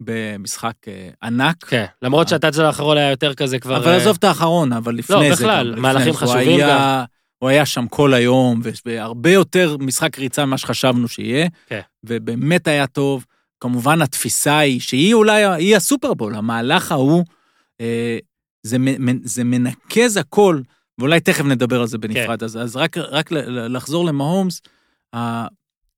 [0.00, 1.64] במשחק אה, ענק.
[1.64, 3.76] כן, למרות שהטאצ'דאון האחרון היה יותר כזה כבר...
[3.76, 5.82] אבל אה, עזוב את האחרון, אבל לפני לא, זה בכלל, גם.
[5.82, 7.04] מהלכים חשובים היה- גם.
[7.38, 11.48] הוא היה שם כל היום, והרבה יותר משחק ריצה ממה שחשבנו שיהיה.
[11.66, 11.80] כן.
[12.04, 13.24] ובאמת היה טוב.
[13.66, 17.24] כמובן, התפיסה היא, שהיא אולי, היא הסופרבול, המהלך ההוא,
[17.80, 18.18] אה,
[18.62, 18.76] זה,
[19.22, 20.60] זה מנקז הכל,
[20.98, 22.42] ואולי תכף נדבר על זה בנפרד.
[22.42, 23.32] אז, אז רק, רק
[23.70, 24.60] לחזור למהומס,
[25.16, 25.46] ה-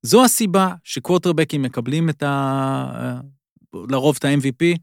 [0.03, 3.21] זו הסיבה שקווטרבקים מקבלים את ה...
[3.91, 4.79] לרוב את ה-MVP,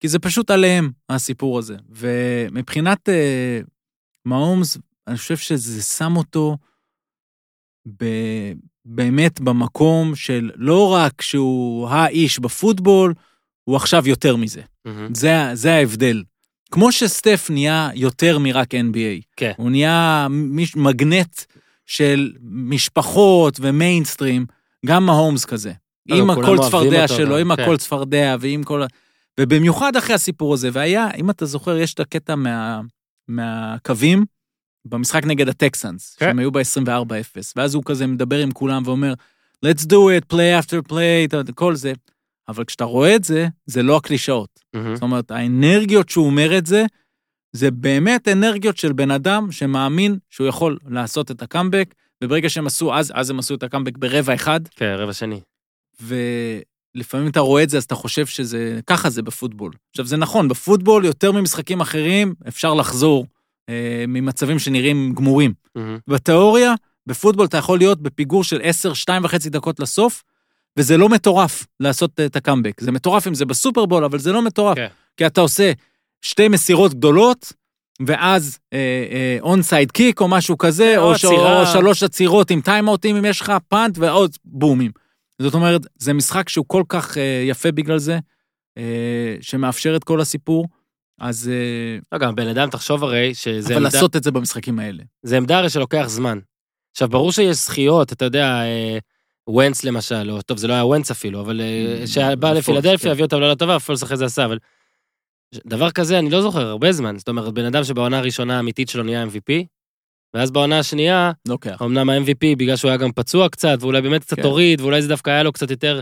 [0.00, 1.76] כי זה פשוט עליהם, הסיפור הזה.
[1.88, 3.60] ומבחינת אה,
[4.24, 6.56] מהומס, אני חושב שזה שם אותו
[7.86, 8.04] ב...
[8.86, 13.14] באמת במקום של לא רק שהוא האיש בפוטבול,
[13.64, 14.60] הוא עכשיו יותר מזה.
[14.84, 15.14] מהמם.
[15.14, 16.22] זה, זה ההבדל.
[16.70, 19.22] כמו שסטף נהיה יותר מרק NBA.
[19.36, 19.52] כן.
[19.56, 21.42] הוא נהיה מיש, מגנט
[21.86, 24.46] של משפחות ומיינסטרים,
[24.86, 25.72] גם מהומס כזה.
[26.06, 27.62] לא, עם כולם הכל צפרדע אותו, שלו, אבל, עם כן.
[27.62, 28.82] הכל צפרדע ועם כל.
[29.40, 32.80] ובמיוחד אחרי הסיפור הזה, והיה, אם אתה זוכר, יש את הקטע מה,
[33.28, 34.24] מהקווים
[34.88, 36.26] במשחק נגד הטקסנס, כן.
[36.26, 39.14] שהם היו ב-24-0, ואז הוא כזה מדבר עם כולם ואומר,
[39.66, 41.92] let's do it, play after play, כל זה.
[42.48, 44.60] אבל כשאתה רואה את זה, זה לא הקלישאות.
[44.74, 44.94] מהמם.
[44.94, 46.84] זאת אומרת, האנרגיות שהוא אומר את זה,
[47.52, 52.94] זה באמת אנרגיות של בן אדם שמאמין שהוא יכול לעשות את הקאמבק, וברגע שהם עשו,
[52.94, 55.40] אז, אז הם עשו את הקאמבק ברבע אחד, כן, רבע שני.
[56.00, 59.72] ולפעמים אתה רואה את זה, אז אתה חושב שזה, ככה זה בפוטבול.
[59.90, 63.26] עכשיו, זה נכון, בפוטבול, יותר ממשחקים אחרים, אפשר לחזור
[64.08, 65.54] ממצבים שנראים גמורים.
[66.08, 66.74] בתיאוריה,
[67.06, 70.22] בפוטבול אתה יכול להיות בפיגור של 10, 2 וחצי דקות לסוף,
[70.78, 72.80] וזה לא מטורף לעשות את הקאמבק.
[72.80, 74.76] זה מטורף אם זה בסופרבול, אבל זה לא מטורף.
[74.76, 74.86] כן.
[75.16, 75.72] כי אתה עושה
[76.22, 77.52] שתי מסירות גדולות,
[78.06, 78.58] ואז
[79.40, 81.24] onside kick או משהו כזה, או או, ש-.
[81.24, 84.90] או שלוש עצירות עם טיימאוטים אם יש לך, punt ועוד בומים.
[85.42, 88.18] זאת אומרת, זה משחק שהוא כל כך אה, יפה בגלל זה,
[88.78, 90.68] אה, שמאפשר את כל הסיפור,
[91.20, 91.48] אז...
[91.52, 95.02] אה, לא, גם בן אדם, תחשוב הרי שזה אבל עמדה- לעשות את זה במשחקים האלה.
[95.22, 96.38] זה עמדה הרי שלוקח זמן.
[96.92, 98.98] עכשיו, ברור שיש זכיות, אתה יודע, אה,
[99.56, 103.10] ונץ למשל, או טוב, זה לא היה ונץ אפילו, אבל אה, Mm, שבא לפילדלפיה, כן.
[103.10, 104.58] הביא אותם לעולה טובה, פולס אחרי זה עשה, אבל...
[105.66, 107.18] דבר כזה, אני לא זוכר, הרבה זמן.
[107.18, 109.64] זאת אומרת, בן אדם שבעונה הראשונה האמיתית שלו נהיה MVP,
[110.34, 111.82] ואז בעונה השנייה, לוקח.
[111.82, 114.42] אמנם ה-MVP, בגלל שהוא היה גם פצוע קצת, ואולי באמת קצת כן.
[114.42, 116.00] הוריד, ואולי זה דווקא היה לו קצת יותר,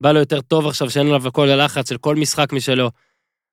[0.00, 2.90] בא לו יותר טוב עכשיו, שאין עליו הכל הלחץ של כל משחק משלו.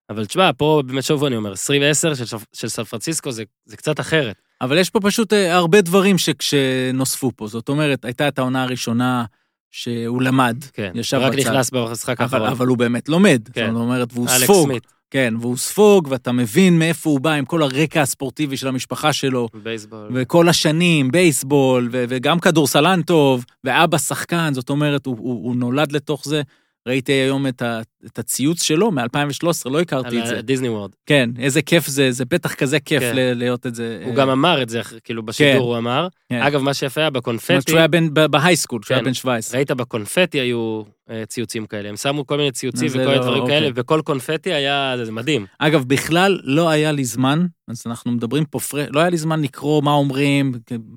[0.10, 4.00] אבל תשמע, פה באמת שוב אני אומר, 2010 של, של סן פרנסיסקו זה, זה קצת
[4.00, 4.36] אחרת.
[4.62, 7.48] אבל יש פה פשוט אה, הרבה דברים שנוספו פה.
[7.48, 9.26] זאת אומרת, הייתה את העונה הראשונה
[9.72, 11.50] שהוא למד, כן, ישב רק בצד.
[11.50, 12.50] נכנס במשחק האחרון.
[12.50, 13.42] אבל הוא באמת לומד.
[13.54, 13.72] כן.
[13.74, 14.68] זאת אומרת, והוא אלכס ספוג.
[14.68, 19.14] סמית, כן, והוא ספוג, ואתה מבין מאיפה הוא בא עם כל הרקע הספורטיבי של המשפחה
[19.14, 20.10] שלו, בייסבול.
[20.14, 25.92] וכל השנים, בייסבול, ו- וגם כדורסלן טוב, ואבא שחקן, זאת אומרת, הוא, הוא, הוא נולד
[25.92, 26.42] לתוך זה.
[26.88, 30.36] ראיתי היום את, ה, את הציוץ שלו מ-2013, לא הכרתי את זה.
[30.36, 30.92] על דיסני וורד.
[31.06, 33.16] כן, איזה כיף זה, זה בטח כזה כיף כן.
[33.16, 34.00] להיות את זה.
[34.04, 36.08] הוא אה, גם אמר את זה, כאילו בשידור הוא אמר.
[36.30, 36.42] כן.
[36.42, 39.06] אגב, מה שיפה היה זאת אומרת, בקונפטי, כשהוא היה בהייסקול, כשהוא היה כן.
[39.06, 39.58] בן 17.
[39.58, 43.42] ראית בקונפטי היו אה, ציוצים כאלה, הם שמו כל מיני ציוצים וכל מיני לא- דברים
[43.42, 43.60] אוקיי.
[43.60, 45.46] כאלה, וכל קונפטי היה, זה מדהים.
[45.60, 48.86] אגב, בכלל לא היה לי זמן, אז אנחנו מדברים פה פר...
[48.90, 50.52] לא היה לי זמן לקרוא מה אומרים.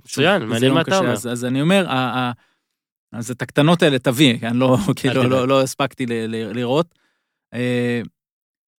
[0.05, 0.99] מצוין, מעניין מה אתה.
[0.99, 1.13] אומר.
[1.13, 1.87] אז, אז אני אומר,
[3.17, 5.27] אז את הקטנות האלה תביא, אני לא, כאילו, תדאג.
[5.27, 6.95] לא, לא הספקתי ל, ל, לראות.
[7.55, 8.01] אה,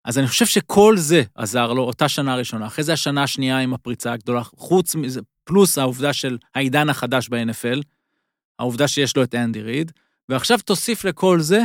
[0.05, 2.67] אז אני חושב שכל זה עזר לו, אותה שנה ראשונה.
[2.67, 7.81] אחרי זה השנה השנייה עם הפריצה הגדולה, חוץ מזה, פלוס העובדה של העידן החדש ב-NFL,
[8.59, 9.91] העובדה שיש לו את אנדי ריד,
[10.29, 11.63] ועכשיו תוסיף לכל זה,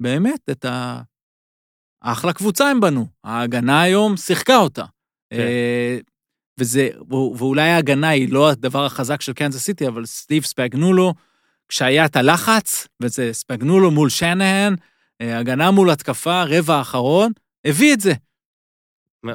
[0.00, 1.00] באמת, את ה...
[2.00, 3.06] אחלה קבוצה הם בנו.
[3.24, 4.84] ההגנה היום שיחקה אותה.
[5.30, 5.38] כן.
[5.38, 5.98] אה,
[6.58, 11.14] וזה, ואולי ההגנה היא לא הדבר החזק של קנזס סיטי, אבל סטיב ספגנולו,
[11.68, 14.76] כשהיה את הלחץ, וזה ספגנולו מול שנהן,
[15.20, 17.32] אה, הגנה מול התקפה, רבע האחרון,
[17.64, 18.12] הביא את זה.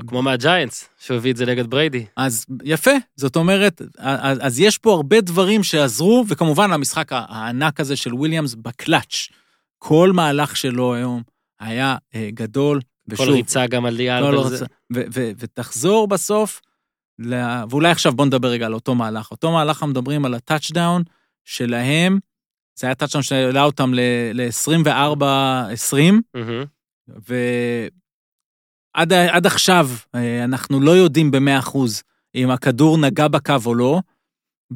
[0.08, 2.06] כמו מהג'יינטס, שהוא הביא את זה נגד בריידי.
[2.16, 7.96] אז יפה, זאת אומרת, אז, אז יש פה הרבה דברים שעזרו, וכמובן המשחק הענק הזה
[7.96, 9.28] של וויליאמס בקלאץ'.
[9.78, 11.22] כל מהלך שלו היום
[11.60, 14.32] היה אה, גדול, כל ושוב, ריצה גם על ליאל.
[14.32, 14.66] לא, רוצה.
[14.94, 16.62] ו- ו- ותחזור בסוף,
[17.20, 19.32] ל- ואולי עכשיו בוא נדבר רגע על אותו מהלך.
[19.32, 21.04] אותו מהלך אנחנו מדברים על הטאצ'דאון
[21.46, 22.20] שלהם,
[22.80, 25.24] זה היה טאצ'דאון שהעלה אותם ל-24-20,
[26.34, 26.64] מהמם.
[27.08, 27.94] ועד
[29.14, 31.78] עד עכשיו אה, אנחנו לא יודעים ב-100%
[32.36, 34.00] אם הכדור נגע בקו או לא.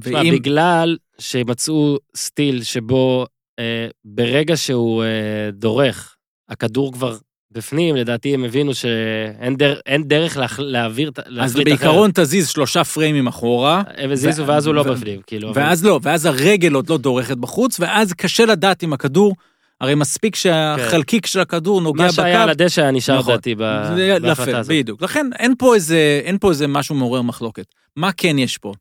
[0.02, 0.34] תשמע, ואם...
[0.34, 3.26] בגלל שמצאו still שבו
[3.60, 6.18] אה, ברגע שהוא אה, דורך,
[6.50, 7.18] הכדור כבר
[7.54, 9.76] בפנים, לדעתי הם הבינו שאין דר,
[10.06, 13.96] דרך להח, להעביר, את- אז בעיקרון תזיז שלושה פריימים אחורה, אחרת.
[13.98, 15.50] הם הזיזו ו- ואז הוא לא ו- בפנים, כאילו.
[15.52, 19.36] אבל- ואז לא, ואז הרגל עוד לא דורכת בחוץ, ואז קשה לדעת אם הכדור,
[19.82, 22.64] הרי מספיק שהחלקיק של הכדור נוגע מה שהיה על בקו.
[22.64, 23.34] הדשא היה נשאר נכון.
[23.36, 24.72] דעתי בהחלטה הזאת.
[24.72, 25.02] בדיוק.
[25.02, 27.66] לכן אין פה, איזה, אין פה איזה משהו מעורר מחלוקת.
[27.96, 28.74] מה כן יש פה?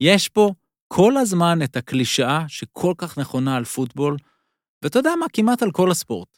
[0.00, 0.50] יש פה
[0.88, 4.16] כל הזמן את הקלישאה שכל כך נכונה על פוטבול,
[4.82, 5.26] ואתה יודע מה?
[5.32, 6.28] כמעט על כל הספורט.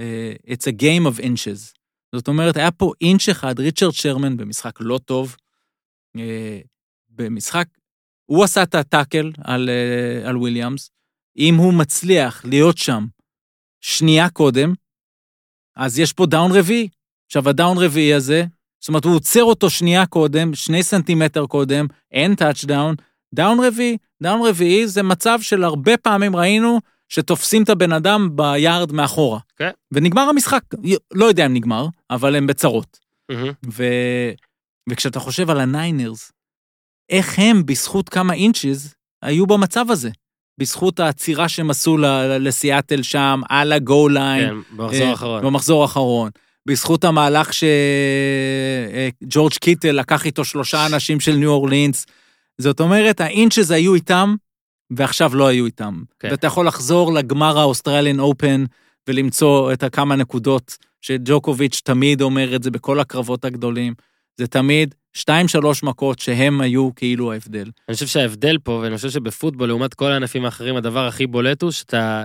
[0.00, 1.74] Uh, it's a game of inches.
[2.14, 5.36] זאת אומרת, היה פה אינץ' אחד, ריצ'רד שרמן במשחק לא טוב,
[6.16, 6.20] uh,
[7.10, 7.68] במשחק,
[8.26, 10.90] הוא עשה את הטאקל על, uh, על וויליאמס,
[11.36, 13.06] אם הוא מצליח להיות שם
[13.80, 14.72] שנייה קודם,
[15.76, 16.88] אז יש פה דאון רביעי.
[17.26, 18.44] עכשיו, הדאון רביעי הזה,
[18.80, 22.94] זאת אומרת, הוא עוצר אותו שנייה קודם, שני סנטימטר קודם, אין טאצ'דאון,
[23.34, 23.96] down רביעי.
[24.22, 26.80] down רביעי זה מצב של הרבה פעמים ראינו
[27.12, 29.38] שתופסים את הבן אדם ביארד מאחורה.
[29.56, 29.70] כן.
[29.92, 30.62] ונגמר המשחק.
[31.14, 32.98] לא יודע אם נגמר, אבל הם בצרות.
[33.30, 33.52] מהמם.
[33.72, 33.84] ו...
[34.90, 36.32] וכשאתה חושב על הניינרס,
[37.10, 40.10] איך הם, בזכות כמה inches, היו במצב הזה.
[40.58, 41.96] בזכות העצירה שהם עשו
[42.40, 44.48] לסיאטל שם, על ה goal line.
[44.48, 45.44] כן, במחזור אה, האחרון.
[45.44, 46.30] במחזור האחרון.
[46.66, 47.50] בזכות המהלך
[49.22, 52.06] שג'ורג' קיטל לקח איתו שלושה אנשים של ניו אורלינס.
[52.58, 54.34] זאת אומרת, ה inches היו איתם,
[54.96, 56.02] ועכשיו לא היו איתם.
[56.20, 56.28] כן.
[56.30, 58.64] ואתה יכול לחזור לגמר האוסטרליאן אופן
[59.08, 63.94] ולמצוא את הכמה נקודות, שג'וקוביץ' תמיד אומר את זה בכל הקרבות הגדולים.
[64.36, 67.70] זה תמיד שתיים, שלוש מכות שהם היו כאילו ההבדל.
[67.88, 71.70] אני חושב שההבדל פה, ואני חושב שבפוטבול, לעומת כל הענפים האחרים, הדבר הכי בולט הוא
[71.70, 72.24] שאתה,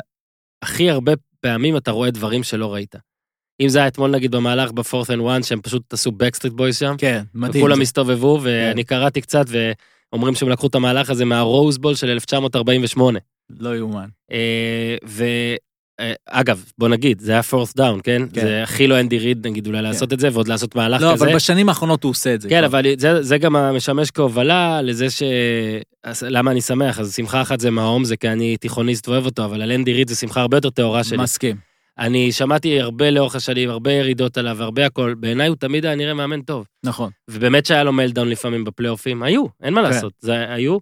[0.61, 2.95] הכי הרבה פעמים אתה רואה דברים שלא ראית.
[3.61, 6.77] אם זה היה אתמול נגיד במהלך ב fourth and one, שהם פשוט עשו Backstreet Boys
[6.77, 7.63] שם, כן, מדהים.
[7.63, 9.45] וכולם הסתובבו, ואני קראתי קצת,
[10.17, 13.19] ואומרים שהם לקחו את המהלך הזה מהרוזבול של 1948.
[13.59, 14.07] לא יאומן.
[14.31, 15.23] אה, ו...
[15.99, 18.21] אה, אגב, בוא נגיד, זה היה fourth down, כן?
[18.33, 18.41] כן.
[18.41, 21.25] זה הכי לא אנדי ריד, נגיד, אולי לעשות את זה, ועוד לעשות מהלך לא, כזה.
[21.25, 22.49] אבל בשנים האחרונות הוא עושה את זה.
[22.49, 22.79] כן, כבר.
[22.79, 25.23] אבל זה, זה גם משמש כהובלה לזה ש...
[26.21, 26.99] למה אני שמח?
[26.99, 30.07] אז שמחה אחת זה מהאום, זה כי אני תיכוניסט ואוהב אותו, אבל על אנדי ריד
[30.07, 31.17] זה שמחה הרבה יותר טהורה שלי.
[31.17, 31.66] מסכים.
[31.99, 35.13] אני שמעתי הרבה לאורך השנים, הרבה ירידות עליו, הרבה הכל.
[35.19, 36.65] בעיניי הוא תמיד היה נראה מאמן טוב.
[36.83, 37.11] נכון.
[37.29, 39.89] ובאמת שהיה לו מלדאון לפעמים בפלייאופים, היו, אין מה כן.
[39.89, 40.77] לעשות, זה היו.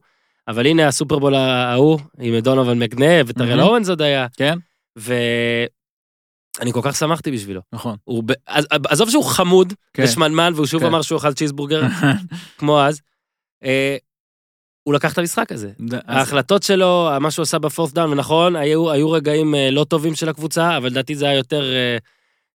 [0.48, 3.60] אבל הנה הסופרבול ההוא, עם דונובל מקנה, וטרל מהמם.
[3.60, 4.58] אורנס עוד היה, כן?
[4.96, 7.62] ואני כל כך שמחתי בשבילו.
[7.74, 7.96] נכון.
[8.04, 8.24] הוא.
[8.48, 10.04] אז, עזוב שהוא חמוד, כן.
[10.04, 10.88] ושמנמן, והוא שוב כן.
[10.88, 11.82] אמר שהוא אכל צ'יזבורגר,
[12.58, 13.02] כמו אז.
[14.86, 15.72] אה, הוא לקח את המשחק הזה.
[16.08, 20.16] ההחלטות שלו, מה שהוא עשה ב fourth down, ונכון, היו, היו רגעים אה, לא טובים
[20.16, 21.98] של הקבוצה, אבל לדעתי זה היה יותר אה,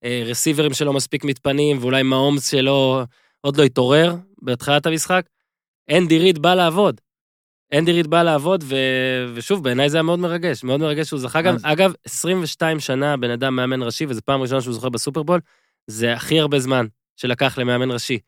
[0.05, 3.03] אה, רסיברים שלא מספיק מתפנים, ואולי מאהומס שלו
[3.41, 5.27] עוד לא התעורר בתחילת המשחק.
[5.91, 7.01] אנדי ריד בא לעבוד.
[7.75, 8.77] אנדי ריד בא לעבוד, ו...
[9.35, 13.31] ושוב, בעיניי זה היה מאוד מרגש, מאוד מרגש שהוא זכה גם, אגב, 22 שנה בן
[13.31, 15.41] אדם מאמן ראשי, וזו פעם ראשונה שהוא זוכה בסופרבול,
[15.87, 16.87] זה הכי הרבה זמן
[17.17, 18.19] שלקח למאמן ראשי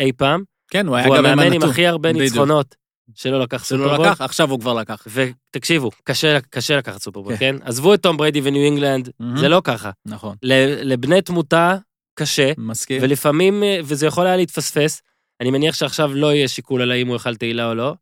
[0.00, 1.62] אי פעם, כן, הוא היה גם המאמן עם.
[1.62, 2.12] הכי הרבה.
[2.12, 2.81] ניצחונות
[3.14, 4.06] שלא לקח שלא סופרבול.
[4.06, 5.06] לקח, עכשיו הוא כבר לקח.
[5.06, 7.58] ותקשיבו, קשה, קשה לקחת סופרבול, כן.
[7.58, 7.66] כן?
[7.66, 9.38] עזבו את תום בריידי וניו אינגלנד, מהמם.
[9.38, 9.90] זה לא ככה.
[10.06, 10.36] נכון.
[10.82, 11.76] לבני תמותה
[12.14, 13.02] קשה, מסכים.
[13.02, 15.02] ולפעמים, אה, וזה יכול היה להתפספס.
[15.40, 17.94] אני מניח שעכשיו לא יהיה שיקול על האם הוא יאכל תהילה או לא,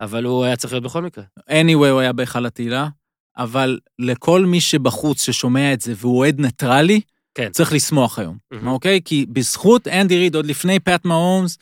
[0.00, 1.24] אבל הוא היה צריך להיות בכל מקרה.
[1.40, 2.88] anyway הוא היה בהיכל התהילה,
[3.36, 7.00] אבל לכל מי שבחוץ ששומע את זה והוא אוהד ניטרלי,
[7.34, 7.50] כן.
[7.50, 8.68] צריך לשמוח היום, מהמם.
[8.68, 9.00] אוקיי?
[9.04, 11.58] כי בזכות אנדי ריד, עוד לפני פאט מהומס,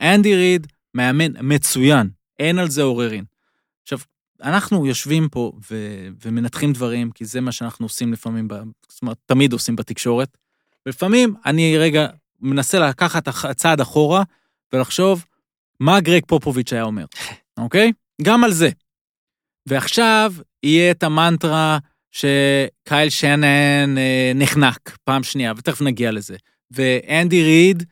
[0.00, 2.08] אנדי ריד מאמן מצוין,
[2.38, 3.24] אין על זה עוררין.
[3.82, 3.98] עכשיו,
[4.42, 9.16] אנחנו יושבים פה ו- ומנתחים דברים, כי זה מה שאנחנו עושים לפעמים, ב- זאת אומרת,
[9.26, 10.36] תמיד עושים בתקשורת.
[10.86, 12.06] ולפעמים אני רגע
[12.40, 14.22] מנסה לקחת צעד אחורה
[14.72, 15.24] ולחשוב
[15.80, 17.04] מה גרג פופוביץ' היה אומר,
[17.58, 17.92] אוקיי?
[18.22, 18.68] גם על זה.
[19.66, 20.32] ועכשיו
[20.62, 21.78] יהיה את המנטרה
[22.10, 26.36] שקייל שנן אה, נחנק פעם שנייה, ותכף נגיע לזה.
[26.70, 27.82] ואנדי ריד,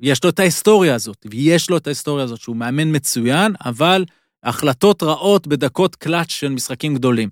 [0.00, 4.04] יש לו את ההיסטוריה הזאת, ויש לו את ההיסטוריה הזאת שהוא מאמן מצוין, אבל
[4.42, 7.28] החלטות רעות בדקות קלאץ' של משחקים גדולים.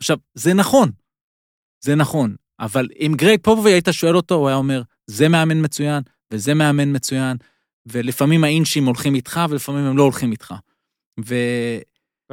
[0.00, 0.90] עכשיו, זה נכון,
[1.84, 6.02] זה נכון, אבל אם גרג פופובי היית שואל אותו, הוא היה אומר, זה מאמן מצוין,
[6.32, 7.36] וזה מאמן מצוין,
[7.86, 10.54] ולפעמים האינצ'ים הולכים איתך, ולפעמים הם לא הולכים איתך.
[11.26, 11.34] ו...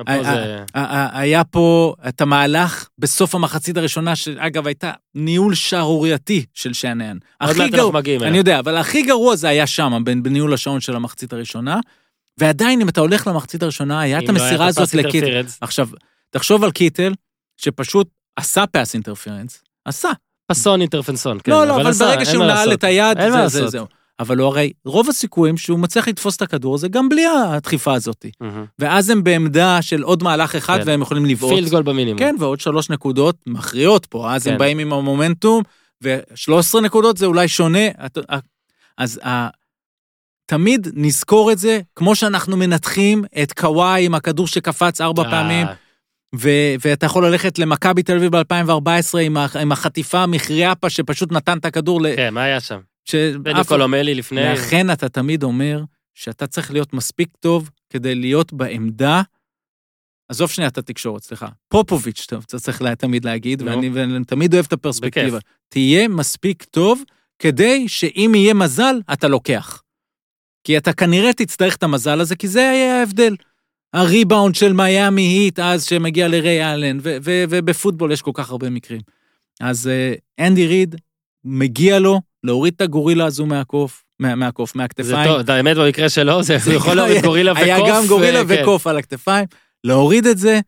[0.09, 0.63] אה, זה...
[0.75, 7.17] ה- ה- היה פה את המהלך בסוף המחצית הראשונה, שאגב, הייתה ניהול שערורייתי של שאנן.
[7.41, 8.37] עוד הכי מעט אנחנו גרוע, מגיעים אני.
[8.37, 11.79] יודע, אבל הכי גרוע זה היה שם, בניהול השעון של המחצית הראשונה.
[12.37, 15.41] ועדיין, אם אתה הולך למחצית הראשונה, היה את לא היה המסירה הזאת לקיטל.
[15.61, 15.89] עכשיו,
[16.29, 17.13] תחשוב על קיטל,
[17.57, 20.09] שפשוט עשה פס אינטרפרנס, עשה.
[20.47, 21.51] פסון אינטרפנסון, כן.
[21.51, 22.73] לא, לא, אבל ברגע שהוא נעל.
[22.73, 23.17] את היד.
[23.47, 23.85] זהו.
[24.19, 28.25] אבל הוא הרי, רוב הסיכויים שהוא מצליח לתפוס את הכדור הזה גם בלי הדחיפה הזאת.
[28.41, 28.65] מהמם.
[28.79, 30.87] ואז הם בעמדה של עוד מהלך אחד, כן.
[30.87, 31.53] והם יכולים לבעוט.
[31.53, 32.19] פילד גול במינימום.
[32.19, 34.51] כן, ועוד שלוש נקודות מכריעות פה, אז כן.
[34.51, 35.63] הם באים עם המומנטום,
[36.03, 37.79] ו-13 נקודות זה אולי שונה.
[38.97, 39.47] אז ה-
[40.45, 45.67] תמיד נזכור את זה, כמו שאנחנו מנתחים את קוואי עם הכדור שקפץ ארבע אה, פעמים,
[46.35, 46.49] ו-
[46.85, 51.65] ואתה יכול ללכת למכבי תל אביב ב-2014 עם, ה- עם החטיפה מחריאפה שפשוט נתן את
[51.65, 52.15] הכדור ל...
[52.15, 52.79] כן, מה היה שם?
[53.05, 53.15] ש-
[53.61, 54.41] אף- קולומלי לפני...
[54.53, 55.83] לכן אתה תמיד אומר
[56.15, 59.21] שאתה צריך להיות מספיק טוב כדי להיות בעמדה,
[60.29, 63.71] עזוב שנייה את התקשורת, סליחה, פופוביץ', טוב, אתה צריך לה- תמיד להגיד, נו.
[63.71, 65.37] ואני, ואני תמיד אוהב את הפרספקטיבה.
[65.37, 65.43] בכיף.
[65.69, 67.03] תהיה מספיק טוב
[67.39, 69.81] כדי שאם יהיה מזל, אתה לוקח.
[70.63, 73.35] כי אתה כנראה תצטרך את המזל הזה, כי זה יהיה ההבדל.
[73.93, 79.01] הריבאונד של מיאמי היט אז שמגיע לריי אלן, ובפוטבול יש כל כך הרבה מקרים.
[79.61, 80.13] אז אה,
[80.47, 80.95] אנדי ריד,
[81.43, 85.27] מגיע לו להוריד את הגורילה הזו מהקוף, מה- מהקוף, זה מהכתפיים.
[85.37, 87.63] טוב, האמת במקרה שלו, זה הוא יכול להוריד גורילה וקוף.
[87.63, 88.61] היה גם גורילה וכן.
[88.61, 89.45] וקוף על הכתפיים,
[89.83, 90.59] להוריד את זה,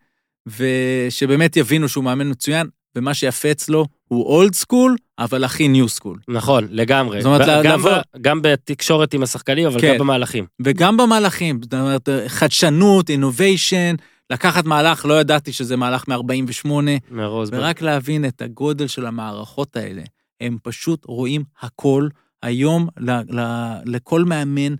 [0.57, 6.19] ושבאמת יבינו שהוא מאמן מצוין, ומה שיפה אצלו, הוא old school, אבל הכי new school.
[6.27, 7.21] נכון, לגמרי.
[7.21, 7.91] זאת אומרת, גם לבוא-
[8.21, 9.93] גם בתקשורת עם השחקנים, אבל כן.
[9.93, 10.45] גם במהלכים.
[10.61, 13.95] וגם במהלכים, זאת אומרת, חדשנות, innovation,
[14.29, 16.69] לקחת מהלך, לא ידעתי שזה מהלך מ-48,
[17.11, 17.59] מרוזברג.
[17.59, 20.01] ורק להבין את הגודל של המערכות האלה.
[20.43, 22.07] הם פשוט רואים הכל.
[22.43, 24.75] היום ל- ל- לכל מאמן,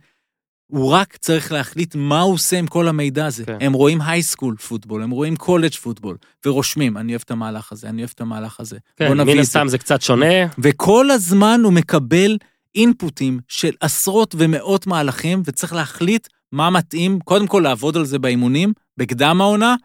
[0.68, 3.45] הוא רק צריך להחליט מה הוא עושה עם כל המידע הזה.
[3.45, 3.57] כן.
[3.61, 8.02] הם רואים הייסקול פוטבול, הם רואים קולג' פוטבול, ורושמים, אני אוהב את המהלך הזה, אני
[8.02, 8.77] אוהב את המהלך הזה.
[8.95, 9.40] כן, מן.
[9.40, 10.26] הסתם זה קצת שונה.
[10.57, 12.38] וכל הזמן הוא מקבל
[12.76, 18.73] אינפוטים של עשרות ומאות מהלכים, וצריך להחליט מה מתאים, קודם כל לעבוד על זה באימונים,
[18.98, 19.76] בקדם העונה,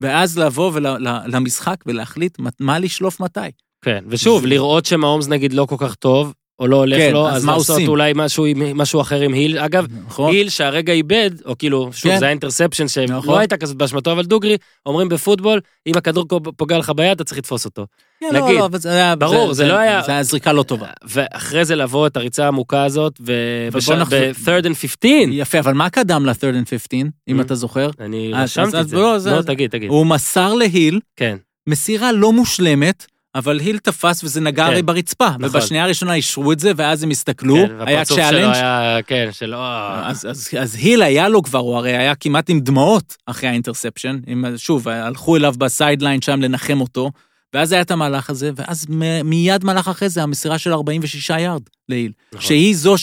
[0.00, 0.86] ואז לבוא ול-
[1.26, 3.40] למשחק ולהחליט מה לשלוף מתי.
[3.84, 7.28] כן, ושוב, זה- לראות שמהומס נגיד לא כל כך טוב, או לא הולך כן, לו,
[7.28, 7.88] אז אז מה לעשות עושים?
[7.88, 8.44] אולי משהו
[8.74, 9.58] משהו אחר עם היל.
[9.58, 10.32] אגב, נכון?
[10.32, 12.18] היל שהרגע איבד, או כאילו, שוב, כן.
[12.18, 13.22] זה האינטרספשן נכון.
[13.22, 16.24] שלא הייתה כזאת באשמתו, אבל דוגרי, אומרים בפוטבול, אם הכדור
[16.56, 17.86] פוגע לך ביד, אתה צריך לתפוס אותו.
[18.20, 18.58] כן, לא, נגיד.
[18.60, 19.16] לא, אבל זה היה...
[19.16, 20.86] ברור, זה לא היה- זה היה זריקה לא טובה.
[21.04, 26.34] ואחרי זה לבוא את הריצה העמוקה הזאת, ב-third and 15, יפה, אבל מה קדם ל-third
[26.64, 27.42] and 15, אם Mm.
[27.42, 27.90] אתה זוכר?
[28.00, 28.96] אני אז- רשמתי את זה.
[28.96, 29.90] לא, זה- לא, זה- תגיד, תגיד.
[29.90, 31.36] הוא מסר להיל, כן,
[31.66, 34.70] מסירה לא מושלמת, אבל היל תפס וזה נגע כן.
[34.70, 35.28] הרי ברצפה.
[35.28, 35.44] נכון.
[35.44, 38.54] ובשנייה הראשונה אישרו את זה, ואז הם הסתכלו, כן, היה והפרצוף שלו challenge.
[38.54, 39.58] היה, כן, שלא...
[40.06, 43.53] אז, אז, אז היל היה לו כבר, הוא הרי היה כמעט עם דמעות אחרי ה
[43.53, 44.18] interception.
[44.26, 47.10] עם, שוב, הלכו אליו ב sideline שם לנחם אותו,
[47.54, 51.62] ואז היה את המהלך הזה, ואז מ- מיד מהלך אחרי זה המסירה של 46 יארד
[51.88, 52.12] להיל.
[52.32, 52.46] נכון.
[52.46, 52.94] שהיא זו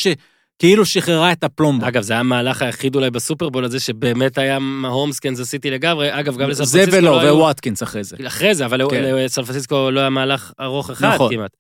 [0.58, 1.88] שכאילו שחררה את הפלומבה.
[1.88, 6.20] אגב, זה היה המהלך היחיד אולי בסופרבול הזה, שבאמת היה מהומס קנזס סיטי לגמרי.
[6.20, 7.36] אגב, גם לסן זה פרנסיסקו ולא, לא היו...
[7.36, 8.18] וווטקינס אחרי זה.
[8.28, 9.04] אחרי זה, אבל כן.
[9.04, 11.36] לסן פרנסיסקו לא היה מהלך ארוך אחד נכון.
[11.36, 11.52] כמעט.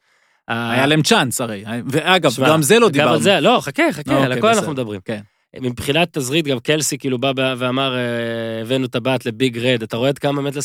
[0.47, 1.63] היה להם צ'אנס הרי.
[1.85, 3.13] ואגב, שמע, גם זה לא גם דיברנו.
[3.13, 4.71] על זה, לא, חכה, חכה, על אוקיי, הכל אנחנו בסדר.
[4.71, 4.99] מדברים.
[5.05, 5.19] כן.
[5.61, 10.19] מבחינת תזריט, גם קלסי כאילו בא ואמר, אה, הבאנו טבעת לביג רד, אתה רואה עד
[10.19, 10.59] כמה באמת כן.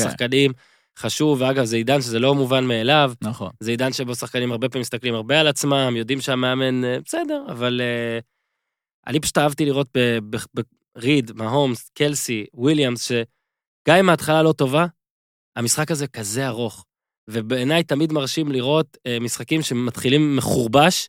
[0.98, 3.50] חשוב, ואגב, זה עידן שזה לא מובן מאליו, נכון.
[3.60, 7.80] זה עידן שבו שחקנים הרבה פעמים מסתכלים הרבה על עצמם, יודעים שהמאמן אה, בסדר, אבל
[7.80, 8.18] אה,
[9.06, 9.88] אני פשוט אהבתי לראות
[10.96, 14.86] בריד, מהומס, קלסי, וויליאמס, שגם אם ההתחלה לא טובה,
[15.56, 16.84] המשחק הזה כזה ארוך.
[17.30, 21.08] ובעיניי תמיד מרשים לראות אה, משחקים שמתחילים מחורבש,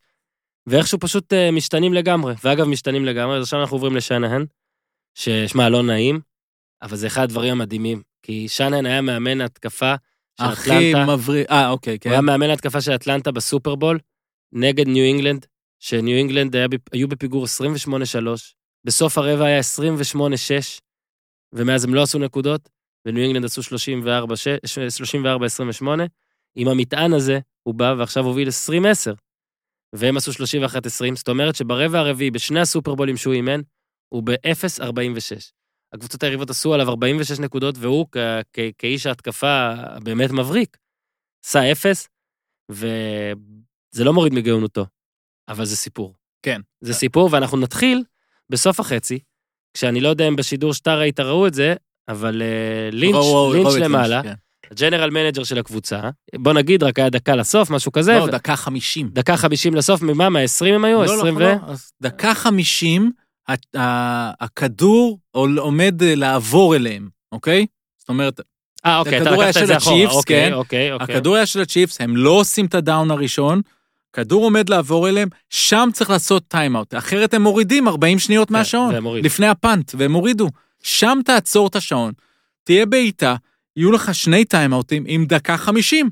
[0.67, 2.33] ואיכשהו פשוט אה, משתנים לגמרי.
[2.43, 4.45] ואגב, משתנים לגמרי, אז עכשיו אנחנו עוברים לשנהן,
[5.17, 6.19] ששמע, לא נעים,
[6.81, 8.01] אבל זה אחד הדברים המדהימים.
[8.23, 9.95] כי שנהן היה מאמן התקפה
[10.39, 12.09] של הכי אטלנטה, מבריק, אה, אוקיי, הוא כן.
[12.09, 13.99] היה מאמן התקפה של אטלנטה בסופרבול,
[14.51, 15.45] נגד ניו אינגלנד,
[15.79, 17.87] שניו אינגלנד היה, היו בפיגור 28-3,
[18.85, 19.59] בסוף הרבע היה
[20.15, 20.19] 28-6,
[21.53, 22.69] ומאז הם לא עשו נקודות,
[23.05, 23.61] וניו אינגלנד עשו
[25.83, 25.85] 34-28.
[26.55, 28.51] עם המטען הזה, הוא בא ועכשיו הוביל 20-10,
[29.93, 30.35] והם עשו 31-20,
[31.15, 33.61] זאת אומרת שברבע הרביעי, בשני הסופרבולים שהוא אימן,
[34.09, 35.51] הוא ב-0-46.
[35.93, 38.17] הקבוצות היריבות עשו עליו 46 נקודות, והוא כ-
[38.53, 40.77] כ- כאיש ההתקפה באמת מבריק.
[41.45, 42.07] עשה 0,
[42.69, 44.85] וזה לא מוריד מגאונותו,
[45.49, 46.13] אבל זה סיפור.
[46.43, 46.61] כן.
[46.81, 48.03] זה סיפור, ואנחנו נתחיל
[48.49, 49.19] בסוף החצי,
[49.73, 51.75] כשאני לא יודע אם בשידור שאתה ראית ראו את זה,
[52.07, 54.33] אבל אה, לינץ', ראו- לינץ' ראו למעלה, כן.
[54.71, 56.01] ה general manager של הקבוצה,
[56.35, 59.09] בוא נגיד, רק היה דקה לסוף, משהו כזה, לא, ו- דקה חמישים.
[59.09, 61.03] דקה חמישים לסוף, ממה, מה-20 הם היו?
[61.03, 61.49] לא, 20 לא, ו...
[61.49, 63.11] לא, דקה חמישים,
[64.39, 65.19] הכדור
[65.57, 67.65] עומד אה, לעבור אליהם, אוקיי?
[67.97, 68.39] זאת אומרת,
[68.85, 70.53] אה, אוקיי, אתה לקחת את זה אחורה, הצ'יפס, אוקיי, כן.
[70.53, 71.15] אוקיי, אוקיי.
[71.15, 73.61] הכדור היה של הצ'יפס, הם לא עושים את ה down הראשון,
[74.13, 78.95] כדור עומד לעבור אליהם, שם צריך לעשות טיימאוט, אחרת הם מורידים 40 שניות כן, מהשעון.
[79.23, 80.49] לפני ה punt, והם הורידו.
[80.83, 82.13] שם תעצור את השעון,
[82.63, 83.35] תהיה בעיטה,
[83.75, 86.09] יהיו לך שני טיימאוטים עם דקה 50.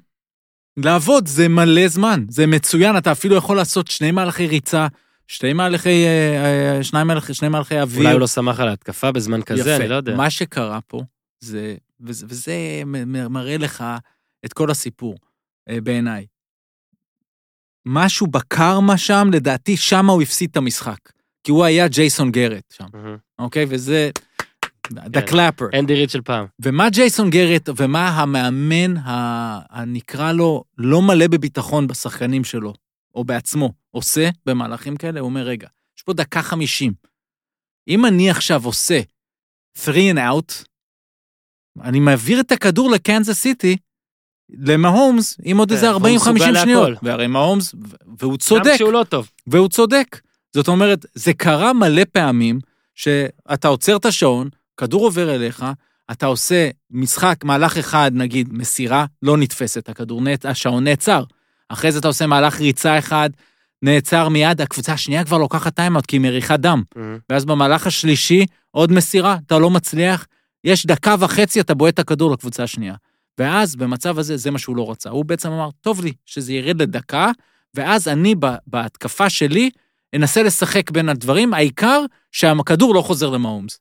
[0.78, 4.88] לעבוד זה מלא זמן, זה מצוין, אתה אפילו יכול לעשות שני מהלכי ריצה,
[5.32, 8.00] שני מהלכי, אה, אה, שני מהלכי, שני מהלכי אוויר.
[8.00, 9.76] אולי הוא לא שמח על ההתקפה בזמן כזה, יפה.
[9.76, 10.16] אני לא יודע.
[10.16, 11.02] מה שקרה פה,
[11.40, 12.54] זה, וזה, וזה
[13.06, 13.84] מראה לך
[14.46, 15.16] את כל הסיפור,
[15.70, 16.26] אה, בעיניי.
[17.86, 20.98] משהו בקרמה שם, לדעתי, שם הוא הפסיד את המשחק.
[21.44, 23.18] כי הוא היה ג'ייסון גרט שם, מהמם.
[23.40, 23.66] אוקיי?
[23.70, 24.10] וזה...
[24.94, 25.26] The כן.
[25.28, 25.80] clapper.
[25.80, 26.46] אנדי ריד של פעם.
[26.60, 28.94] ומה ג'ייסון גרט ומה המאמן,
[29.70, 32.74] הנקרא לו, לא מלא בביטחון בשחקנים שלו,
[33.16, 35.20] או בעצמו, עושה במהלכים כאלה?
[35.20, 35.68] הוא אומר, רגע,
[35.98, 36.94] יש פה דקה חמישים.
[37.88, 39.02] אם אני עכשיו עושה
[39.78, 40.66] 3 and out,
[41.82, 43.78] אני מעביר את הכדור לקנזס סיטי,
[44.50, 46.66] למהומס, עם עוד כן, איזה והוא מסוגל 40-50 להכל.
[46.66, 46.98] שניות.
[47.04, 47.76] והרי מהומס,
[48.20, 48.72] והוא גם צודק.
[48.76, 49.30] כשהוא לא טוב.
[49.48, 50.22] והוא צודק.
[50.54, 52.60] זאת אומרת, זה קרה מלא פעמים
[52.96, 55.66] שאתה עוצר את השעון, כדור עובר אליך,
[56.12, 61.24] אתה עושה משחק, מהלך אחד, נגיד, מסירה, לא נתפסת, הכדור, השעון נעצר.
[61.74, 63.30] אחרי זה אתה עושה מהלך ריצה אחד,
[63.82, 66.84] נעצר מיד, הקבוצה השנייה כבר לוקחת טיימאוט כי היא מריחה דם.
[66.96, 67.18] מהמם.
[67.30, 70.28] ואז במהלך השלישי, עוד מסירה, אתה לא מצליח,
[70.64, 72.96] יש דקה וחצי, אתה בועט את הכדור לקבוצה השנייה.
[73.38, 75.10] ואז במצב הזה, זה מה שהוא לא רצה.
[75.10, 77.32] הוא בעצם אמר, טוב לי שזה ירד לדקה,
[77.74, 79.70] ואז אני ב- בהתקפה שלי
[80.16, 83.80] אנסה לשחק בין הדברים, העיקר שהכדור לא חוזר למהומס.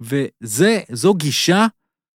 [0.00, 1.66] וזו גישה,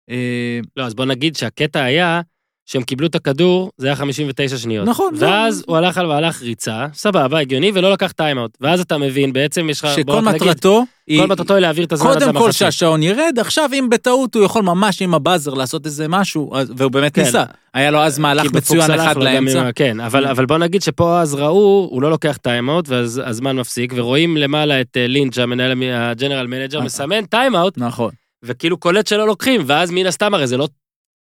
[0.10, 2.22] אה, לא, אז בוא נגיד שהקטע היה
[2.66, 4.88] שהם קיבלו את הכדור, זה היה 59 שניות.
[4.88, 8.58] נכון, ואז זה- הוא הלך על מהלך ריצה, סבבה, הגיוני, ולא לקח טיימאוט.
[8.62, 9.88] ואז אתה מבין, בעצם יש לך...
[9.96, 11.22] שכל רק נגיד, מטרתו היא...
[11.22, 12.60] כל מטרתו היא להעביר את הזמן הזה קודם כל למחצית.
[12.60, 16.92] שהשעון ירד, עכשיו אם בטעות הוא יכול ממש עם ה buzzer לעשות איזה משהו, והוא
[16.92, 17.22] באמת כן.
[17.22, 17.44] ניסה.
[17.74, 19.62] היה לו אז מהלך מצוין אחד עם לאמצע.
[19.68, 23.56] ה- כן, אבל, אבל בוא נגיד שפה אז ראו, הוא לא לוקח טיימאוט, ואז הזמן
[23.56, 26.84] מפסיק, ורואים למעלה את אה, לינץ', המנהל, המ- ה general manager, אה.
[26.84, 28.12] מסמן טיימאוט, נכון.
[28.44, 30.68] וכאילו קולט שלא לוקחים, ואז מן הסתם הרי זה לא...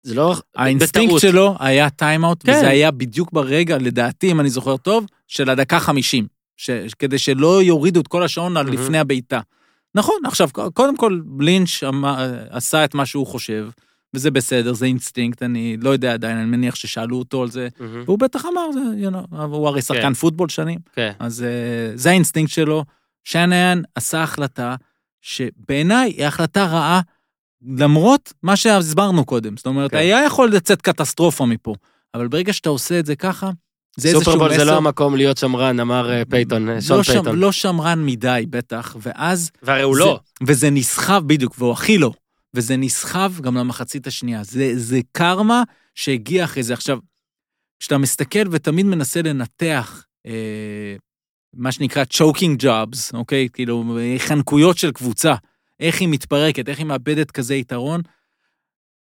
[0.03, 0.35] זה לא...
[0.55, 1.21] האינסטינקט בטעות.
[1.21, 2.51] שלו היה טיימאוט, כן.
[2.51, 6.69] וזה היה בדיוק ברגע, לדעתי, אם אני זוכר טוב, של הדקה 50, ש...
[6.99, 8.77] כדי שלא יורידו את כל השעון על מהמם.
[8.81, 9.39] לפני הבעיטה.
[9.95, 13.69] נכון, עכשיו, קודם כל, לינץ' אמר- עשה את מה שהוא חושב,
[14.13, 18.03] וזה בסדר, זה אינסטינקט, אני לא יודע עדיין, אני מניח ששאלו אותו על זה, מהמם.
[18.05, 21.11] והוא בטח אמר, זה, you know, הוא הרי שחקן פוטבול שנים, כן.
[21.19, 22.85] אז אה, זה האינסטינקט שלו.
[23.23, 24.75] שנהאן עשה החלטה
[25.21, 27.01] שבעיניי היא החלטה רעה,
[27.77, 29.57] למרות מה שהסברנו קודם.
[29.57, 29.97] זאת אומרת, כן.
[29.97, 31.75] היה יכול לצאת קטסטרופה מפה,
[32.13, 33.49] אבל ברגע שאתה עושה את זה ככה,
[33.97, 34.31] זה איזשהו מסר.
[34.31, 37.39] סופרבול זה לא המקום להיות שמרן, אמר אה, פייתון, אה, שון לא, שם, פייתון.
[37.39, 39.51] לא שמרן מדי, בטח, ואז...
[39.63, 40.19] והרי הוא זה- לא.
[40.47, 42.11] וזה נסחב, בדיוק, והוא הכי לא.
[42.53, 44.43] וזה נסחב גם למחצית השנייה.
[44.43, 45.63] זה, זה קרמה
[45.95, 46.73] שהגיע אחרי זה.
[46.73, 46.99] עכשיו,
[47.79, 50.95] כשאתה מסתכל ותמיד מנסה לנתח אה,
[51.53, 53.47] מה שנקרא choking jobs, אוקיי?
[53.53, 55.35] כאילו, חנקויות של קבוצה,
[55.81, 58.01] איך היא מתפרקת, איך היא מאבדת כזה יתרון,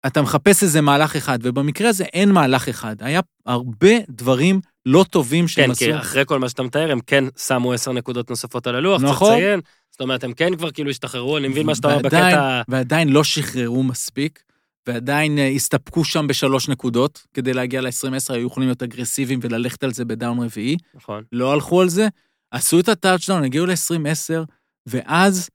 [0.08, 2.96] אתה מחפש איזה מהלך אחד, ובמקרה הזה אין מהלך אחד.
[3.00, 5.86] היה הרבה דברים לא טובים שהם כן, עשו.
[5.86, 9.12] כי אחרי כל מה שאתה מתאר, הם כן שמו עשר נקודות נוספות על הלוח, צריך
[9.12, 9.34] נכון.
[9.34, 9.60] לציין.
[9.92, 12.62] זאת אומרת, הם כן כבר כאילו השתחררו, אני מבין מה שאתה אומר בקטע...
[12.68, 14.44] ועדיין לא שחררו מספיק,
[14.88, 19.94] ועדיין אה, הסתפקו שם בשלוש נקודות, כדי להגיע ל-20-10, היו יכולים להיות אגרסיביים וללכת על
[19.94, 20.78] זה בדאון רביעי.
[20.96, 21.24] נכון.
[21.32, 22.08] לא הלכו על זה,
[22.52, 24.46] עשו את הטאצ'דאון, הגיעו ל-20-10,
[24.86, 25.50] ואז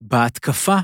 [0.00, 0.76] בהתקפה,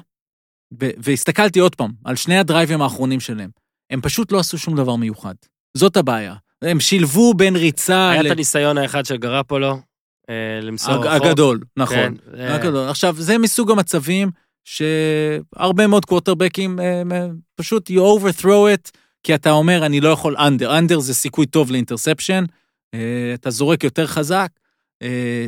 [0.79, 3.51] והסתכלתי עוד פעם על שני הדרייבים האחרונים שלהם,
[3.91, 5.35] הם פשוט לא עשו שום דבר מיוחד.
[5.77, 6.35] זאת הבעיה.
[6.63, 8.11] הם שילבו בין ריצה...
[8.11, 9.81] היה ל- את הניסיון האחד של גרפולו,
[10.31, 11.27] אה, למסור הג- רחוק.
[11.27, 11.97] הגדול, נכון.
[11.97, 12.89] כן, אה, הגדול.
[12.89, 14.31] עכשיו, זה מסוג המצבים
[14.65, 17.27] שהרבה מאוד קווטרבקים אה, אה,
[17.57, 18.45] פשוט you overthrow
[18.77, 18.91] it,
[19.23, 20.63] כי אתה אומר, אני לא יכול under.
[20.69, 22.45] under זה סיכוי טוב ל interception,
[22.95, 24.49] אה, אתה זורק יותר חזק.
[25.03, 25.47] אה,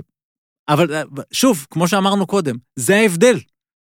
[0.69, 1.03] אבל אה,
[1.33, 3.39] שוב, כמו שאמרנו קודם, זה ההבדל.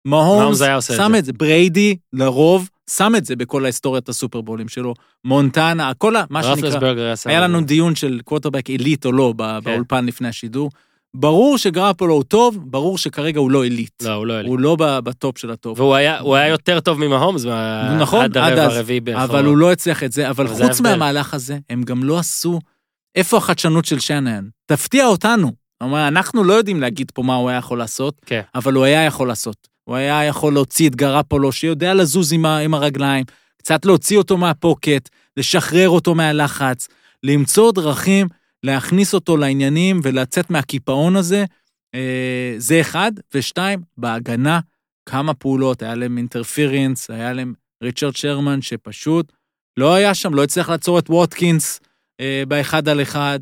[0.05, 1.19] מהומס מהומס היה עושה את שם זה.
[1.19, 1.33] את זה.
[1.33, 4.93] בריידי, לרוב, שם את זה בכל ההיסטוריית הסופרבולים שלו.
[5.25, 6.23] מונטנה, כל ה...
[6.29, 6.85] מה שנקרא...
[6.95, 7.61] היה היה לנו.
[7.61, 9.71] דיון של קווטרבק עילית או לא ב- כן.
[9.71, 10.69] באולפן לפני השידור.
[11.13, 14.03] ברור שגרפולו הוא טוב, ברור שכרגע הוא לא עילית.
[14.03, 14.49] לא, הוא לא elite.
[14.49, 15.79] הוא לא בטופ של הטופ.
[15.79, 18.63] והוא היה הוא היה יותר טוב ממהומס, מה- נכון, עד הרבע.
[18.63, 19.19] הרביעי בערך.
[19.19, 20.81] אבל הוא לא הצליח את זה, אבל חוץ.
[20.81, 22.59] מהמהלך הזה, הם גם לא עשו...
[23.15, 24.47] איפה החדשנות של שניאן?
[24.65, 25.51] תפתיע אותנו.
[25.79, 28.41] כלומר, אנחנו לא יודעים להגיד פה מה הוא היה יכול לעשות, כן.
[28.55, 29.67] אבל הוא היה יכול לעשות.
[29.89, 33.25] הוא היה יכול להוציא את גרפולו, שיודע לזוז עם, ה- עם הרגליים,
[33.57, 36.87] קצת להוציא אותו מהפוקט, לשחרר אותו מהלחץ,
[37.23, 38.27] למצוא דרכים
[38.63, 41.45] להכניס אותו לעניינים ולצאת מהקיפאון הזה.
[41.95, 43.11] אה, זה אחד.
[43.33, 44.59] ושתיים, בהגנה,
[45.05, 47.53] כמה פעולות, היה להם אינטרפירנס, היה להם
[47.83, 49.31] ריצ'רד שרמן, שפשוט
[49.77, 51.79] לא היה שם, לא הצליח לעצור את ווטקינס
[52.19, 53.39] אה, באחד על אחד,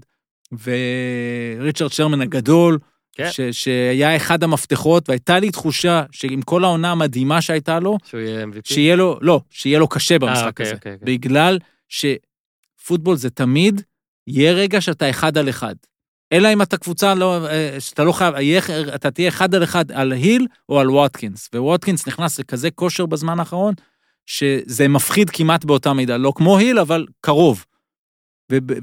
[0.63, 2.79] וריצ'רד שרמן הגדול,
[3.17, 3.31] כן.
[3.31, 8.43] ש, שהיה אחד המפתחות, והייתה לי תחושה שעם כל העונה המדהימה שהייתה לו, שהוא יהיה
[8.43, 8.61] MVP.
[8.63, 10.75] שיהיה לו, לא, שיהיה לו קשה במשחק אוקיי, הזה.
[10.75, 11.05] אוקיי, אוקיי.
[11.05, 13.81] בגלל שפוטבול זה תמיד,
[14.27, 15.75] יהיה רגע שאתה אחד על אחד.
[16.33, 18.35] אלא אם אתה קבוצה לא, אה, שאתה לא חייב,
[18.95, 21.49] אתה תהיה אחד על אחד על היל או על ווטקינס.
[21.55, 23.73] וווטקינס נכנס לכזה כושר בזמן האחרון,
[24.25, 26.17] שזה מפחיד כמעט באותה מידה.
[26.17, 27.65] לא כמו היל, אבל קרוב.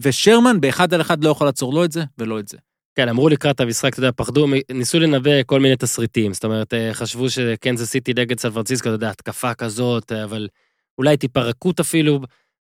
[0.02, 2.56] ושרמן באחד על אחד לא יכול לעצור לא את זה ולא את זה.
[2.94, 6.32] כן, אמרו לקראת המשחק, אתה יודע, פחדו, ניסו לנבא כל מיני תסריטים.
[6.32, 10.48] זאת אומרת, אה, חשבו שקנזס סיטי נגד סן פרנסיסקו, אתה יודע, התקפה כזאת, אה, אבל
[10.98, 12.20] אולי טיפה רכות אפילו,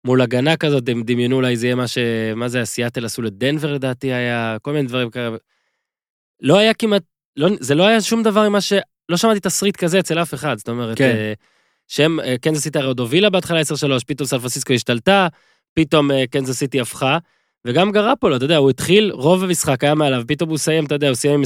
[0.06, 1.98] מול הגנה כזאת, הם דמיינו אולי זה יהיה מה ש...
[2.36, 5.38] מה זה, סיאטל עשו לדנבר לדעתי היה, כל מיני דברים כאלה.
[6.42, 7.04] לא היה כמעט,
[7.36, 8.74] לא, זה לא היה שום דבר ממה ש...
[9.10, 11.16] לא שמעתי תסריט כזה אצל אף אחד, זאת אומרת, כן.
[11.16, 11.34] אה,
[11.88, 13.64] שהם, קנזס סיטי הרי עוד הובילה בהתחלה 10-3,
[14.08, 15.28] פתאום סן פרנסיסקו השתלטה,
[15.74, 17.18] פתאום קנזס סיטי הפכה,
[17.68, 21.08] וגם גרפולו, אתה יודע, הוא התחיל, רוב המשחק היה מעליו, פתאום הוא סיים, אתה יודע,
[21.08, 21.44] הוא סיים עם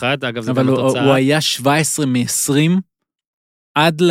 [0.00, 1.04] 20-31, אגב, זה אבל גם התוצאה.
[1.04, 2.80] הוא היה 17 מ-20
[3.74, 4.10] עד ל...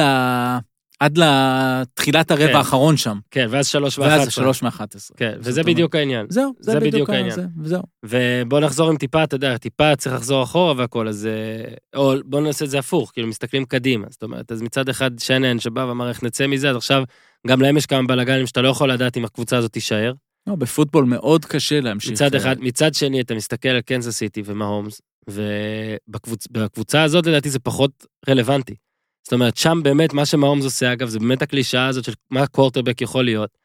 [1.00, 2.56] עד לתחילת הרבע כן.
[2.56, 3.20] האחרון שם.
[3.32, 4.26] כן, ואז שלוש ואז ואחת.
[4.26, 5.18] זה שלוש מאחת עשרה.
[5.18, 6.26] כן, זאת וזה בדיוק העניין.
[6.30, 7.32] זהו, זה, זה בדיוק העניין.
[7.32, 7.50] העניין.
[7.64, 7.82] זהו.
[8.06, 11.26] ובוא נחזור עם טיפה, אתה יודע, טיפה צריך לחזור אחורה והכל, אז...
[11.26, 14.08] אה, או בוא נעשה את זה הפוך, כאילו מסתכלים קדימה.
[14.10, 17.04] זאת אומרת, אז מצד אחד שנן שבא ואמר איך נצא מזה, אז עכשיו
[17.48, 20.14] גם להם יש כמה בלאגנים שאתה לא יכול לדעת אם הקבוצה הזאת תישאר.
[20.48, 22.12] לא, בפוטבול מאוד קשה להמשיך.
[22.12, 27.60] מצד אה, אחד, מצד שני, אתה מסתכל על קנזס סיטי ומהומס, ובקבוצה הזאת לדעתי זה
[27.60, 28.76] פחות רלוונטי.
[29.24, 33.02] זאת אומרת, שם באמת מה שמהומס עושה, אגב, זה באמת הקלישאה הזאת של מה קוורטרבק
[33.02, 33.58] יכול להיות.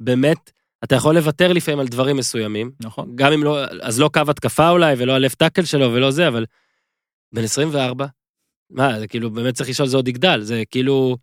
[0.00, 0.50] באמת,
[0.84, 3.12] אתה יכול לוותר לפעמים על דברים מסוימים, נכון.
[3.14, 6.46] גם אם לא, אז לא קו התקפה אולי, ולא הלב טאקל שלו ולא זה, אבל
[7.34, 8.06] בן 24,
[8.70, 11.16] מה, זה כאילו, באמת צריך לשאול, זה עוד יגדל, זה כאילו,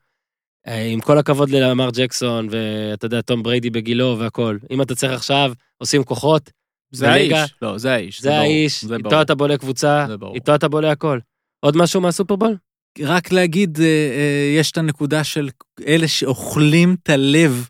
[0.68, 5.52] עם כל הכבוד לאמר ג'קסון, ואתה יודע, תום בריידי בגילו והכל, אם אתה צריך עכשיו,
[5.78, 6.52] עושים כוחות,
[6.92, 7.54] זה בליגה- האיש.
[7.62, 8.22] לא, זה האיש.
[8.22, 9.22] זה ברור, האיש, זה איתו ברור.
[9.22, 10.16] אתה בונה קבוצה, זה.
[10.34, 11.20] איתו אתה בונה הכל.
[11.60, 12.56] עוד משהו מהסופרבול?
[13.00, 15.50] רק להגיד, אה, אה, יש את הנקודה של
[15.88, 17.68] אלה שאוכלים את הלב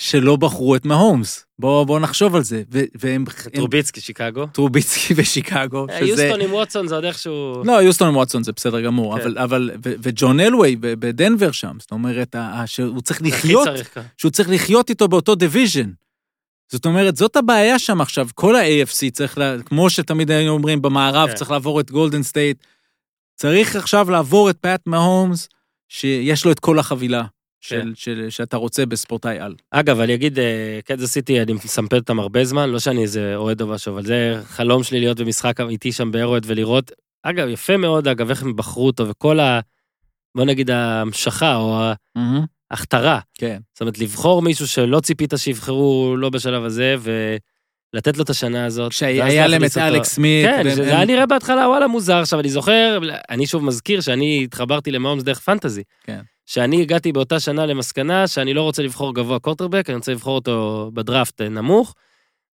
[0.00, 1.46] שלא בחרו את מהומס.
[1.58, 2.62] בואו בוא נחשוב על זה.
[2.72, 3.24] ו- והם...
[3.44, 4.46] הם- טרוביצקי, שיקגו.
[4.46, 5.86] טרוביצקי ושיקגו.
[5.90, 7.62] אה, שזה- יוסטון עם ווטסון זה עוד איכשהו...
[7.64, 9.22] לא, יוסטון עם וואטסון זה בסדר גמור, כן.
[9.22, 13.94] אבל, אבל, ו- וג'ון אלווי בדנבר שם, זאת אומרת, ה- ה- שהוא צריך לחיות, צריך
[13.94, 14.02] כאן.
[14.16, 15.90] שהוא צריך לחיות איתו באותו division.
[16.72, 21.28] זאת אומרת, זאת הבעיה שם עכשיו, כל ה-AFC צריך, לה, כמו שתמיד היינו אומרים, במערב
[21.28, 21.34] כן.
[21.34, 22.64] צריך לעבור את גולדן סטייט,
[23.36, 25.48] צריך עכשיו לעבור את פאט מהומס,
[25.88, 27.24] שיש לו את כל החבילה
[27.60, 27.88] של, כן.
[27.94, 29.54] של, שאתה רוצה בספורטאי על.
[29.70, 33.60] אגב, אני אגיד, אה, קנזס סיטי, אני מסמפד אותם הרבה זמן, לא שאני איזה אוהד
[33.62, 36.92] או משהו, אבל זה חלום שלי להיות במשחק איתי שם באירועד ולראות.
[37.22, 39.60] אגב, יפה מאוד, אגב, איך הם בחרו אותו, וכל ה...
[40.36, 41.92] בוא נגיד ההמשכה, או
[42.70, 43.20] ההכתרה.
[43.34, 43.58] כן.
[43.72, 46.96] זאת אומרת, לבחור מישהו שלא ציפית שיבחרו לא בשלב הזה,
[47.94, 48.84] ולתת לו את השנה הזאת.
[48.84, 49.78] ואז כשהיה להם את.
[49.78, 50.46] אלכס סמית.
[50.46, 52.16] כן, זה היה נראה בהתחלה, וואלה, מוזר.
[52.16, 52.98] עכשיו, אני זוכר,
[53.30, 55.82] אני שוב מזכיר שאני התחברתי למאומס דרך פנטזי.
[56.04, 56.20] כן.
[56.50, 60.90] שאני הגעתי באותה שנה למסקנה שאני לא רוצה לבחור גבוה קורטרבק, אני רוצה לבחור אותו
[60.94, 61.94] בדראפט אה, נמוך,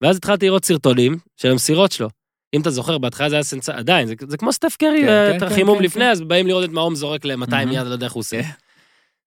[0.01, 2.09] ואז התחלתי לראות סרטונים של המסירות שלו.
[2.55, 5.31] אם אתה זוכר, בהתחלה זה היה סנסציה, עדיין, זה, זה כמו סטף קרי, כן, אה,
[5.31, 6.11] כן, את כן, החימום כן, לפני, כן.
[6.11, 7.73] אז באים לראות את מעום זורק ל-200 מהמם.
[7.73, 8.43] יד, לא יודע איך הוא עושה.
[8.43, 8.49] כן.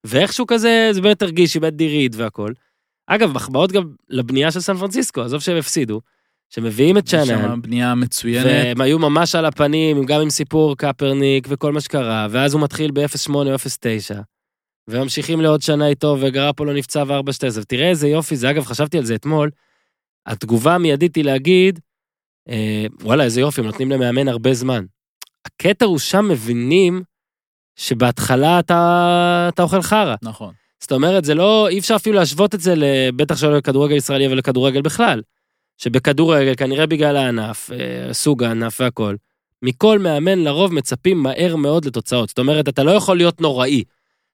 [0.04, 2.52] ואיכשהו כזה, זה באמת הרגיש, איבד דירית והכל.
[3.06, 6.00] אגב, מחמאות גם לבנייה של סן פרנסיסקו, עזוב שהם הפסידו,
[6.50, 8.46] שמביאים את צ'אנן, שם בנייה מצוינת.
[8.46, 12.90] והם היו ממש על הפנים, גם עם סיפור קפרניק וכל מה שקרה, ואז הוא מתחיל
[12.90, 14.20] ב-08 או 09,
[14.90, 19.14] וממשיכים לעוד שנה איתו, וגרפולו נפצע ו-4-2, ותראה איזה יופי זה, אגב, חשבתי על זה
[19.14, 19.50] אתמול,
[20.26, 21.78] התגובה המיידית היא להגיד,
[22.48, 24.84] אה, וואלה, איזה יופי, הם נותנים למאמן הרבה זמן.
[25.46, 27.02] הקטע הוא שם מבינים
[27.76, 30.14] שבהתחלה אתה, אתה אוכל חרא.
[30.22, 30.54] נכון.
[30.80, 32.74] זאת אומרת, זה לא, אי אפשר אפילו להשוות את זה,
[33.16, 35.22] בטח שלא לכדורגל ישראלי, אבל לכדורגל בכלל.
[35.76, 39.16] שבכדורגל, כנראה בגלל הענף, אה, סוג הענף והכל,
[39.62, 42.28] מכל מאמן לרוב מצפים מהר מאוד לתוצאות.
[42.28, 43.84] זאת אומרת, אתה לא יכול להיות נוראי.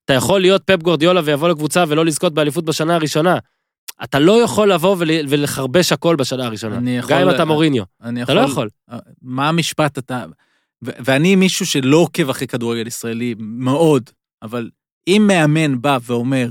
[0.07, 3.39] אתה יכול להיות פפ גורדיולה ויבוא לקבוצה ולא לזכות באליפות בשנה הראשונה.
[4.05, 6.91] אתה לא יכול לבוא ול, ולחרבש הכל בשנה הראשונה.
[6.91, 7.85] יכול- גם אם אתה מוריניו.
[8.03, 8.69] אני אתה לא יכול.
[9.23, 10.25] מה המשפט אתה...
[10.85, 14.11] ו- ואני מישהו שלא עוקב אחרי כדורגל ישראלי מאוד,
[14.43, 14.71] אבל
[15.09, 16.49] אם מאמן בא ואומר,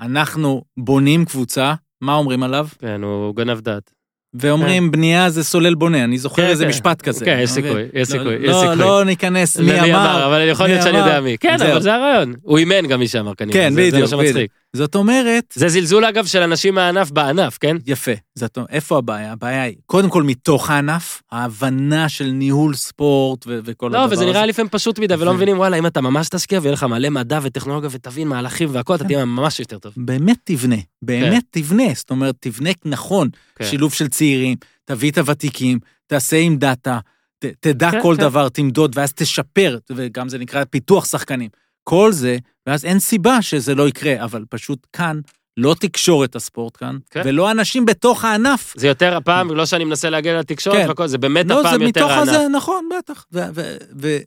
[0.00, 2.68] אנחנו בונים קבוצה, מה אומרים עליו?
[2.78, 3.92] כן, הוא גנב דעת.
[4.34, 6.70] ואומרים, בנייה זה סולל בונה, אני זוכר כן, איזה כן.
[6.70, 7.24] משפט כזה.
[7.24, 7.50] כן, יש?
[7.50, 8.76] סיכוי, יש לא- סיכוי, יש לא- סיכוי.
[8.76, 10.26] לא ניכנס מי אמר.
[10.26, 10.98] אבל יכול להיות שאני.
[10.98, 11.36] יודע מי.
[11.40, 11.56] כן.
[11.72, 12.34] אבל זה הרעיון.
[12.42, 13.52] הוא אימן גם מי שאמר כנראה.
[13.54, 14.50] כן, זה- מה שמצחיק.
[14.76, 17.76] זאת אומרת, זה זלזול אגב של אנשים מהענף בענף, כן?
[17.86, 18.12] יפה.
[18.34, 19.32] זאת, איפה הבעיה?
[19.32, 24.14] הבעיה היא, קודם כל מתוך הענף, ההבנה של ניהול ספורט ו- וכל הדבר לא, הזה.
[24.14, 26.82] וזה נראה לפעמים פשוט מדי, ולא ו- מבינים, וואלה, אם אתה ממש תשקיע ויהיה לך
[26.82, 29.08] מלא מדע וטכנולוגיה ותבין מהלכים והכל, אתה כן.
[29.08, 29.92] תהיה ממש יותר טוב.
[29.96, 33.64] באמת תבנה, באמת תבנה, זאת אומרת, תבנה נכון, כן.
[33.64, 36.98] שילוב של צעירים, תביא את הוותיקים, תעשה עם דאטה,
[37.38, 38.22] ת, תדע כן, כל כן.
[38.22, 41.50] דבר, תמדוד, ואז תשפר, וגם זה נקרא פיתוח שחקנים.
[41.84, 45.20] כל זה, ואז אין סיבה שזה לא יקרה, אבל פשוט כאן,
[45.56, 47.22] לא תקשורת הספורט כאן, כן.
[47.24, 48.74] ולא אנשים בתוך הענף.
[48.76, 50.88] זה יותר הפעם, לא שאני מנסה להגן על התקשורת כן.
[50.88, 52.28] והכל, זה באמת לא, זה הפעם יותר מתוך הענף.
[52.28, 53.24] הזה, נכון, בטח.
[53.32, 54.18] ו- ו- ו-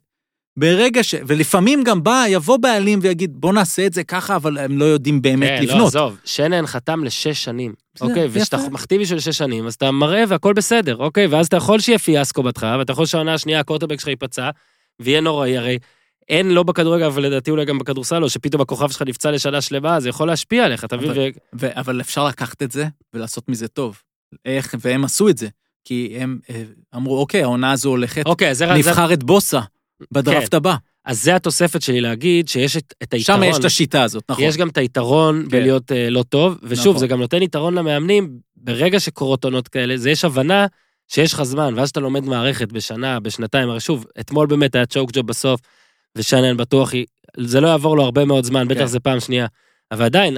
[0.58, 1.14] ברגע ש...
[1.26, 5.22] ולפעמים גם בא, יבוא בעלים ויגיד, בוא נעשה את זה ככה, אבל הם לא יודעים
[5.22, 5.86] באמת כן, לא, לבנות.
[5.86, 8.28] עזוב, שנן חתם לשש שנים, בסדר, אוקיי?
[8.32, 11.26] וכשאתה מחתים מישהו לשש שנים, אז אתה מראה והכל בסדר, אוקיי?
[11.26, 14.50] ואז אתה יכול שיהיה פיאסקו בהתחלה, ואתה יכול שהעונה השנייה, הקורטרבק שלך ייפצע,
[15.00, 15.78] ויהיה נוראי, הרי
[16.28, 20.00] אין לא בכדורגל, אבל לדעתי אולי גם בכדורסל, או שפתאום הכוכב שלך נפצע לשנה שלמה,
[20.00, 21.10] זה יכול להשפיע עליך, אתה מבין?
[21.10, 21.18] אבל-
[21.52, 23.98] ו- ו- אבל אפשר לקחת את זה ולעשות מזה טוב.
[24.44, 25.48] איך, והם עשו את זה.
[25.84, 26.62] כי הם אה,
[26.96, 28.66] אמרו, אוקיי, העונה הזו הולכת, אוקיי, אז זה...
[28.66, 29.60] זה- נבחר את בוסה
[30.12, 30.76] בדראפט הבא.
[31.04, 33.40] אז זה התוספת שלי להגיד שיש את, את היתרון.
[33.42, 34.44] שם יש את השיטה הזאת, נכון.
[34.44, 35.48] יש גם את היתרון כן.
[35.48, 36.98] בלהיות אה, לא טוב, ושוב, נכון.
[36.98, 40.66] זה גם נותן יתרון למאמנים, ברגע שקורות עונות כאלה, זה יש הבנה
[41.08, 45.10] שיש לך זמן, ואז אתה לומד מערכת בשנה, בשנתיים, הרי שוב, אתמול באמת היה צ'וק
[45.12, 45.60] ג'וב בסוף,
[46.16, 46.92] ושנן בטוח
[47.36, 48.86] זה לא יעבור לו הרבה מאוד זמן, בטח כן.
[48.86, 49.46] זה פעם שנייה.
[49.92, 50.36] אבל עדיין,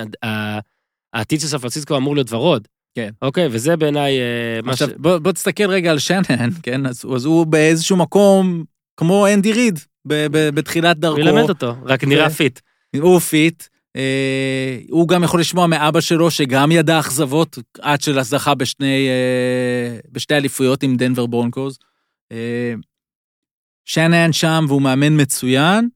[1.12, 2.68] העתיד של סן פרנסיסקו אמור להיות ורוד.
[2.94, 3.10] כן.
[3.22, 4.18] אוקיי, וזה בעיניי
[4.66, 4.82] אה, ש...
[4.82, 6.86] בוא, בוא תסתכל רגע על שנן, כן?
[6.86, 8.64] אז, אז הוא באיזשהו מקום
[8.96, 11.20] כמו אנדי ריד ב, ב, בתחילת דרכו.
[11.20, 12.60] הוא ילמד אותו, רק נראה ו- פיט.
[12.96, 13.64] הוא פיט.
[13.96, 20.34] אה, הוא גם יכול לשמוע מאבא שלו, שגם ידע אכזבות עד שזכה בשני, אה, בשתי
[20.34, 21.78] אליפויות עם דנבר ברונקוז.
[22.32, 22.74] אה,
[23.84, 25.88] שנן שם והוא מאמן מצוין,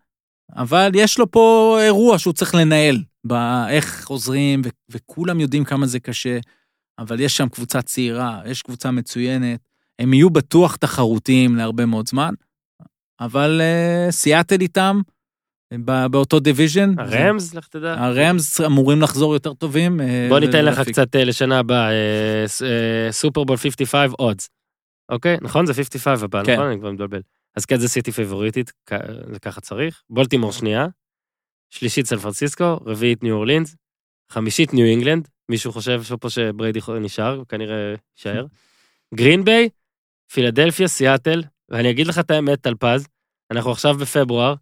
[0.56, 6.00] אבל יש לו פה אירוע שהוא צריך לנהל, באיך חוזרים, ו- וכולם יודעים כמה זה
[6.00, 6.38] קשה,
[6.98, 9.60] אבל יש שם קבוצה צעירה, יש קבוצה מצוינת,
[9.98, 12.34] הם יהיו בטוח תחרותיים להרבה מאוד זמן,
[13.20, 15.00] אבל אה, סיאטל איתם,
[15.84, 16.98] ב- באותו division.
[16.98, 17.94] הראמס, לך תדע.
[17.98, 20.00] הראמס אמורים לחזור יותר טובים.
[20.00, 20.80] אה, בוא ניתן לך.
[20.80, 24.48] קצת אה, לשנה הבאה, אה, אה, סופרבול 55 odds.
[25.08, 25.36] אוקיי?
[25.42, 25.66] נכון?
[25.66, 26.52] זה 55 הבא, כן.
[26.54, 26.66] נכון?
[26.66, 27.20] אני כבר מתבלבל.
[27.56, 28.72] אז כן, קנזס סיטי פייבוריטית,
[29.42, 30.02] ככה צריך.
[30.10, 30.86] בולטימור שנייה,
[31.70, 33.76] שלישית סן פרנסיסקו, רביעית ניו אורלינס,
[34.30, 38.46] חמישית ניו אינגלנד, מישהו חושב שפה שבריידי נשאר, כנראה יישאר.
[39.14, 39.68] גרין ביי,
[40.32, 43.06] פילדלפיה, סיאטל, ואני אגיד לך את האמת, טלפז,
[43.50, 44.54] אנחנו עכשיו בפברואר,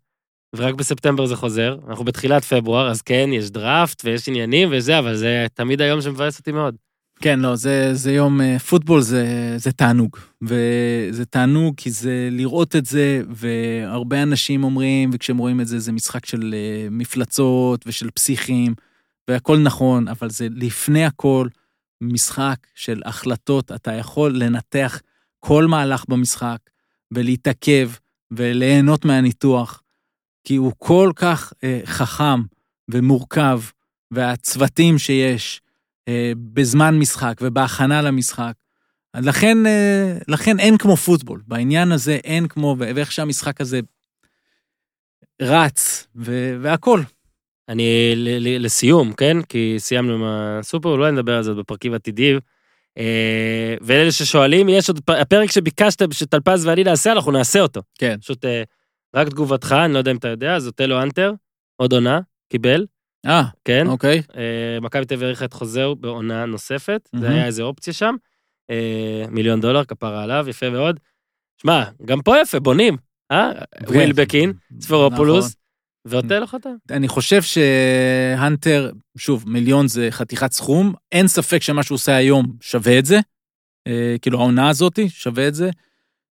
[0.57, 5.17] ורק בספטמבר זה חוזר, אנחנו בתחילת פברואר, אז כן, יש דראפט ויש עניינים וזה, אבל
[5.17, 6.77] זה תמיד היום שמבאס אותי מאוד.
[7.23, 10.17] כן, לא, זה, זה יום, אה, פוטבול זה, זה תענוג.
[10.43, 15.93] וזה תענוג כי זה לראות את זה, והרבה אנשים אומרים, וכשהם רואים את זה, זה
[15.93, 18.75] משחק של אה, מפלצות ושל פסיכים,
[19.29, 21.49] והכל נכון, אבל זה לפני הכל
[22.01, 23.73] משחק של החלטות.
[23.73, 25.01] אתה יכול לנתח
[25.41, 26.59] כל מהלך במשחק,
[27.15, 27.91] ולהתעכב,
[28.31, 29.83] וליהנות מהניתוח,
[30.45, 32.43] כי הוא כל כך אה, חכם
[32.91, 33.61] ומורכב,
[34.11, 35.61] והצוותים שיש,
[36.53, 38.53] בזמן משחק ובהכנה למשחק.
[39.17, 41.43] לכן, אה, לכן אין כמו פוטבול.
[41.47, 43.81] בעניין הזה אין כמו, ואיך שהמשחק הזה
[45.43, 47.01] רץ, ו- והכל.
[47.69, 49.43] אני, ל- ל- לסיום, כן?
[49.43, 52.39] כי סיימנו עם הסופר, אולי נדבר על זה בפרקים עתידיים.
[52.99, 57.83] אה, ואלה ששואלים, יש עוד, הפרק שביקשת שטלפז ואני נעשה, אנחנו נעשה אותו.
[57.99, 58.17] כן.
[58.21, 58.63] פשוט אה,
[59.17, 61.33] רק תגובתך, אני לא יודע אם אתה יודע, אז אוטלו אנטר,
[61.77, 62.87] עוד עונה, קיבל,
[63.27, 63.87] אה, כן?
[63.87, 64.23] אוקיי.
[64.37, 67.35] אה, מכבי תל אביב האריכה את חוזהו בעונה נוספת, זה מהמם.
[67.35, 68.15] היה איזה אופציה שם.
[68.71, 71.01] אה, מיליון דולר, כפרה עליו, יפה מאוד.
[71.63, 72.97] שמע, גם פה יפה, בונים,
[73.33, 73.51] אה?
[73.89, 75.63] וויל בקין, ספרופולוס, נכון.
[76.05, 76.75] ואוטלו חתם.
[76.91, 82.99] אני חושב שהנטר, שוב, מיליון זה חתיכת סכום, אין ספק שמה שהוא עושה היום שווה
[82.99, 83.21] את זה,
[83.87, 85.71] אה, כאילו העונה הזאת שווה את זה,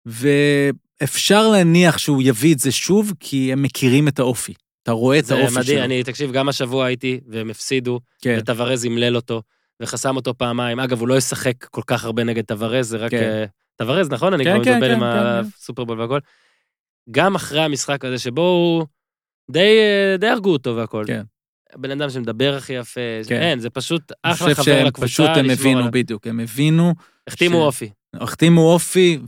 [0.07, 4.55] ואפשר להניח שהוא יביא את זה שוב, כי הם מכירים את האופי.
[4.87, 5.85] אתה רואה את זה האופי מדהים, שלו.
[5.85, 9.43] אני, תקשיב, גם השבוע הייתי, והם הפסידו, כן, וטוורז ימלל אותו,
[9.81, 10.81] וחסם אותו פעמיים.
[10.81, 13.11] אגב, הוא לא ישחק כל כך הרבה נגד טוורז, זה רק...
[13.11, 13.23] כן.
[13.23, 13.45] אה,
[13.77, 14.35] טוורז, נכון?
[14.35, 16.19] אני כן, כבר כן, מתבלבל עם כן, כן, הסופרבול והכל.
[17.11, 18.87] גם אחרי המשחק הזה, שבו הוא...
[19.51, 21.05] די, אה, די הרגו אותו והכל.
[21.07, 21.23] כן.
[21.77, 23.41] בן אדם שמדבר הכי יפה, כן.
[23.41, 25.91] אין, זה פשוט אני אחלה חבר לקבוצה, פשוט הם לשמור הבינו, עליו.
[25.91, 26.95] בדיוק, הם הבינו,
[27.27, 27.91] החתימו ש- אופי.
[28.15, 29.19] החתימו אופי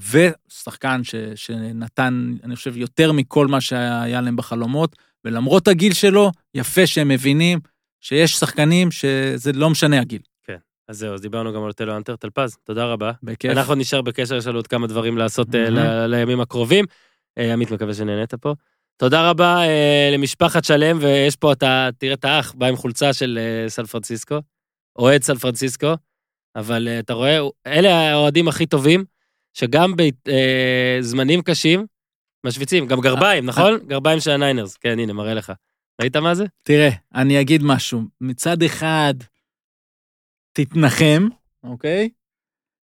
[0.51, 4.97] ושחקן ש, שנתן, אני חושב, יותר מכל מה שהיה להם בחלומות,
[5.29, 7.59] ולמרות הגיל שלו, יפה שהם מבינים
[8.01, 10.21] שיש שחקנים שזה לא משנה הגיל.
[10.89, 13.13] אז זהו, אז דיברנו גם על אוטלו אנטר, טלפז, תודה רבה.
[13.23, 13.51] בכיף.
[13.51, 16.85] אנחנו נשאר בקשר, יש לנו עוד כמה דברים לעשות אה, לימים הקרובים.
[17.39, 18.55] אה, עמית, מקווה שנהנית פה.
[18.97, 23.39] תודה רבה אה, למשפחת שלם, ויש פה, אתה תראה את האח, בא עם חולצה של
[23.69, 24.39] סן פרנסיסקו,
[24.99, 25.95] אוהד סן פרנסיסקו,
[26.57, 29.05] אבל אתה רואה, אלה האוהדים הכי טובים,
[29.55, 31.87] שגם בזמנים קשים,
[32.49, 33.79] משוויצים, גם גרביים, נכון?
[33.87, 35.53] גרביים של הניינרס, כן, הנה, מראה לך.
[36.01, 36.45] ראית מה זה?
[36.63, 38.03] תראה, אני אגיד משהו.
[38.21, 39.15] מצד אחד,
[40.53, 41.29] תתנחם,
[41.65, 42.09] אוקיי?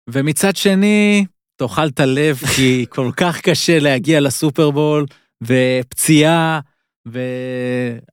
[0.09, 1.25] ומצד שני,
[1.55, 5.05] תאכל את הלב, כי כל כך קשה להגיע לסופרבול,
[5.43, 6.59] ופציעה,
[7.07, 7.19] ו...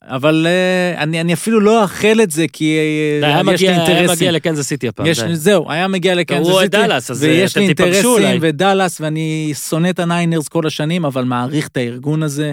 [0.03, 3.53] אבל אה, אני, אני אפילו לא אאחל את זה, כי אה, די, היה יש לי
[3.53, 4.17] מגיע- היה אינטרסים.
[4.17, 5.37] מגיע לקנזס סיטי הפעם, יש, די.
[5.37, 8.37] זהו, היה מגיע לקנזס הוא סיטי, אוהד דאלאס, אז, ויש אה, לי אתם תיפגשו אינטרסים
[8.37, 8.39] אולי.
[8.51, 12.53] ודאלאס, ואני שונא את הניינרס כל השנים, אבל מעריך את הארגון הזה,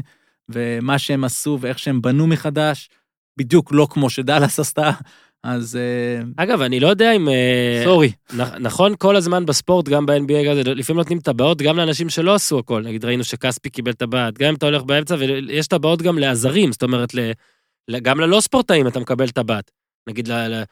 [0.50, 2.90] ומה שהם עשו ואיך שהם בנו מחדש,
[3.38, 4.92] בדיוק לא כמו שדאלאס עשתה,
[5.44, 7.30] אז אה, אגב, אני לא יודע אם...
[7.30, 8.12] אה, סורי.
[8.60, 10.34] נכון, כל הזמן בספורט, גם ב-NBA,
[10.66, 12.82] לפעמים נותנים טבעות גם לאנשים שלא עשו הכל.
[12.82, 16.84] נגיד, ראינו שכספי קיבל טבעת, גם אם אתה הולך באמצע, ויש טבעות גם לעזרים, זאת
[16.84, 17.10] אומרת,
[18.02, 19.72] גם ללא ספורטאים אתה מקבל טבעת.
[20.10, 20.64] נגיד, ל,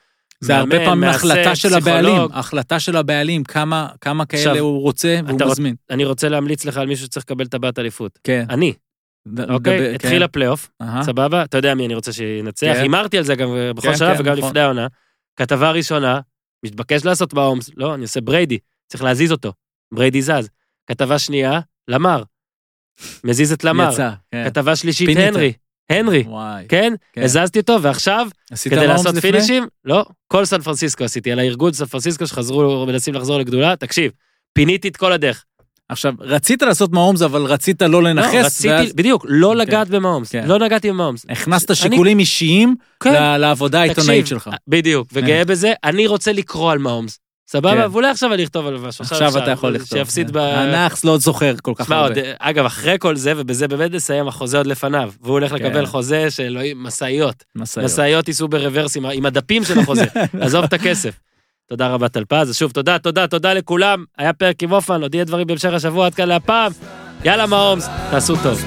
[0.42, 2.22] זה הרבה פעמים החלטה של הבעלים.
[2.34, 5.76] החלטה של הבעלים, כמה, כמה כאלה עכשיו, הוא רוצה והוא אתה רוצ- מזמין.
[5.90, 8.20] אני רוצה להמליץ לך על מישהו שצריך לקבל טבעת אליפות.
[8.24, 8.46] כן.
[8.50, 8.74] אני,
[9.49, 9.80] אוקיי?
[9.80, 10.22] דבר- התחיל כן.
[10.22, 10.69] הפלייאוף.
[11.02, 11.43] סבבה?
[11.43, 12.81] אתה יודע מי אני רוצה שינצח, כן.
[12.81, 14.49] הימרתי על זה גם בכל כן, שלב כן, וגם נכון.
[14.49, 14.88] לפני העונה.
[15.35, 16.19] כתבה ראשונה,
[16.65, 18.57] מתבקש לעשות בהומס, לא, אני עושה בריידי,
[18.88, 19.53] צריך להזיז אותו.
[19.93, 20.49] בריידי זז.
[20.88, 22.23] כתבה שנייה, למר.
[23.23, 23.89] מזיז את למר.
[23.93, 24.49] יצא, כן.
[24.49, 25.27] כתבה שלישית, פינית.
[25.27, 25.53] הנרי.
[25.89, 26.65] הנרי, וואי.
[26.69, 26.93] כן?
[27.14, 27.22] כן.
[27.23, 28.27] הזזתי אותו, ועכשיו,
[28.69, 29.31] כדי לעשות לפני?
[29.31, 34.11] פינישים, לא, כל סן פרנסיסקו עשיתי, על הארגון סן פרנסיסקו שחזרו, מנסים לחזור לגדולה, תקשיב,
[34.53, 35.45] פיניתי את כל הדרך.
[35.90, 39.57] עכשיו, רצית לעשות מהומס, אבל רצית לא לא, לנכס, רציתי, ואז בדיוק, לא כן.
[39.57, 40.48] לגעת במהומס, כן.
[40.48, 41.26] לא נגעתי במהומס.
[41.30, 43.14] הכנסת אני- שיקולים אישיים כן.
[43.14, 44.49] ל- לעבודה העיתונאית שלך.
[44.68, 47.20] בדיוק, וגאה בזה, אני רוצה לקרוא על מהומס.
[47.49, 47.72] סבבה?
[47.84, 47.91] כן.
[47.91, 49.03] ואולי עכשיו אני אכתוב על משהו.
[49.03, 49.98] עכשיו אתה יכול לכתוב.
[49.99, 50.38] שיפסיד ב...
[50.38, 52.07] הנאחס לא זוכר כל כך הרבה.
[52.07, 55.12] עוד, אגב, אחרי כל זה, ובזה באמת נסיים, החוזה עוד לפניו.
[55.22, 55.56] והוא הולך כן.
[55.56, 57.44] לקבל חוזה של משאיות.
[57.56, 57.86] משאיות.
[57.91, 60.06] משאיות ייסעו ברוורס עם הדפים של החוזה.
[60.41, 61.14] עזוב את הכסף.
[61.70, 64.04] תודה רבה טלפז, אז שוב תודה, תודה, תודה לכולם.
[64.18, 66.72] היה פרק עם אופן, עוד יהיה דברים בהמשך השבוע, עד כאן להפעם.
[67.24, 68.62] יאללה מהומס, תעשו טוב.